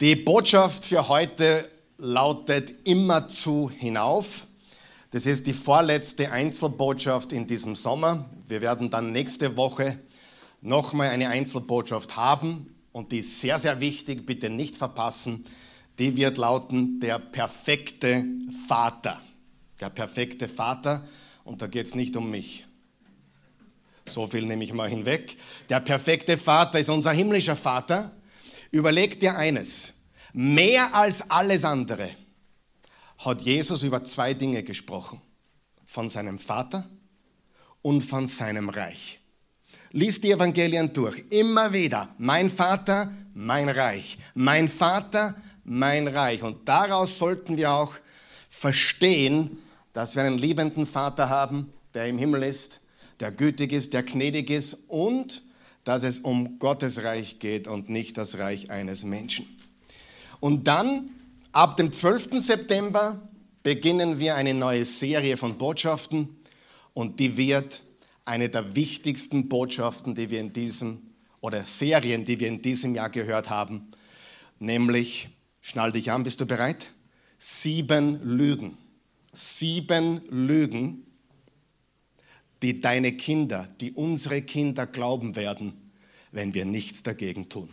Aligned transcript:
Die 0.00 0.16
Botschaft 0.16 0.86
für 0.86 1.08
heute 1.08 1.70
lautet 1.98 2.72
immerzu 2.88 3.70
hinauf. 3.70 4.46
Das 5.10 5.26
ist 5.26 5.46
die 5.46 5.52
vorletzte 5.52 6.32
Einzelbotschaft 6.32 7.30
in 7.30 7.46
diesem 7.46 7.74
Sommer. 7.74 8.30
Wir 8.48 8.62
werden 8.62 8.88
dann 8.88 9.12
nächste 9.12 9.54
Woche 9.58 9.98
nochmal 10.62 11.10
eine 11.10 11.28
Einzelbotschaft 11.28 12.16
haben 12.16 12.74
und 12.92 13.12
die 13.12 13.18
ist 13.18 13.42
sehr, 13.42 13.58
sehr 13.58 13.80
wichtig, 13.80 14.24
bitte 14.24 14.48
nicht 14.48 14.76
verpassen. 14.76 15.44
Die 15.98 16.16
wird 16.16 16.38
lauten, 16.38 16.98
der 16.98 17.18
perfekte 17.18 18.24
Vater. 18.66 19.20
Der 19.78 19.90
perfekte 19.90 20.48
Vater 20.48 21.06
und 21.44 21.60
da 21.60 21.66
geht 21.66 21.86
es 21.86 21.94
nicht 21.94 22.16
um 22.16 22.30
mich. 22.30 22.64
So 24.06 24.26
viel 24.26 24.46
nehme 24.46 24.64
ich 24.64 24.72
mal 24.72 24.88
hinweg. 24.88 25.36
Der 25.68 25.80
perfekte 25.80 26.38
Vater 26.38 26.80
ist 26.80 26.88
unser 26.88 27.12
himmlischer 27.12 27.56
Vater 27.56 28.10
Überleg 28.72 29.20
dir 29.20 29.36
eines. 29.36 29.92
Mehr 30.32 30.94
als 30.94 31.30
alles 31.30 31.64
andere 31.64 32.10
hat 33.18 33.42
Jesus 33.42 33.82
über 33.82 34.02
zwei 34.02 34.34
Dinge 34.34 34.62
gesprochen. 34.62 35.20
Von 35.84 36.08
seinem 36.08 36.38
Vater 36.38 36.88
und 37.82 38.00
von 38.00 38.26
seinem 38.26 38.70
Reich. 38.70 39.20
Lies 39.90 40.22
die 40.22 40.32
Evangelien 40.32 40.90
durch. 40.94 41.22
Immer 41.28 41.72
wieder. 41.74 42.14
Mein 42.16 42.48
Vater, 42.48 43.12
mein 43.34 43.68
Reich. 43.68 44.16
Mein 44.34 44.68
Vater, 44.68 45.34
mein 45.64 46.08
Reich. 46.08 46.42
Und 46.42 46.66
daraus 46.66 47.18
sollten 47.18 47.58
wir 47.58 47.72
auch 47.72 47.94
verstehen, 48.48 49.58
dass 49.92 50.16
wir 50.16 50.22
einen 50.22 50.38
liebenden 50.38 50.86
Vater 50.86 51.28
haben, 51.28 51.70
der 51.92 52.06
im 52.06 52.16
Himmel 52.16 52.42
ist, 52.42 52.80
der 53.20 53.32
gütig 53.32 53.72
ist, 53.72 53.92
der 53.92 54.02
gnädig 54.02 54.48
ist 54.48 54.74
und 54.88 55.42
dass 55.84 56.04
es 56.04 56.20
um 56.20 56.58
Gottes 56.58 57.02
Reich 57.02 57.38
geht 57.38 57.66
und 57.66 57.88
nicht 57.88 58.16
das 58.18 58.38
Reich 58.38 58.70
eines 58.70 59.04
Menschen. 59.04 59.46
Und 60.40 60.66
dann, 60.66 61.10
ab 61.52 61.76
dem 61.76 61.92
12. 61.92 62.40
September, 62.40 63.28
beginnen 63.62 64.18
wir 64.18 64.34
eine 64.34 64.54
neue 64.54 64.84
Serie 64.84 65.36
von 65.36 65.58
Botschaften 65.58 66.28
und 66.94 67.20
die 67.20 67.36
wird 67.36 67.82
eine 68.24 68.48
der 68.48 68.74
wichtigsten 68.74 69.48
Botschaften, 69.48 70.14
die 70.14 70.30
wir 70.30 70.40
in 70.40 70.52
diesem, 70.52 71.00
oder 71.40 71.64
Serien, 71.64 72.24
die 72.24 72.38
wir 72.38 72.48
in 72.48 72.62
diesem 72.62 72.94
Jahr 72.94 73.10
gehört 73.10 73.50
haben, 73.50 73.92
nämlich, 74.58 75.28
schnall 75.60 75.92
dich 75.92 76.10
an, 76.10 76.22
bist 76.22 76.40
du 76.40 76.46
bereit? 76.46 76.86
Sieben 77.38 78.20
Lügen. 78.22 78.78
Sieben 79.32 80.22
Lügen, 80.28 81.06
die 82.62 82.80
deine 82.80 83.12
Kinder, 83.12 83.68
die 83.80 83.92
unsere 83.92 84.42
Kinder 84.42 84.86
glauben 84.86 85.34
werden, 85.34 85.72
wenn 86.32 86.54
wir 86.54 86.64
nichts 86.64 87.02
dagegen 87.02 87.48
tun. 87.48 87.70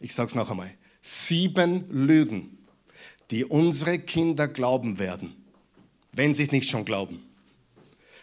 Ich 0.00 0.14
sage 0.14 0.28
es 0.28 0.34
noch 0.34 0.50
einmal. 0.50 0.70
Sieben 1.00 1.88
Lügen, 1.90 2.58
die 3.30 3.44
unsere 3.44 3.98
Kinder 3.98 4.48
glauben 4.48 4.98
werden, 4.98 5.34
wenn 6.12 6.34
sie 6.34 6.42
es 6.42 6.52
nicht 6.52 6.68
schon 6.68 6.84
glauben. 6.84 7.22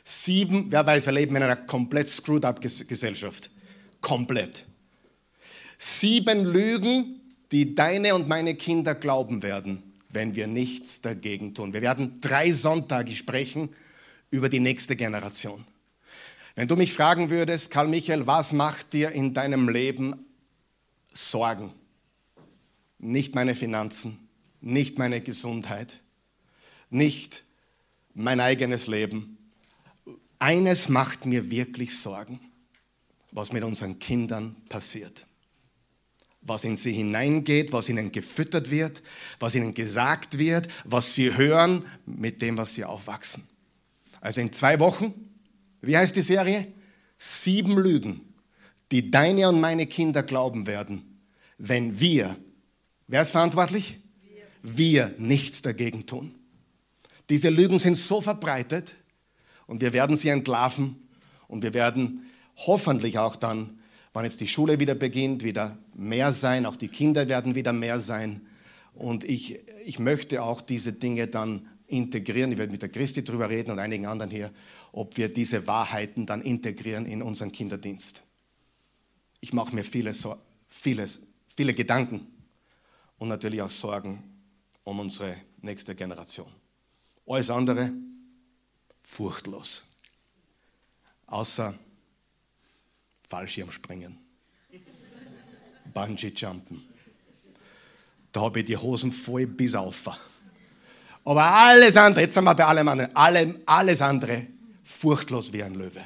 Sieben, 0.03 0.71
wer 0.71 0.86
weiß, 0.86 1.05
wir 1.05 1.14
leben 1.14 1.36
in 1.36 1.44
einer 1.44 1.55
komplett 1.55 2.09
screwed 2.09 2.45
up 2.45 2.61
Gesellschaft. 2.61 3.49
Komplett. 4.02 4.66
Sieben 5.77 6.45
Lügen, 6.45 7.21
die 7.52 7.73
deine 7.73 8.16
und 8.16 8.27
meine 8.27 8.55
Kinder 8.55 8.95
glauben 8.95 9.44
werden, 9.44 9.81
wenn 10.09 10.36
wir 10.36 10.47
nichts 10.47 11.02
dagegen 11.02 11.53
tun. 11.53 11.73
Wir 11.73 11.81
werden 11.81 12.19
drei 12.19 12.52
Sonntage 12.52 13.16
sprechen 13.16 13.69
über 14.30 14.49
die 14.49 14.59
nächste 14.59 14.95
Generation. 14.95 15.64
Wenn 16.56 16.68
du 16.68 16.76
mich 16.76 16.94
fragen 16.94 17.30
würdest, 17.32 17.72
Karl 17.72 17.88
Michael, 17.88 18.28
was 18.28 18.54
macht 18.54 18.94
dir 18.94 19.12
in 19.12 19.34
deinem 19.34 19.70
Leben 19.70 20.26
Sorgen? 21.12 21.72
Nicht 23.00 23.34
meine 23.34 23.56
Finanzen, 23.56 24.30
nicht 24.62 25.00
meine 25.00 25.22
Gesundheit, 25.22 26.00
nicht 26.90 27.44
mein 28.14 28.40
eigenes 28.40 28.86
Leben. 28.86 29.38
Eines 30.38 30.89
macht 30.89 31.26
mir 31.26 31.50
wirklich 31.50 32.00
Sorgen, 32.00 32.39
was 33.32 33.52
mit 33.52 33.64
unseren 33.64 33.98
Kindern 33.98 34.56
passiert. 34.70 35.26
Was 36.42 36.66
in 36.66 36.76
sie 36.76 36.94
hineingeht, 36.94 37.73
was 37.73 37.89
ihnen 37.89 38.11
gefüttert 38.11 38.70
wird, 38.70 39.02
was 39.39 39.56
ihnen 39.56 39.73
gesagt 39.73 40.38
wird, 40.38 40.67
was 40.83 41.16
sie 41.16 41.36
hören 41.36 41.83
mit 42.06 42.42
dem, 42.44 42.58
was 42.58 42.76
sie 42.76 42.86
aufwachsen. 42.86 43.48
Also 44.22 44.42
in 44.42 44.54
zwei 44.54 44.80
Wochen, 44.80 45.33
wie 45.83 45.98
heißt 45.98 46.16
die 46.16 46.21
Serie? 46.21 46.71
Sieben 47.17 47.77
Lügen, 47.77 48.21
die 48.92 49.11
deine 49.11 49.49
und 49.49 49.60
meine 49.60 49.86
Kinder 49.86 50.23
glauben 50.23 50.66
werden, 50.66 51.20
wenn 51.58 51.99
wir, 51.99 52.36
wer 53.08 53.21
ist 53.21 53.32
verantwortlich? 53.32 53.99
Wir, 54.21 54.77
wir 54.77 55.16
nichts 55.17 55.61
dagegen 55.61 56.05
tun. 56.05 56.33
Diese 57.30 57.49
Lügen 57.49 57.80
sind 57.80 57.95
so 57.95 58.21
verbreitet 58.21 58.95
und 59.67 59.82
wir 59.82 59.94
werden 59.94 60.16
sie 60.16 60.30
entlarven 60.30 60.95
und 61.48 61.64
wir 61.64 61.73
werden 61.73 62.32
hoffentlich 62.55 63.17
auch 63.20 63.36
dann, 63.36 63.80
wann 64.14 64.26
jetzt 64.26 64.42
die 64.42 64.48
Schule 64.48 64.80
wieder 64.80 64.95
beginnt, 64.95 65.44
wieder 65.44 65.77
mehr 65.94 66.32
sein, 66.32 66.65
auch 66.65 66.76
die 66.76 66.88
Kinder 66.88 67.27
werden 67.27 67.55
wieder 67.55 67.73
mehr 67.73 68.00
sein. 68.00 68.42
Und 68.94 69.23
ich, 69.23 69.60
ich 69.86 70.00
möchte 70.00 70.44
auch 70.44 70.61
diese 70.61 70.94
Dinge 70.94 71.27
dann 71.27 71.67
integrieren. 71.93 72.52
Ich 72.52 72.58
werde 72.58 72.71
mit 72.71 72.81
der 72.81 72.89
Christi 72.89 73.23
darüber 73.23 73.49
reden 73.49 73.71
und 73.71 73.80
einigen 73.80 74.05
anderen 74.05 74.31
hier, 74.31 74.52
ob 74.92 75.15
wir 75.15 75.31
diese 75.31 75.65
Wahrheiten 75.67 76.26
dann 76.26 76.42
integrieren 76.42 77.05
in 77.05 77.21
unseren 77.21 77.52
Kinderdienst. 77.52 78.21
Ich 79.39 79.54
mache 79.54 79.76
mir 79.76 79.83
vieles, 79.83 80.27
vieles, 80.67 81.27
viele 81.55 81.73
Gedanken 81.73 82.27
und 83.17 83.27
natürlich 83.27 83.61
auch 83.61 83.70
Sorgen 83.70 84.23
um 84.83 84.99
unsere 84.99 85.36
nächste 85.61 85.95
Generation. 85.95 86.48
Alles 87.26 87.49
andere 87.49 87.92
furchtlos. 89.03 89.86
Außer 91.27 91.73
Fallschirmspringen, 93.30 94.17
Bungee-Jumpen. 95.93 96.82
Da 98.32 98.42
habe 98.42 98.61
ich 98.61 98.65
die 98.65 98.77
Hosen 98.77 99.11
voll 99.11 99.45
bis 99.45 99.76
auf. 99.76 100.09
Aber 101.26 101.44
alles 101.44 101.95
andere, 101.95 102.22
jetzt 102.22 102.34
sind 102.34 102.44
wir 102.44 102.56
bei 102.56 102.66
allem 102.66 102.88
anderen, 102.88 103.16
allem, 103.16 103.60
alles 103.66 104.02
andere 104.02 104.48
furchtlos 104.84 105.54
wie 105.54 105.64
ein 105.64 105.76
Löwe. 105.76 106.02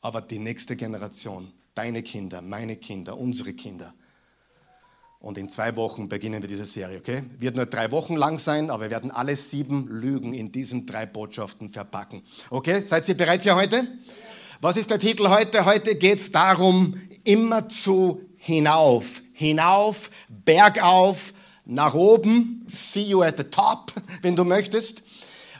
Aber 0.00 0.20
die 0.22 0.38
nächste 0.38 0.76
Generation, 0.76 1.52
deine 1.74 2.02
Kinder, 2.02 2.40
meine 2.40 2.76
Kinder, 2.76 3.16
unsere 3.16 3.52
Kinder. 3.52 3.92
Und 5.18 5.36
in 5.36 5.50
zwei 5.50 5.76
Wochen 5.76 6.08
beginnen 6.08 6.40
wir 6.40 6.48
diese 6.48 6.64
Serie, 6.64 6.98
okay? 6.98 7.24
Wird 7.38 7.54
nur 7.54 7.66
drei 7.66 7.90
Wochen 7.90 8.16
lang 8.16 8.38
sein, 8.38 8.70
aber 8.70 8.84
wir 8.84 8.90
werden 8.90 9.10
alle 9.10 9.36
sieben 9.36 9.86
Lügen 9.88 10.32
in 10.32 10.50
diesen 10.50 10.86
drei 10.86 11.04
Botschaften 11.04 11.68
verpacken. 11.68 12.22
Okay, 12.48 12.82
seid 12.84 13.06
ihr 13.08 13.16
bereit 13.16 13.42
für 13.42 13.54
heute? 13.54 13.86
Was 14.62 14.78
ist 14.78 14.88
der 14.88 14.98
Titel 14.98 15.28
heute? 15.28 15.66
Heute 15.66 15.96
geht 15.96 16.18
es 16.18 16.32
darum, 16.32 16.98
immerzu 17.24 18.22
hinauf. 18.38 19.20
Hinauf, 19.34 20.10
bergauf, 20.28 21.34
nach 21.70 21.94
oben, 21.94 22.66
see 22.68 23.02
you 23.02 23.22
at 23.22 23.36
the 23.38 23.44
top, 23.44 23.92
wenn 24.22 24.34
du 24.34 24.44
möchtest. 24.44 25.02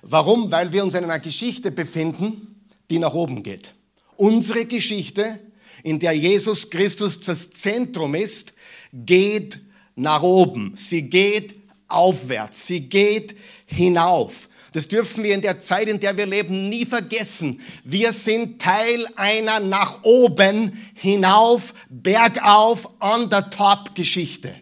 Warum? 0.03 0.51
Weil 0.51 0.73
wir 0.73 0.83
uns 0.83 0.95
in 0.95 1.05
einer 1.05 1.21
Geschichte 1.21 1.71
befinden, 1.71 2.63
die 2.91 2.99
nach 2.99 3.15
oben 3.15 3.43
geht. 3.43 3.73
Unsere 4.17 4.65
Geschichte, 4.67 5.39
in 5.85 6.01
der 6.01 6.13
Jesus 6.13 6.69
Christus 6.69 7.21
das 7.21 7.51
Zentrum 7.53 8.15
ist, 8.17 8.53
geht 8.93 9.61
nach 9.95 10.23
oben. 10.23 10.73
Sie 10.75 11.03
geht 11.03 11.55
aufwärts. 11.87 12.67
Sie 12.67 12.89
geht 12.89 13.37
hinauf. 13.67 14.49
Das 14.73 14.89
dürfen 14.89 15.23
wir 15.23 15.35
in 15.35 15.43
der 15.43 15.61
Zeit, 15.61 15.89
in 15.89 16.01
der 16.01 16.17
wir 16.17 16.27
leben, 16.27 16.69
nie 16.69 16.87
vergessen. 16.87 17.61
Wir 17.85 18.13
sind 18.13 18.61
Teil 18.61 19.07
einer 19.15 19.61
nach 19.61 20.03
oben, 20.03 20.73
hinauf, 20.95 21.73
bergauf, 21.89 22.89
on 23.01 23.31
the 23.31 23.43
top 23.51 23.95
Geschichte. 23.95 24.55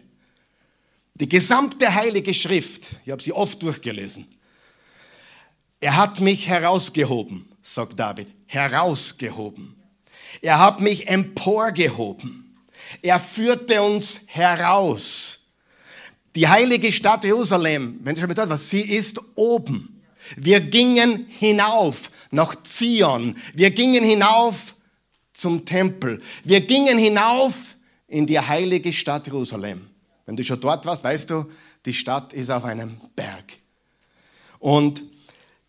Die 1.19 1.27
gesamte 1.27 1.93
heilige 1.93 2.33
Schrift, 2.33 2.91
ich 3.05 3.11
habe 3.11 3.21
sie 3.21 3.33
oft 3.33 3.61
durchgelesen. 3.61 4.25
Er 5.81 5.97
hat 5.97 6.21
mich 6.21 6.47
herausgehoben, 6.47 7.49
sagt 7.61 7.99
David, 7.99 8.27
herausgehoben. 8.45 9.75
Er 10.41 10.59
hat 10.59 10.79
mich 10.79 11.07
emporgehoben. 11.07 12.57
Er 13.01 13.19
führte 13.19 13.81
uns 13.81 14.21
heraus. 14.27 15.39
Die 16.35 16.47
heilige 16.47 16.91
Stadt 16.91 17.23
Jerusalem, 17.23 17.99
wenn 18.03 18.15
du 18.15 18.21
schon 18.21 18.29
bedeutet 18.29 18.51
was, 18.51 18.69
sie 18.69 18.81
ist 18.81 19.19
oben. 19.35 20.01
Wir 20.37 20.61
gingen 20.61 21.27
hinauf 21.27 22.11
nach 22.31 22.55
Zion. 22.63 23.35
Wir 23.53 23.71
gingen 23.71 24.03
hinauf 24.03 24.75
zum 25.33 25.65
Tempel. 25.65 26.21
Wir 26.43 26.61
gingen 26.61 26.97
hinauf 26.97 27.75
in 28.07 28.25
die 28.25 28.39
heilige 28.39 28.93
Stadt 28.93 29.25
Jerusalem. 29.27 29.88
Wenn 30.29 30.35
du 30.35 30.43
schon 30.43 30.61
dort 30.61 30.85
warst, 30.85 31.03
weißt 31.03 31.31
du, 31.31 31.49
die 31.87 31.93
Stadt 31.93 32.33
ist 32.33 32.51
auf 32.51 32.63
einem 32.63 33.01
Berg. 33.15 33.45
Und 34.59 35.01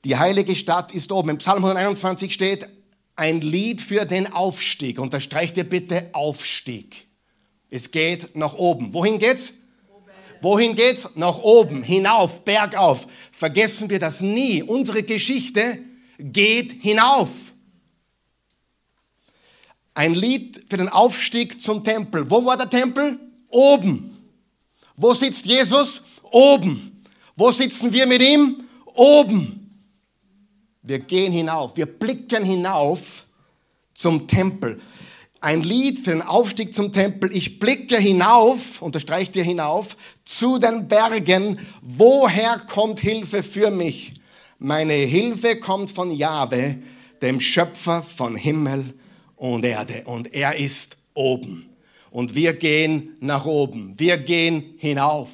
die 0.04 0.18
heilige 0.18 0.54
Stadt 0.54 0.92
ist 0.92 1.12
oben. 1.12 1.30
Im 1.30 1.38
Psalm 1.38 1.64
121 1.64 2.34
steht 2.34 2.68
ein 3.16 3.40
Lied 3.40 3.80
für 3.80 4.04
den 4.04 4.30
Aufstieg. 4.30 4.98
Unterstreicht 4.98 5.56
ihr 5.56 5.64
bitte 5.64 6.10
Aufstieg. 6.12 7.06
Es 7.70 7.90
geht 7.90 8.36
nach 8.36 8.52
oben. 8.52 8.92
Wohin 8.92 9.18
geht's? 9.18 9.54
Wohin 10.42 10.74
geht's? 10.74 11.08
Nach 11.14 11.38
oben, 11.38 11.82
hinauf, 11.82 12.44
bergauf. 12.44 13.06
Vergessen 13.32 13.88
wir 13.88 13.98
das 13.98 14.20
nie. 14.20 14.62
Unsere 14.62 15.02
Geschichte 15.04 15.78
geht 16.18 16.82
hinauf. 16.82 17.30
Ein 19.94 20.12
Lied 20.12 20.66
für 20.68 20.76
den 20.76 20.90
Aufstieg 20.90 21.62
zum 21.62 21.82
Tempel. 21.82 22.30
Wo 22.30 22.44
war 22.44 22.58
der 22.58 22.68
Tempel? 22.68 23.18
Oben. 23.48 24.09
Wo 25.00 25.14
sitzt 25.14 25.46
Jesus? 25.46 26.02
Oben. 26.30 27.02
Wo 27.34 27.50
sitzen 27.50 27.90
wir 27.90 28.06
mit 28.06 28.20
ihm? 28.20 28.64
Oben. 28.94 29.56
Wir 30.82 30.98
gehen 30.98 31.32
hinauf, 31.32 31.74
wir 31.76 31.86
blicken 31.86 32.44
hinauf 32.44 33.24
zum 33.94 34.28
Tempel. 34.28 34.78
Ein 35.40 35.62
Lied 35.62 36.00
für 36.00 36.10
den 36.10 36.20
Aufstieg 36.20 36.74
zum 36.74 36.92
Tempel. 36.92 37.34
Ich 37.34 37.58
blicke 37.58 37.96
hinauf, 37.96 38.82
unterstreicht 38.82 39.34
ihr 39.36 39.42
hinauf, 39.42 39.96
zu 40.24 40.58
den 40.58 40.86
Bergen. 40.86 41.58
Woher 41.80 42.58
kommt 42.58 43.00
Hilfe 43.00 43.42
für 43.42 43.70
mich? 43.70 44.20
Meine 44.58 44.92
Hilfe 44.92 45.58
kommt 45.60 45.90
von 45.90 46.10
Jahwe, 46.10 46.82
dem 47.22 47.40
Schöpfer 47.40 48.02
von 48.02 48.36
Himmel 48.36 48.92
und 49.36 49.64
Erde. 49.64 50.02
Und 50.04 50.34
er 50.34 50.56
ist 50.56 50.98
oben. 51.14 51.69
Und 52.10 52.34
wir 52.34 52.54
gehen 52.54 53.16
nach 53.20 53.44
oben. 53.44 53.98
Wir 53.98 54.18
gehen 54.18 54.74
hinauf. 54.78 55.28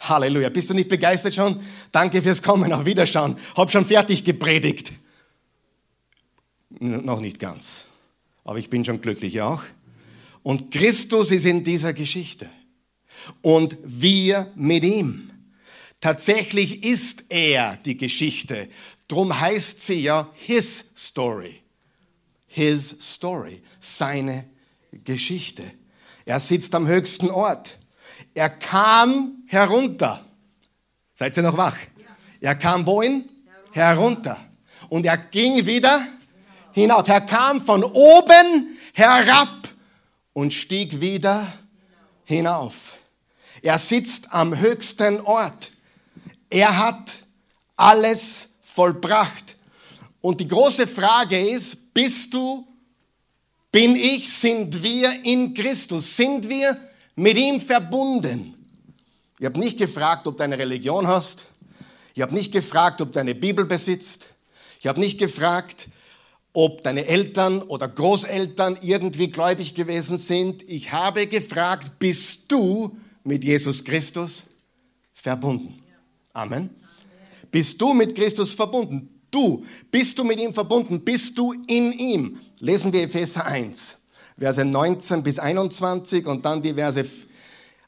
Halleluja. 0.00 0.48
Bist 0.48 0.70
du 0.70 0.74
nicht 0.74 0.88
begeistert 0.88 1.34
schon? 1.34 1.60
Danke 1.90 2.22
fürs 2.22 2.42
Kommen. 2.42 2.72
Auf 2.72 2.84
Wiederschauen. 2.84 3.36
Hab 3.56 3.70
schon 3.70 3.84
fertig 3.84 4.24
gepredigt. 4.24 4.92
Noch 6.78 7.20
nicht 7.20 7.38
ganz. 7.38 7.84
Aber 8.44 8.58
ich 8.58 8.70
bin 8.70 8.84
schon 8.84 9.00
glücklich 9.00 9.40
auch. 9.40 9.62
Und 10.42 10.72
Christus 10.72 11.30
ist 11.30 11.46
in 11.46 11.62
dieser 11.62 11.92
Geschichte. 11.92 12.48
Und 13.40 13.76
wir 13.84 14.50
mit 14.56 14.84
ihm. 14.84 15.30
Tatsächlich 16.00 16.82
ist 16.82 17.24
er 17.28 17.76
die 17.76 17.96
Geschichte. 17.96 18.68
Drum 19.06 19.38
heißt 19.38 19.78
sie 19.78 20.02
ja 20.02 20.28
His 20.34 20.90
Story. 20.96 21.60
His 22.48 22.96
Story. 23.00 23.62
Seine 23.78 24.46
Geschichte. 25.04 25.64
Er 26.24 26.40
sitzt 26.40 26.74
am 26.74 26.86
höchsten 26.86 27.30
Ort. 27.30 27.78
Er 28.34 28.50
kam 28.50 29.42
herunter. 29.46 30.24
Seid 31.14 31.36
ihr 31.36 31.42
noch 31.42 31.56
wach? 31.56 31.76
Er 32.40 32.54
kam 32.54 32.86
wohin? 32.86 33.28
Herunter. 33.72 34.38
Und 34.88 35.06
er 35.06 35.16
ging 35.16 35.64
wieder 35.64 36.06
hinauf. 36.72 37.08
Er 37.08 37.22
kam 37.22 37.60
von 37.60 37.84
oben 37.84 38.78
herab 38.94 39.68
und 40.32 40.52
stieg 40.52 41.00
wieder 41.00 41.46
hinauf. 42.24 42.94
Er 43.62 43.78
sitzt 43.78 44.32
am 44.32 44.58
höchsten 44.58 45.20
Ort. 45.20 45.72
Er 46.50 46.76
hat 46.76 47.12
alles 47.76 48.48
vollbracht. 48.60 49.56
Und 50.20 50.40
die 50.40 50.48
große 50.48 50.86
Frage 50.86 51.38
ist, 51.38 51.92
bist 51.94 52.32
du, 52.34 52.66
bin 53.72 53.96
ich, 53.96 54.30
sind 54.30 54.82
wir 54.82 55.24
in 55.24 55.54
Christus? 55.54 56.16
Sind 56.16 56.48
wir 56.48 56.76
mit 57.16 57.36
ihm 57.36 57.60
verbunden. 57.60 58.54
Ich 59.38 59.46
habe 59.46 59.58
nicht 59.58 59.78
gefragt, 59.78 60.26
ob 60.26 60.36
du 60.36 60.44
eine 60.44 60.58
Religion 60.58 61.06
hast. 61.06 61.46
Ich 62.14 62.22
habe 62.22 62.34
nicht 62.34 62.52
gefragt, 62.52 63.00
ob 63.00 63.12
du 63.12 63.18
eine 63.18 63.34
Bibel 63.34 63.64
besitzt. 63.64 64.26
Ich 64.78 64.86
habe 64.86 65.00
nicht 65.00 65.18
gefragt, 65.18 65.88
ob 66.52 66.82
deine 66.82 67.06
Eltern 67.06 67.62
oder 67.62 67.88
Großeltern 67.88 68.78
irgendwie 68.82 69.30
gläubig 69.30 69.74
gewesen 69.74 70.18
sind. 70.18 70.62
Ich 70.68 70.92
habe 70.92 71.26
gefragt, 71.26 71.98
bist 71.98 72.52
du 72.52 72.96
mit 73.24 73.42
Jesus 73.42 73.82
Christus 73.82 74.44
verbunden? 75.14 75.82
Amen. 76.34 76.70
Bist 77.50 77.80
du 77.80 77.94
mit 77.94 78.14
Christus 78.14 78.54
verbunden? 78.54 79.11
Du, 79.32 79.64
bist 79.90 80.18
du 80.18 80.24
mit 80.24 80.38
ihm 80.38 80.52
verbunden? 80.52 81.00
Bist 81.00 81.36
du 81.38 81.54
in 81.66 81.90
ihm? 81.92 82.38
Lesen 82.60 82.92
wir 82.92 83.04
Epheser 83.04 83.46
1. 83.46 83.98
Verse 84.38 84.62
19 84.62 85.22
bis 85.22 85.38
21 85.38 86.26
und 86.26 86.44
dann 86.44 86.60
die 86.60 86.74
Verse 86.74 87.04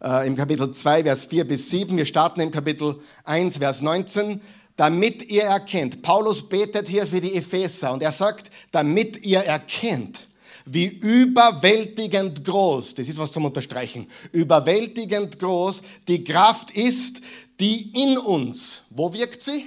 äh, 0.03 0.27
im 0.27 0.37
Kapitel 0.37 0.73
2, 0.73 1.05
Vers 1.05 1.27
4 1.27 1.47
bis 1.47 1.69
7. 1.69 1.97
Wir 1.99 2.07
starten 2.07 2.41
im 2.41 2.51
Kapitel 2.51 2.99
1, 3.25 3.59
Vers 3.59 3.83
19. 3.83 4.41
Damit 4.77 5.31
ihr 5.31 5.43
erkennt, 5.43 6.01
Paulus 6.01 6.49
betet 6.49 6.89
hier 6.89 7.07
für 7.07 7.21
die 7.21 7.35
Epheser 7.35 7.93
und 7.93 8.03
er 8.03 8.11
sagt, 8.11 8.51
damit 8.73 9.23
ihr 9.23 9.41
erkennt, 9.41 10.27
wie 10.65 10.87
überwältigend 10.87 12.43
groß, 12.43 12.95
das 12.95 13.07
ist 13.07 13.19
was 13.19 13.31
zum 13.31 13.45
Unterstreichen, 13.45 14.09
überwältigend 14.33 15.39
groß 15.39 15.83
die 16.09 16.25
Kraft 16.25 16.71
ist, 16.71 17.21
die 17.61 17.93
in 18.03 18.17
uns, 18.17 18.83
wo 18.89 19.13
wirkt 19.13 19.43
sie? 19.43 19.67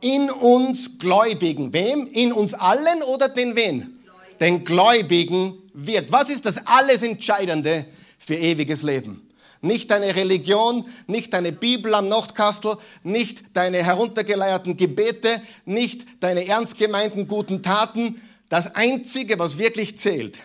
In 0.00 0.30
uns 0.30 0.98
Gläubigen. 0.98 1.72
Wem? 1.72 2.06
In 2.06 2.32
uns 2.32 2.54
allen 2.54 3.02
oder 3.02 3.28
den 3.28 3.56
wen? 3.56 3.98
Den 4.40 4.64
Gläubigen 4.64 5.54
wirkt. 5.72 6.12
Was 6.12 6.28
ist 6.28 6.46
das 6.46 6.66
alles 6.66 7.02
Entscheidende 7.02 7.86
für 8.18 8.34
ewiges 8.34 8.82
Leben? 8.82 9.22
Nicht 9.62 9.90
deine 9.90 10.14
Religion, 10.14 10.86
nicht 11.06 11.32
deine 11.32 11.50
Bibel 11.50 11.94
am 11.94 12.08
Nordkastel, 12.08 12.76
nicht 13.02 13.42
deine 13.54 13.82
heruntergeleierten 13.82 14.76
Gebete, 14.76 15.42
nicht 15.64 16.04
deine 16.20 16.46
ernst 16.46 16.78
gemeinten 16.78 17.26
guten 17.26 17.62
Taten. 17.62 18.20
Das 18.48 18.74
Einzige, 18.74 19.38
was 19.38 19.58
wirklich 19.58 19.98
zählt, 19.98 20.38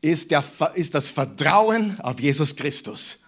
ist, 0.00 0.30
der, 0.30 0.44
ist 0.74 0.94
das 0.94 1.08
Vertrauen 1.08 1.98
auf 2.00 2.20
Jesus 2.20 2.56
Christus. 2.56 3.20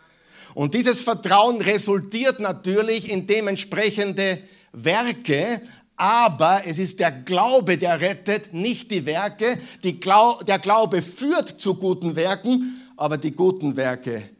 Und 0.54 0.74
dieses 0.74 1.04
Vertrauen 1.04 1.60
resultiert 1.60 2.40
natürlich 2.40 3.08
in 3.08 3.26
dementsprechende 3.26 4.42
Werke, 4.72 5.62
aber 5.96 6.62
es 6.66 6.78
ist 6.78 7.00
der 7.00 7.10
Glaube, 7.10 7.76
der 7.76 8.00
rettet, 8.00 8.54
nicht 8.54 8.90
die 8.90 9.04
Werke. 9.04 9.58
Die 9.82 9.98
Glau 9.98 10.40
der 10.42 10.58
Glaube 10.58 11.02
führt 11.02 11.48
zu 11.48 11.74
guten 11.74 12.14
Werken, 12.14 12.80
aber 12.96 13.18
die 13.18 13.32
guten 13.32 13.76
Werke 13.76 14.30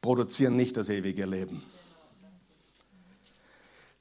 produzieren 0.00 0.56
nicht 0.56 0.76
das 0.76 0.88
ewige 0.88 1.26
Leben. 1.26 1.62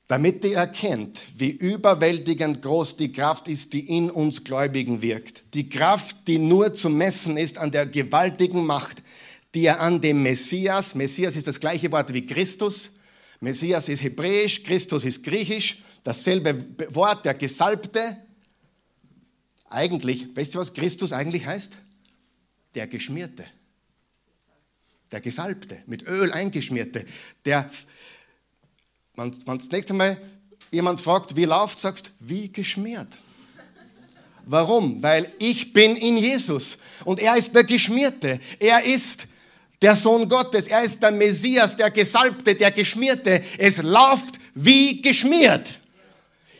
Damit 0.08 0.46
ihr 0.46 0.58
erkennt, 0.58 1.24
wie 1.36 1.50
überwältigend 1.50 2.62
groß 2.62 2.96
die 2.96 3.12
Kraft 3.12 3.48
ist, 3.48 3.74
die 3.74 3.88
in 3.98 4.12
uns 4.12 4.44
Gläubigen 4.44 5.02
wirkt. 5.02 5.56
Die 5.56 5.68
Kraft, 5.68 6.28
die 6.28 6.38
nur 6.38 6.76
zu 6.76 6.92
messen 6.92 7.38
ist 7.38 7.58
an 7.58 7.72
der 7.72 7.88
gewaltigen 7.88 8.66
Macht, 8.66 9.02
die 9.56 9.66
er 9.66 9.80
an 9.80 10.00
dem 10.02 10.22
Messias, 10.22 10.94
Messias 10.94 11.36
ist 11.36 11.48
das 11.48 11.60
gleiche 11.60 11.92
Wort 11.92 12.14
wie 12.14 12.26
Christus, 12.26 12.92
Messias 13.46 13.90
ist 13.90 14.02
hebräisch, 14.02 14.64
Christus 14.64 15.06
ist 15.06 15.24
griechisch, 15.24 15.84
dasselbe 16.04 16.66
Wort, 16.96 17.26
der 17.26 17.36
Gesalbte. 17.36 18.18
Eigentlich, 19.70 20.36
weißt 20.36 20.56
du, 20.56 20.60
was 20.60 20.74
Christus 20.74 21.14
eigentlich 21.14 21.46
heißt? 21.46 21.74
Der 22.74 22.88
Geschmierte. 22.88 23.46
Der 25.12 25.22
Gesalbte, 25.22 25.78
mit 25.86 26.08
Öl 26.08 26.34
eingeschmierte. 26.34 27.06
Der, 27.46 27.70
wenn, 29.16 29.32
das 29.46 29.70
nächste 29.70 29.94
Mal 29.94 30.20
jemand 30.72 31.00
fragt, 31.00 31.36
wie 31.36 31.46
läuft, 31.46 31.78
sagst 31.78 32.14
wie 32.20 32.52
geschmiert. 32.52 33.16
Warum? 34.48 35.04
Weil 35.04 35.32
ich 35.38 35.72
bin 35.72 35.96
in 35.98 36.18
Jesus 36.18 36.80
und 37.04 37.20
er 37.20 37.38
ist 37.38 37.54
der 37.54 37.64
Geschmierte. 37.64 38.40
Er 38.60 38.84
ist 38.84 39.28
der 39.86 39.96
Sohn 39.96 40.28
Gottes. 40.28 40.68
Er 40.68 40.84
ist 40.84 41.00
der 41.04 41.12
Messias, 41.12 41.76
der 41.76 41.92
Gesalbte, 41.92 42.56
der 42.56 42.72
Geschmierte. 42.72 43.44
Es 43.60 43.78
läuft 43.78 44.40
wie 44.56 45.00
geschmiert. 45.00 45.80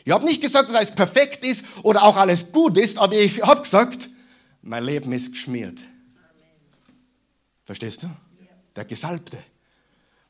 Ich 0.04 0.12
habe 0.12 0.24
nicht 0.24 0.40
gesagt, 0.40 0.68
dass 0.68 0.76
alles 0.76 0.92
perfekt 0.92 1.42
ist 1.42 1.64
oder 1.82 2.04
auch 2.04 2.16
alles 2.16 2.52
gut 2.52 2.76
ist, 2.76 2.96
aber 2.96 3.16
ich 3.16 3.42
habe 3.42 3.62
gesagt, 3.62 4.08
mein 4.62 4.84
Leben 4.84 5.10
ist 5.10 5.32
geschmiert. 5.32 5.76
Verstehst 7.64 8.04
du? 8.04 8.10
Der 8.76 8.84
Gesalbte. 8.84 9.38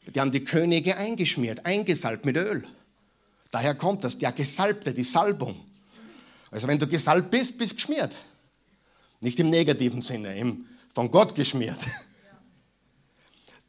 Die 0.06 0.18
haben 0.18 0.32
die 0.32 0.44
Könige 0.44 0.96
eingeschmiert, 0.96 1.66
eingesalbt 1.66 2.24
mit 2.24 2.38
Öl. 2.38 2.64
Daher 3.50 3.74
kommt 3.74 4.04
das, 4.04 4.16
der 4.16 4.32
Gesalbte, 4.32 4.94
die 4.94 5.02
Salbung. 5.02 5.66
Also 6.50 6.66
wenn 6.66 6.78
du 6.78 6.86
gesalbt 6.86 7.30
bist, 7.30 7.58
bist 7.58 7.74
geschmiert. 7.74 8.14
Nicht 9.20 9.38
im 9.38 9.50
negativen 9.50 10.00
Sinne, 10.00 10.34
im 10.38 10.64
von 10.94 11.10
Gott 11.10 11.34
geschmiert. 11.34 11.78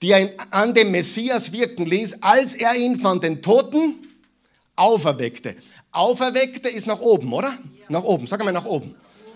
Die 0.01 0.11
er 0.11 0.29
an 0.51 0.73
dem 0.73 0.91
Messias 0.91 1.51
wirken 1.51 1.85
ließ, 1.85 2.21
als 2.21 2.55
er 2.55 2.75
ihn 2.75 2.99
von 2.99 3.19
den 3.19 3.41
Toten 3.41 3.95
auferweckte. 4.75 5.55
Auferweckte 5.91 6.69
ist 6.69 6.85
nach 6.85 6.99
oben, 6.99 7.33
oder? 7.33 7.57
Nach 7.89 8.03
oben, 8.03 8.27
sag 8.27 8.43
mal 8.43 8.51
nach 8.51 8.65
oben. 8.65 8.95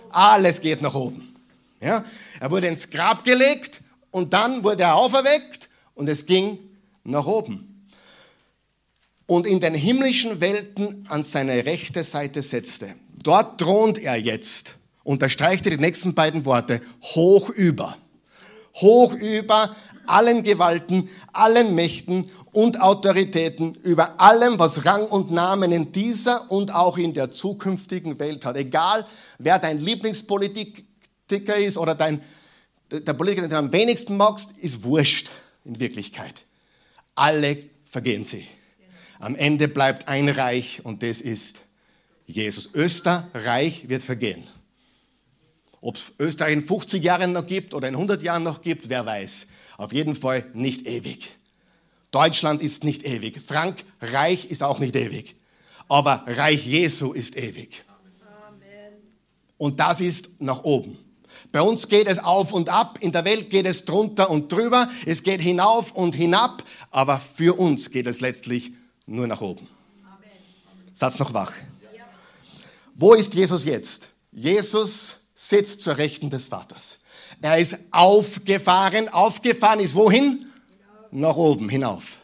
Alles 0.09 0.61
geht 0.61 0.81
nach 0.81 0.93
oben. 0.93 1.35
Ja? 1.79 2.05
Er 2.39 2.51
wurde 2.51 2.67
ins 2.67 2.89
Grab 2.89 3.23
gelegt 3.23 3.81
und 4.11 4.33
dann 4.33 4.63
wurde 4.63 4.83
er 4.83 4.95
auferweckt 4.95 5.69
und 5.95 6.07
es 6.07 6.25
ging 6.25 6.59
nach 7.03 7.25
oben. 7.25 7.87
Und 9.25 9.47
in 9.47 9.59
den 9.59 9.73
himmlischen 9.73 10.41
Welten 10.41 11.05
an 11.09 11.23
seine 11.23 11.65
rechte 11.65 12.03
Seite 12.03 12.41
setzte. 12.41 12.95
Dort 13.23 13.59
thront 13.59 13.97
er 13.97 14.17
jetzt. 14.17 14.75
Unterstreicht 15.03 15.65
die 15.65 15.77
nächsten 15.77 16.13
beiden 16.13 16.45
Worte. 16.45 16.81
Hoch 17.01 17.49
über. 17.49 17.97
hoch 18.75 19.13
über 19.13 19.75
allen 20.11 20.43
Gewalten, 20.43 21.09
allen 21.33 21.75
Mächten 21.75 22.29
und 22.51 22.81
Autoritäten, 22.81 23.73
über 23.83 24.19
allem, 24.19 24.59
was 24.59 24.85
Rang 24.85 25.05
und 25.07 25.31
Namen 25.31 25.71
in 25.71 25.91
dieser 25.91 26.51
und 26.51 26.73
auch 26.73 26.97
in 26.97 27.13
der 27.13 27.31
zukünftigen 27.31 28.19
Welt 28.19 28.45
hat. 28.45 28.57
Egal, 28.57 29.05
wer 29.37 29.59
dein 29.59 29.79
Lieblingspolitiker 29.79 31.55
ist 31.57 31.77
oder 31.77 31.95
dein, 31.95 32.21
der 32.91 33.13
Politiker, 33.13 33.43
den 33.43 33.51
du 33.51 33.57
am 33.57 33.71
wenigsten 33.71 34.17
magst, 34.17 34.51
ist 34.57 34.83
wurscht 34.83 35.29
in 35.63 35.79
Wirklichkeit. 35.79 36.43
Alle 37.15 37.57
vergehen 37.85 38.23
sie. 38.23 38.45
Am 39.19 39.35
Ende 39.35 39.67
bleibt 39.67 40.07
ein 40.07 40.29
Reich 40.29 40.81
und 40.83 41.03
das 41.03 41.21
ist 41.21 41.57
Jesus. 42.25 42.71
Österreich 42.73 43.87
wird 43.87 44.03
vergehen. 44.03 44.43
Ob 45.79 45.95
es 45.95 46.13
Österreich 46.19 46.53
in 46.53 46.63
50 46.63 47.03
Jahren 47.03 47.31
noch 47.31 47.45
gibt 47.45 47.73
oder 47.73 47.87
in 47.87 47.95
100 47.95 48.21
Jahren 48.23 48.43
noch 48.43 48.61
gibt, 48.61 48.89
wer 48.89 49.05
weiß. 49.05 49.47
Auf 49.81 49.93
jeden 49.93 50.15
Fall 50.15 50.45
nicht 50.53 50.85
ewig. 50.85 51.27
Deutschland 52.11 52.61
ist 52.61 52.83
nicht 52.83 53.03
ewig. 53.03 53.41
Frankreich 53.41 54.51
ist 54.51 54.61
auch 54.61 54.77
nicht 54.77 54.95
ewig. 54.95 55.35
Aber 55.89 56.23
Reich 56.27 56.67
Jesu 56.67 57.13
ist 57.13 57.35
ewig. 57.35 57.83
Und 59.57 59.79
das 59.79 59.99
ist 59.99 60.39
nach 60.39 60.63
oben. 60.65 60.99
Bei 61.51 61.63
uns 61.63 61.87
geht 61.87 62.05
es 62.05 62.19
auf 62.19 62.53
und 62.53 62.69
ab, 62.69 62.99
in 63.01 63.11
der 63.11 63.25
Welt 63.25 63.49
geht 63.49 63.65
es 63.65 63.83
drunter 63.83 64.29
und 64.29 64.51
drüber, 64.51 64.87
es 65.07 65.23
geht 65.23 65.41
hinauf 65.41 65.91
und 65.93 66.13
hinab, 66.13 66.63
aber 66.91 67.19
für 67.19 67.57
uns 67.57 67.89
geht 67.89 68.05
es 68.05 68.21
letztlich 68.21 68.73
nur 69.07 69.25
nach 69.25 69.41
oben. 69.41 69.67
Satz 70.93 71.17
noch 71.17 71.33
wach. 71.33 71.53
Wo 72.93 73.15
ist 73.15 73.33
Jesus 73.33 73.65
jetzt? 73.65 74.09
Jesus 74.31 75.21
sitzt 75.33 75.81
zur 75.81 75.97
Rechten 75.97 76.29
des 76.29 76.45
Vaters. 76.49 76.99
Er 77.41 77.57
ist 77.57 77.77
aufgefahren. 77.91 79.09
Aufgefahren 79.09 79.79
ist 79.79 79.95
wohin? 79.95 80.45
Nach 81.11 81.35
oben, 81.35 81.69
hinauf. 81.69 82.19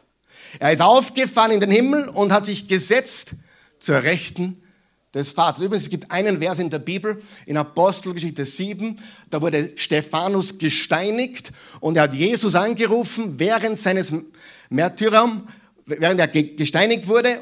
Er 0.60 0.72
ist 0.72 0.82
aufgefahren 0.82 1.52
in 1.52 1.60
den 1.60 1.72
Himmel 1.72 2.08
und 2.10 2.32
hat 2.32 2.46
sich 2.46 2.68
gesetzt 2.68 3.32
zur 3.80 4.04
Rechten 4.04 4.62
des 5.14 5.32
Vaters. 5.32 5.62
Übrigens, 5.62 5.84
es 5.84 5.90
gibt 5.90 6.12
einen 6.12 6.40
Vers 6.40 6.60
in 6.60 6.70
der 6.70 6.80
Bibel, 6.80 7.22
in 7.46 7.58
Apostelgeschichte 7.58 8.46
7, 8.46 9.00
da 9.30 9.42
wurde 9.42 9.72
Stephanus 9.76 10.58
gesteinigt 10.58 11.52
und 11.80 11.98
er 11.98 12.04
hat 12.04 12.14
Jesus 12.14 12.56
angerufen 12.56 13.40
während 13.40 13.78
seines 13.78 14.14
Märtyrerums, 14.70 15.44
während 15.86 16.20
er 16.20 16.28
gesteinigt 16.28 17.08
wurde 17.08 17.40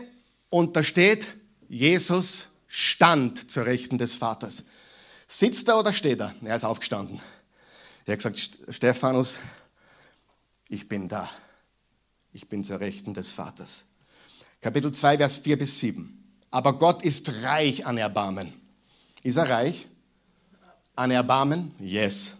und 0.49 0.75
da 0.75 0.83
steht, 0.83 1.27
Jesus 1.67 2.49
stand 2.67 3.51
zur 3.51 3.65
Rechten 3.65 3.97
des 3.97 4.13
Vaters. 4.13 4.63
Sitzt 5.27 5.67
er 5.67 5.79
oder 5.79 5.91
steht 5.91 6.19
er? 6.19 6.33
Er 6.43 6.55
ist 6.55 6.63
aufgestanden. 6.63 7.19
Er 8.05 8.13
hat 8.13 8.19
gesagt, 8.19 8.59
Stephanus, 8.69 9.39
ich 10.69 10.87
bin 10.87 11.07
da. 11.07 11.29
Ich 12.33 12.47
bin 12.47 12.63
zur 12.63 12.79
Rechten 12.79 13.13
des 13.13 13.31
Vaters. 13.31 13.85
Kapitel 14.61 14.91
2, 14.91 15.17
Vers 15.17 15.37
4 15.37 15.57
bis 15.57 15.79
7. 15.79 16.23
Aber 16.51 16.77
Gott 16.77 17.01
ist 17.01 17.31
reich 17.43 17.85
an 17.85 17.97
Erbarmen. 17.97 18.53
Ist 19.23 19.37
er 19.37 19.49
reich? 19.49 19.87
An 20.95 21.09
Erbarmen? 21.09 21.71
Yes. 21.79 22.33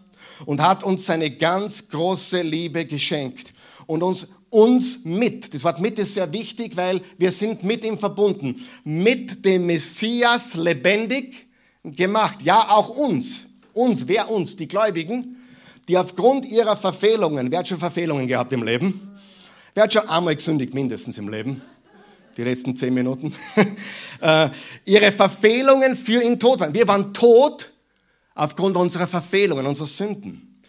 Und 0.44 0.60
hat 0.60 0.84
uns 0.84 1.06
seine 1.06 1.30
ganz 1.30 1.88
große 1.88 2.42
Liebe 2.42 2.84
geschenkt 2.84 3.52
und 3.86 4.02
uns, 4.02 4.28
uns 4.50 5.04
mit, 5.04 5.52
das 5.52 5.64
Wort 5.64 5.80
mit 5.80 5.98
ist 5.98 6.14
sehr 6.14 6.32
wichtig, 6.32 6.76
weil 6.76 7.00
wir 7.18 7.32
sind 7.32 7.64
mit 7.64 7.84
ihm 7.84 7.98
verbunden, 7.98 8.64
mit 8.84 9.44
dem 9.44 9.66
Messias 9.66 10.54
lebendig 10.54 11.46
gemacht. 11.82 12.42
Ja, 12.42 12.68
auch 12.70 12.90
uns. 12.90 13.46
Uns, 13.72 14.06
wer 14.06 14.30
uns? 14.30 14.56
Die 14.56 14.68
Gläubigen, 14.68 15.35
die 15.88 15.96
aufgrund 15.96 16.44
ihrer 16.46 16.76
Verfehlungen, 16.76 17.50
wer 17.50 17.60
hat 17.60 17.68
schon 17.68 17.78
Verfehlungen 17.78 18.26
gehabt 18.26 18.52
im 18.52 18.62
Leben? 18.62 19.18
Wer 19.74 19.84
hat 19.84 19.92
schon 19.92 20.08
einmal 20.08 20.34
gesündigt, 20.34 20.74
mindestens 20.74 21.18
im 21.18 21.28
Leben? 21.28 21.62
Die 22.36 22.42
letzten 22.42 22.76
zehn 22.76 22.92
Minuten. 22.92 23.34
äh, 24.20 24.50
ihre 24.84 25.12
Verfehlungen 25.12 25.96
für 25.96 26.22
ihn 26.22 26.38
tot 26.38 26.60
waren. 26.60 26.74
Wir 26.74 26.86
waren 26.86 27.14
tot 27.14 27.70
aufgrund 28.34 28.76
unserer 28.76 29.06
Verfehlungen, 29.06 29.66
unserer 29.66 29.86
Sünden. 29.86 30.62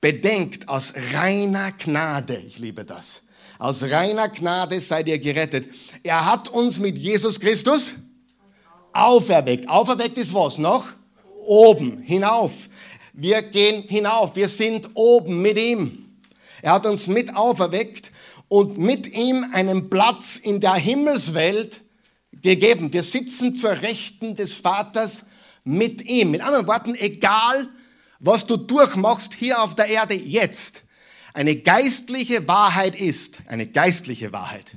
Bedenkt 0.00 0.68
aus 0.68 0.94
reiner 1.12 1.72
Gnade, 1.72 2.36
ich 2.36 2.58
liebe 2.58 2.84
das, 2.84 3.22
aus 3.58 3.82
reiner 3.82 4.28
Gnade 4.28 4.78
seid 4.78 5.08
ihr 5.08 5.18
gerettet. 5.18 5.68
Er 6.04 6.24
hat 6.24 6.48
uns 6.48 6.78
mit 6.78 6.96
Jesus 6.96 7.40
Christus 7.40 7.94
auferweckt. 8.92 9.68
Auferweckt 9.68 10.16
ist 10.18 10.32
was 10.32 10.58
noch? 10.58 10.86
Oben, 11.44 11.98
hinauf. 11.98 12.68
Wir 13.20 13.42
gehen 13.42 13.82
hinauf, 13.82 14.36
wir 14.36 14.46
sind 14.46 14.90
oben 14.94 15.42
mit 15.42 15.58
ihm. 15.58 16.20
Er 16.62 16.74
hat 16.74 16.86
uns 16.86 17.08
mit 17.08 17.34
auferweckt 17.34 18.12
und 18.46 18.78
mit 18.78 19.08
ihm 19.08 19.44
einen 19.52 19.90
Platz 19.90 20.36
in 20.36 20.60
der 20.60 20.74
Himmelswelt 20.74 21.80
gegeben. 22.30 22.92
Wir 22.92 23.02
sitzen 23.02 23.56
zur 23.56 23.82
Rechten 23.82 24.36
des 24.36 24.54
Vaters 24.54 25.24
mit 25.64 26.02
ihm. 26.02 26.30
Mit 26.30 26.42
anderen 26.42 26.68
Worten, 26.68 26.94
egal 26.94 27.68
was 28.20 28.46
du 28.46 28.56
durchmachst 28.56 29.34
hier 29.34 29.62
auf 29.62 29.74
der 29.74 29.88
Erde 29.88 30.14
jetzt, 30.14 30.84
eine 31.34 31.56
geistliche 31.56 32.46
Wahrheit 32.46 32.94
ist, 32.94 33.38
eine 33.48 33.66
geistliche 33.66 34.32
Wahrheit. 34.32 34.76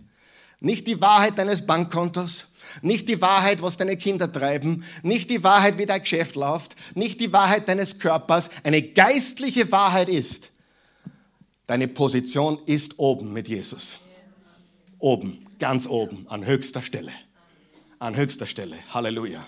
Nicht 0.60 0.88
die 0.88 1.00
Wahrheit 1.00 1.38
deines 1.38 1.68
Bankkontos, 1.68 2.48
nicht 2.82 3.10
die 3.10 3.22
Wahrheit, 3.22 3.62
was 3.62 3.78
deine 3.78 3.98
Kinder 3.98 4.32
treiben, 4.32 4.84
nicht 5.04 5.30
die 5.30 5.44
Wahrheit, 5.44 5.78
wie 5.78 5.86
dein 5.86 6.02
Geschäft 6.02 6.36
läuft, 6.36 6.76
nicht 6.96 7.20
die 7.20 7.34
Wahrheit 7.34 7.68
deines 7.68 8.00
Körpers. 8.00 8.50
Eine 8.64 8.82
geistliche 8.82 9.72
Wahrheit 9.72 10.10
ist, 10.10 10.52
deine 11.68 11.88
Position 11.88 12.60
ist 12.66 13.00
oben 13.00 13.34
mit 13.34 13.48
Jesus. 13.48 14.00
Oben, 15.00 15.46
ganz 15.60 15.88
oben, 15.88 16.26
an 16.30 16.46
höchster 16.46 16.82
Stelle. 16.82 17.12
An 18.00 18.16
höchster 18.16 18.46
Stelle. 18.46 18.78
Halleluja. 18.94 19.46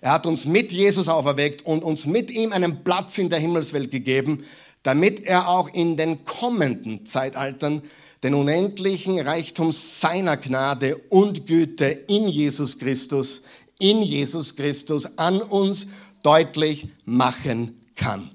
Er 0.00 0.12
hat 0.12 0.26
uns 0.26 0.44
mit 0.44 0.72
Jesus 0.72 1.08
auferweckt 1.08 1.64
und 1.64 1.82
uns 1.82 2.06
mit 2.06 2.30
ihm 2.30 2.52
einen 2.52 2.84
Platz 2.84 3.18
in 3.18 3.30
der 3.30 3.38
Himmelswelt 3.38 3.90
gegeben, 3.90 4.44
damit 4.82 5.20
er 5.20 5.48
auch 5.48 5.72
in 5.72 5.96
den 5.96 6.24
kommenden 6.24 7.06
Zeitaltern 7.06 7.82
den 8.22 8.34
unendlichen 8.34 9.20
Reichtum 9.20 9.72
seiner 9.72 10.36
Gnade 10.36 10.96
und 11.10 11.46
Güte 11.46 11.86
in 11.86 12.28
Jesus 12.28 12.78
Christus, 12.78 13.42
in 13.78 14.02
Jesus 14.02 14.56
Christus 14.56 15.18
an 15.18 15.40
uns 15.40 15.86
deutlich 16.22 16.88
machen 17.04 17.80
kann. 17.94 18.30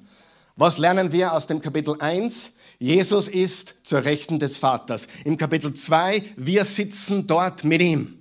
Was 0.55 0.77
lernen 0.77 1.11
wir 1.11 1.33
aus 1.33 1.47
dem 1.47 1.61
Kapitel 1.61 1.95
1? 1.99 2.51
Jesus 2.79 3.27
ist 3.27 3.75
zur 3.83 4.05
Rechten 4.05 4.39
des 4.39 4.57
Vaters. 4.57 5.07
Im 5.23 5.37
Kapitel 5.37 5.73
2, 5.73 6.23
wir 6.35 6.65
sitzen 6.65 7.27
dort 7.27 7.63
mit 7.63 7.81
ihm. 7.81 8.17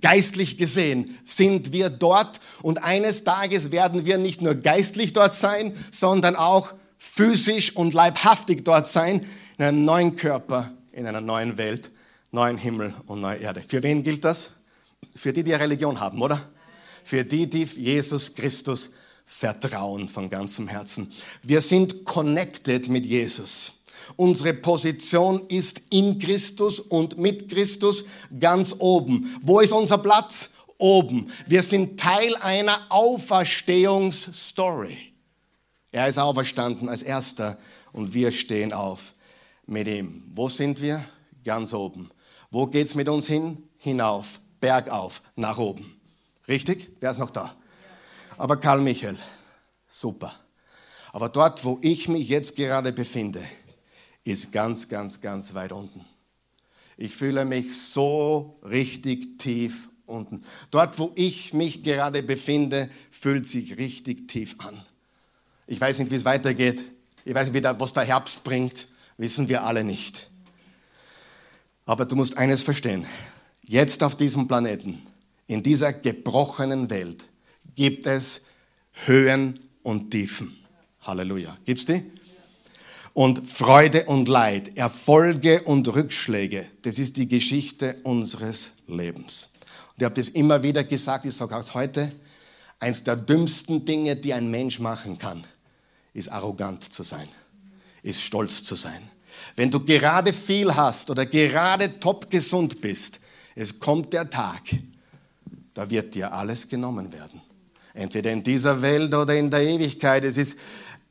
Geistlich 0.00 0.58
gesehen 0.58 1.16
sind 1.24 1.72
wir 1.72 1.88
dort 1.88 2.40
und 2.62 2.82
eines 2.82 3.24
Tages 3.24 3.70
werden 3.70 4.04
wir 4.04 4.18
nicht 4.18 4.42
nur 4.42 4.54
geistlich 4.54 5.14
dort 5.14 5.34
sein, 5.34 5.74
sondern 5.90 6.36
auch 6.36 6.74
physisch 6.98 7.74
und 7.74 7.94
leibhaftig 7.94 8.64
dort 8.64 8.86
sein, 8.86 9.24
in 9.56 9.64
einem 9.64 9.84
neuen 9.86 10.16
Körper, 10.16 10.72
in 10.96 11.06
einer 11.06 11.20
neuen 11.20 11.58
Welt, 11.58 11.90
neuen 12.32 12.56
Himmel 12.56 12.94
und 13.06 13.20
neue 13.20 13.36
Erde. 13.36 13.60
Für 13.60 13.82
wen 13.82 14.02
gilt 14.02 14.24
das? 14.24 14.52
Für 15.14 15.30
die, 15.32 15.44
die 15.44 15.52
eine 15.52 15.64
Religion 15.64 16.00
haben, 16.00 16.22
oder? 16.22 16.40
Für 17.04 17.22
die, 17.22 17.46
die 17.46 17.64
Jesus 17.64 18.34
Christus 18.34 18.94
vertrauen 19.26 20.08
von 20.08 20.30
ganzem 20.30 20.68
Herzen. 20.68 21.12
Wir 21.42 21.60
sind 21.60 22.06
connected 22.06 22.88
mit 22.88 23.04
Jesus. 23.04 23.74
Unsere 24.16 24.54
Position 24.54 25.44
ist 25.48 25.82
in 25.90 26.18
Christus 26.18 26.80
und 26.80 27.18
mit 27.18 27.50
Christus 27.50 28.06
ganz 28.40 28.74
oben. 28.78 29.38
Wo 29.42 29.60
ist 29.60 29.72
unser 29.72 29.98
Platz? 29.98 30.48
Oben. 30.78 31.30
Wir 31.46 31.62
sind 31.62 32.00
Teil 32.00 32.34
einer 32.36 32.90
Auferstehungsstory. 32.90 34.96
Er 35.92 36.08
ist 36.08 36.18
auferstanden 36.18 36.88
als 36.88 37.02
erster 37.02 37.58
und 37.92 38.14
wir 38.14 38.32
stehen 38.32 38.72
auf 38.72 39.12
mit 39.66 39.86
ihm. 39.86 40.22
Wo 40.34 40.48
sind 40.48 40.80
wir? 40.80 41.04
Ganz 41.44 41.74
oben. 41.74 42.10
Wo 42.50 42.66
geht's 42.66 42.94
mit 42.94 43.08
uns 43.08 43.26
hin? 43.26 43.62
Hinauf, 43.78 44.40
bergauf, 44.60 45.22
nach 45.34 45.58
oben. 45.58 45.96
Richtig? 46.48 46.90
Wer 47.00 47.10
ist 47.10 47.18
noch 47.18 47.30
da? 47.30 47.54
Aber 48.38 48.56
Karl 48.56 48.80
Michael, 48.80 49.18
super. 49.88 50.34
Aber 51.12 51.28
dort, 51.28 51.64
wo 51.64 51.78
ich 51.82 52.08
mich 52.08 52.28
jetzt 52.28 52.56
gerade 52.56 52.92
befinde, 52.92 53.42
ist 54.24 54.52
ganz, 54.52 54.88
ganz, 54.88 55.20
ganz 55.20 55.54
weit 55.54 55.72
unten. 55.72 56.04
Ich 56.96 57.14
fühle 57.14 57.44
mich 57.44 57.80
so 57.80 58.58
richtig 58.62 59.38
tief 59.38 59.88
unten. 60.06 60.42
Dort, 60.70 60.98
wo 60.98 61.12
ich 61.14 61.52
mich 61.52 61.82
gerade 61.82 62.22
befinde, 62.22 62.90
fühlt 63.10 63.46
sich 63.46 63.76
richtig 63.76 64.28
tief 64.28 64.56
an. 64.58 64.80
Ich 65.66 65.80
weiß 65.80 65.98
nicht, 65.98 66.10
wie 66.10 66.16
es 66.16 66.24
weitergeht. 66.24 66.84
Ich 67.24 67.34
weiß 67.34 67.50
nicht, 67.50 67.64
was 67.64 67.92
der 67.92 68.04
Herbst 68.04 68.44
bringt 68.44 68.86
wissen 69.16 69.48
wir 69.48 69.64
alle 69.64 69.84
nicht. 69.84 70.30
Aber 71.84 72.04
du 72.04 72.16
musst 72.16 72.36
eines 72.36 72.62
verstehen. 72.62 73.06
Jetzt 73.62 74.02
auf 74.02 74.16
diesem 74.16 74.48
Planeten, 74.48 75.02
in 75.46 75.62
dieser 75.62 75.92
gebrochenen 75.92 76.90
Welt, 76.90 77.24
gibt 77.74 78.06
es 78.06 78.42
Höhen 79.04 79.58
und 79.82 80.10
Tiefen. 80.10 80.56
Halleluja. 81.02 81.56
Gibt's 81.64 81.84
die? 81.84 82.02
Und 83.14 83.48
Freude 83.48 84.04
und 84.06 84.28
Leid, 84.28 84.76
Erfolge 84.76 85.62
und 85.62 85.88
Rückschläge, 85.88 86.66
das 86.82 86.98
ist 86.98 87.16
die 87.16 87.26
Geschichte 87.26 87.96
unseres 88.02 88.72
Lebens. 88.88 89.54
Und 89.88 90.02
ich 90.02 90.04
habe 90.04 90.14
das 90.14 90.28
immer 90.28 90.62
wieder 90.62 90.84
gesagt, 90.84 91.24
ich 91.24 91.34
sage 91.34 91.56
auch 91.56 91.74
heute, 91.74 92.12
eins 92.78 93.04
der 93.04 93.16
dümmsten 93.16 93.86
Dinge, 93.86 94.16
die 94.16 94.34
ein 94.34 94.50
Mensch 94.50 94.80
machen 94.80 95.16
kann, 95.16 95.44
ist 96.12 96.28
arrogant 96.28 96.92
zu 96.92 97.02
sein, 97.04 97.28
ist 98.06 98.22
stolz 98.22 98.62
zu 98.62 98.74
sein. 98.74 99.00
Wenn 99.56 99.70
du 99.70 99.80
gerade 99.80 100.32
viel 100.32 100.74
hast 100.74 101.10
oder 101.10 101.26
gerade 101.26 101.98
top 101.98 102.30
gesund 102.30 102.80
bist, 102.80 103.20
es 103.54 103.80
kommt 103.80 104.12
der 104.12 104.28
Tag, 104.30 104.62
da 105.74 105.88
wird 105.90 106.14
dir 106.14 106.32
alles 106.32 106.68
genommen 106.68 107.12
werden. 107.12 107.40
Entweder 107.94 108.30
in 108.30 108.42
dieser 108.42 108.80
Welt 108.82 109.14
oder 109.14 109.34
in 109.34 109.50
der 109.50 109.62
Ewigkeit. 109.62 110.24
Es 110.24 110.36
ist 110.36 110.58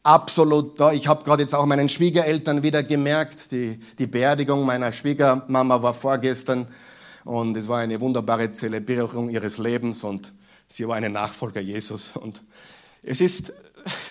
absolut 0.04 0.80
da. 0.80 0.94
Ich 0.94 1.08
habe 1.08 1.24
gerade 1.24 1.42
jetzt 1.42 1.56
auch 1.56 1.66
meinen 1.66 1.90
Schwiegereltern 1.90 2.62
wieder 2.62 2.84
gemerkt, 2.84 3.52
die, 3.52 3.80
die 3.98 4.06
Beerdigung 4.06 4.64
meiner 4.66 4.92
Schwiegermama 4.92 5.82
war 5.82 5.94
vorgestern 5.94 6.68
und 7.24 7.58
es 7.58 7.68
war 7.68 7.80
eine 7.80 8.00
wunderbare 8.00 8.54
Zelebrierung 8.54 9.30
ihres 9.30 9.58
Lebens 9.58 10.04
und 10.04 10.32
sie 10.68 10.88
war 10.88 10.96
eine 10.96 11.10
Nachfolger 11.10 11.60
Jesus. 11.60 12.12
Und 12.16 12.44
es 13.02 13.20
ist, 13.20 13.52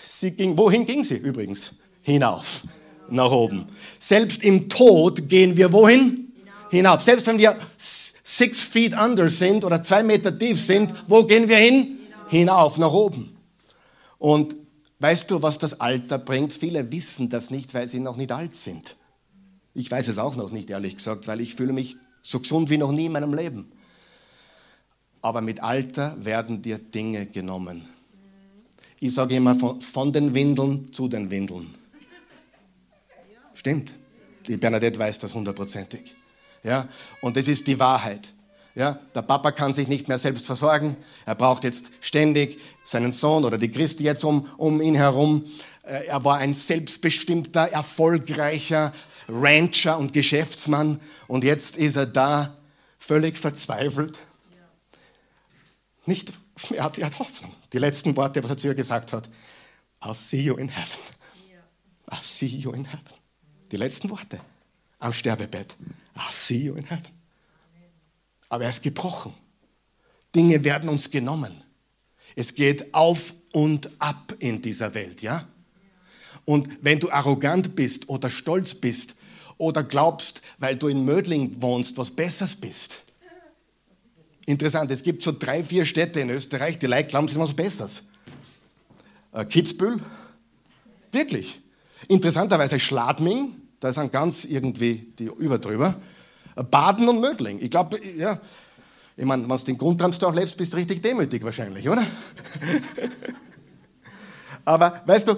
sie 0.01 0.31
ging, 0.31 0.57
wohin 0.57 0.85
ging 0.85 1.03
sie 1.05 1.15
übrigens? 1.15 1.71
Hinauf, 2.01 2.61
nach 3.09 3.31
oben. 3.31 3.67
Selbst 3.99 4.43
im 4.43 4.69
Tod 4.69 5.29
gehen 5.29 5.55
wir 5.57 5.71
wohin? 5.71 6.31
Hinauf. 6.69 7.01
Selbst 7.01 7.27
wenn 7.27 7.37
wir 7.37 7.55
six 7.77 8.61
feet 8.61 8.93
under 8.97 9.29
sind 9.29 9.63
oder 9.63 9.83
zwei 9.83 10.03
Meter 10.03 10.37
tief 10.37 10.59
sind, 10.59 10.93
wo 11.07 11.23
gehen 11.23 11.47
wir 11.47 11.57
hin? 11.57 11.99
Hinauf, 12.27 12.77
nach 12.77 12.91
oben. 12.91 13.37
Und 14.17 14.55
weißt 14.99 15.29
du, 15.29 15.41
was 15.41 15.57
das 15.57 15.79
Alter 15.79 16.17
bringt? 16.17 16.51
Viele 16.51 16.91
wissen 16.91 17.29
das 17.29 17.51
nicht, 17.51 17.73
weil 17.73 17.87
sie 17.87 17.99
noch 17.99 18.17
nicht 18.17 18.31
alt 18.31 18.55
sind. 18.55 18.95
Ich 19.73 19.91
weiß 19.91 20.07
es 20.07 20.17
auch 20.17 20.35
noch 20.35 20.51
nicht, 20.51 20.69
ehrlich 20.69 20.95
gesagt, 20.95 21.27
weil 21.27 21.41
ich 21.41 21.55
fühle 21.55 21.73
mich 21.73 21.97
so 22.21 22.39
gesund 22.39 22.69
wie 22.69 22.77
noch 22.77 22.91
nie 22.91 23.05
in 23.05 23.11
meinem 23.11 23.33
Leben. 23.33 23.71
Aber 25.21 25.41
mit 25.41 25.61
Alter 25.61 26.15
werden 26.23 26.61
dir 26.61 26.77
Dinge 26.77 27.25
genommen. 27.25 27.87
Ich 28.99 29.13
sage 29.13 29.35
immer 29.35 29.55
von, 29.55 30.13
den 30.13 30.33
Windeln 30.33 30.91
zu 30.93 31.07
den 31.07 31.29
Windeln. 31.29 31.73
Stimmt. 33.55 33.93
Die 34.47 34.57
Bernadette 34.57 34.99
weiß 34.99 35.17
das 35.19 35.33
hundertprozentig. 35.33 36.13
Ja? 36.63 36.87
Und 37.21 37.35
das 37.35 37.47
ist 37.47 37.65
die 37.65 37.79
Wahrheit. 37.79 38.31
Ja? 38.75 38.99
Der 39.15 39.23
Papa 39.23 39.51
kann 39.51 39.73
sich 39.73 39.87
nicht 39.87 40.07
mehr 40.07 40.19
selbst 40.19 40.45
versorgen. 40.45 40.97
Er 41.25 41.35
braucht 41.35 41.63
jetzt 41.63 41.89
ständig 42.01 42.59
seinen 42.83 43.11
Sohn 43.11 43.45
oder 43.45 43.57
die 43.57 43.71
Christi 43.71 44.03
jetzt 44.03 44.23
um, 44.23 44.47
um 44.57 44.81
ihn 44.81 44.95
herum. 44.95 45.45
Äh, 45.83 46.05
er 46.05 46.23
war 46.23 46.37
ein 46.37 46.53
selbstbestimmter, 46.53 47.71
erfolgreicher 47.71 48.93
Rancher 49.27 49.97
und 49.97 50.13
Geschäftsmann. 50.13 50.99
Und 51.27 51.43
jetzt 51.43 51.77
ist 51.77 51.95
er 51.95 52.05
da 52.05 52.55
völlig 52.99 53.37
verzweifelt. 53.37 54.17
Nicht, 56.05 56.33
er 56.71 56.83
hat, 56.83 56.97
er 56.97 57.07
hat 57.07 57.17
Hoffnung. 57.17 57.51
Die 57.73 57.79
letzten 57.79 58.15
Worte, 58.15 58.43
was 58.43 58.51
er 58.51 58.57
zu 58.57 58.67
ihr 58.67 58.75
gesagt 58.75 59.13
hat. 59.13 59.27
I'll 60.01 60.13
see 60.13 60.41
you 60.41 60.55
in 60.55 60.69
heaven. 60.69 60.99
I'll 62.11 62.21
see 62.21 62.45
you 62.45 62.71
in 62.73 62.85
heaven. 62.85 63.14
Die 63.71 63.77
letzten 63.77 64.09
Worte 64.09 64.39
am 64.99 65.13
Sterbebett. 65.13 65.75
I'll 66.15 66.31
see 66.31 66.57
you 66.57 66.75
in 66.75 66.83
heaven. 66.83 67.07
Aber 68.49 68.63
er 68.63 68.69
ist 68.69 68.83
gebrochen. 68.83 69.33
Dinge 70.33 70.63
werden 70.63 70.89
uns 70.89 71.09
genommen. 71.09 71.61
Es 72.35 72.53
geht 72.53 72.93
auf 72.93 73.33
und 73.53 73.89
ab 73.99 74.33
in 74.39 74.61
dieser 74.61 74.93
Welt, 74.93 75.21
ja? 75.21 75.47
Und 76.43 76.69
wenn 76.81 76.99
du 76.99 77.09
arrogant 77.09 77.75
bist 77.75 78.09
oder 78.09 78.29
stolz 78.29 78.75
bist 78.75 79.15
oder 79.57 79.83
glaubst, 79.83 80.41
weil 80.59 80.75
du 80.75 80.87
in 80.87 81.05
Mödling 81.05 81.61
wohnst, 81.61 81.97
was 81.97 82.11
Besseres 82.11 82.55
bist. 82.55 83.03
Interessant, 84.45 84.91
es 84.91 85.01
gibt 85.01 85.23
so 85.23 85.31
drei, 85.31 85.63
vier 85.63 85.85
Städte 85.85 86.19
in 86.19 86.29
Österreich, 86.29 86.77
die 86.77 86.85
Leute 86.85 87.09
glauben, 87.09 87.27
sie 87.27 87.33
sind 87.33 87.41
was 87.41 87.53
Besseres. 87.53 88.03
Äh, 89.31 89.45
Kitzbühel, 89.45 89.99
wirklich. 91.11 91.61
Interessanterweise 92.07 92.79
Schladming, 92.79 93.55
da 93.79 93.91
sind 93.91 94.11
ganz 94.11 94.45
irgendwie 94.45 95.13
die 95.17 95.25
überdrüber. 95.25 95.99
Baden 96.55 97.09
und 97.09 97.19
Mödling. 97.19 97.59
Ich 97.61 97.69
glaube, 97.69 97.99
ja, 98.15 98.39
ich 99.17 99.25
meine, 99.25 99.47
wenn 99.47 99.57
du 99.57 99.63
den 99.63 99.77
Grundramsdorf 99.77 100.35
lebst, 100.35 100.57
bist 100.57 100.73
du 100.73 100.77
richtig 100.77 101.01
demütig 101.01 101.43
wahrscheinlich, 101.43 101.87
oder? 101.87 102.03
Aber 104.65 105.01
weißt 105.05 105.27
du, 105.27 105.35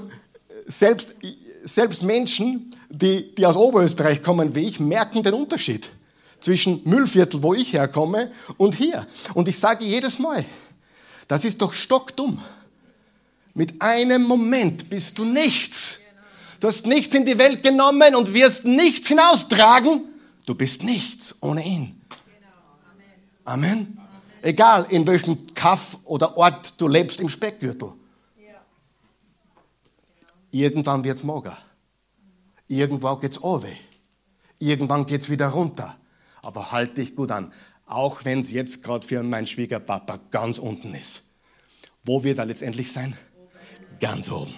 selbst, 0.65 1.15
selbst 1.63 2.03
Menschen, 2.03 2.75
die, 2.89 3.35
die 3.35 3.45
aus 3.45 3.55
Oberösterreich 3.55 4.23
kommen 4.23 4.55
wie 4.55 4.67
ich, 4.67 4.79
merken 4.79 5.23
den 5.23 5.33
Unterschied 5.33 5.89
zwischen 6.39 6.81
Müllviertel, 6.85 7.41
wo 7.43 7.53
ich 7.53 7.73
herkomme, 7.73 8.31
und 8.57 8.75
hier. 8.75 9.07
Und 9.33 9.47
ich 9.47 9.57
sage 9.57 9.83
jedes 9.83 10.19
Mal, 10.19 10.45
das 11.27 11.45
ist 11.45 11.61
doch 11.61 11.73
stockdumm. 11.73 12.41
Mit 13.53 13.81
einem 13.81 14.23
Moment 14.23 14.89
bist 14.89 15.17
du 15.17 15.25
nichts. 15.25 16.01
Du 16.59 16.67
hast 16.67 16.87
nichts 16.87 17.13
in 17.13 17.25
die 17.25 17.37
Welt 17.37 17.61
genommen 17.61 18.15
und 18.15 18.33
wirst 18.33 18.65
nichts 18.65 19.07
hinaustragen. 19.09 20.05
Du 20.45 20.55
bist 20.55 20.83
nichts 20.83 21.35
ohne 21.41 21.63
ihn. 21.65 22.01
Amen. 23.43 23.99
Egal 24.41 24.87
in 24.89 25.05
welchem 25.07 25.53
Kaff 25.53 25.97
oder 26.03 26.37
Ort 26.37 26.79
du 26.79 26.87
lebst 26.87 27.19
im 27.19 27.29
Speckgürtel. 27.29 27.93
Irgendwann 30.51 31.03
wird 31.03 31.17
es 31.17 31.23
mager. 31.23 31.57
Irgendwann 32.67 33.19
geht 33.19 33.33
es 33.33 33.43
over. 33.43 33.69
Irgendwann 34.59 35.05
geht 35.05 35.21
es 35.21 35.29
wieder 35.29 35.49
runter. 35.49 35.95
Aber 36.41 36.71
halt 36.71 36.97
dich 36.97 37.15
gut 37.15 37.31
an. 37.31 37.53
Auch 37.85 38.25
wenn 38.25 38.39
es 38.39 38.51
jetzt 38.51 38.83
gerade 38.83 39.07
für 39.07 39.21
meinen 39.23 39.47
Schwiegerpapa 39.47 40.19
ganz 40.31 40.57
unten 40.57 40.93
ist. 40.93 41.23
Wo 42.03 42.23
wird 42.23 42.39
er 42.39 42.45
letztendlich 42.45 42.91
sein? 42.91 43.17
Ganz 43.99 44.31
oben. 44.31 44.53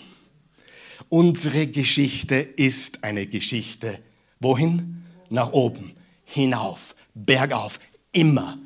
Unsere 1.08 1.68
Geschichte 1.68 2.36
ist 2.36 3.04
eine 3.04 3.28
Geschichte. 3.28 4.00
Wohin? 4.40 5.04
Nach 5.30 5.54
oben, 5.54 5.96
hinauf, 6.26 6.96
bergauf, 7.14 7.80
immer. 8.12 8.58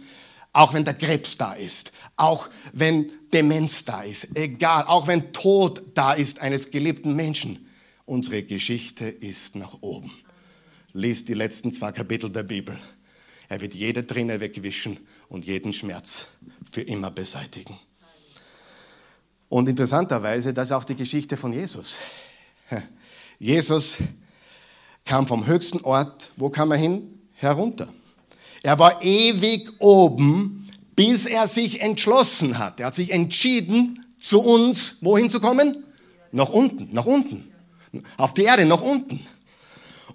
Auch 0.53 0.73
wenn 0.73 0.85
der 0.85 0.93
Krebs 0.93 1.37
da 1.37 1.53
ist, 1.53 1.91
auch 2.15 2.49
wenn 2.71 3.11
Demenz 3.33 3.85
da 3.85 4.03
ist, 4.03 4.35
egal, 4.35 4.85
auch 4.85 5.07
wenn 5.07 5.33
Tod 5.33 5.83
da 5.93 6.13
ist 6.13 6.39
eines 6.39 6.71
geliebten 6.71 7.15
Menschen. 7.15 7.67
Unsere 8.05 8.43
Geschichte 8.43 9.05
ist 9.05 9.55
nach 9.55 9.81
oben. 9.81 10.11
Lies 10.93 11.25
die 11.25 11.33
letzten 11.33 11.71
zwei 11.71 11.91
Kapitel 11.91 12.29
der 12.29 12.43
Bibel. 12.43 12.77
Er 13.49 13.61
wird 13.61 13.73
jede 13.73 14.05
Träne 14.05 14.39
wegwischen 14.39 14.99
und 15.27 15.45
jeden 15.45 15.73
Schmerz 15.73 16.27
für 16.71 16.81
immer 16.81 17.11
beseitigen. 17.11 17.77
Und 19.49 19.69
interessanterweise, 19.69 20.53
das 20.53 20.67
ist 20.67 20.71
auch 20.71 20.83
die 20.83 20.95
Geschichte 20.95 21.37
von 21.37 21.53
Jesus. 21.53 21.97
Jesus 23.39 23.97
kam 25.05 25.27
vom 25.27 25.45
höchsten 25.45 25.81
Ort, 25.81 26.31
wo 26.37 26.49
kam 26.49 26.71
er 26.71 26.77
hin? 26.77 27.19
Herunter. 27.33 27.89
Er 28.61 28.79
war 28.79 29.01
ewig 29.01 29.69
oben, 29.79 30.69
bis 30.95 31.25
er 31.25 31.47
sich 31.47 31.81
entschlossen 31.81 32.57
hat. 32.57 32.79
Er 32.79 32.87
hat 32.87 32.95
sich 32.95 33.11
entschieden, 33.11 34.05
zu 34.19 34.41
uns 34.41 34.99
wohin 35.01 35.29
zu 35.29 35.41
kommen? 35.41 35.83
Nach 36.31 36.49
unten, 36.49 36.89
nach 36.93 37.05
unten. 37.05 37.51
Auf 38.17 38.33
die 38.33 38.43
Erde, 38.43 38.65
nach 38.65 38.81
unten. 38.81 39.25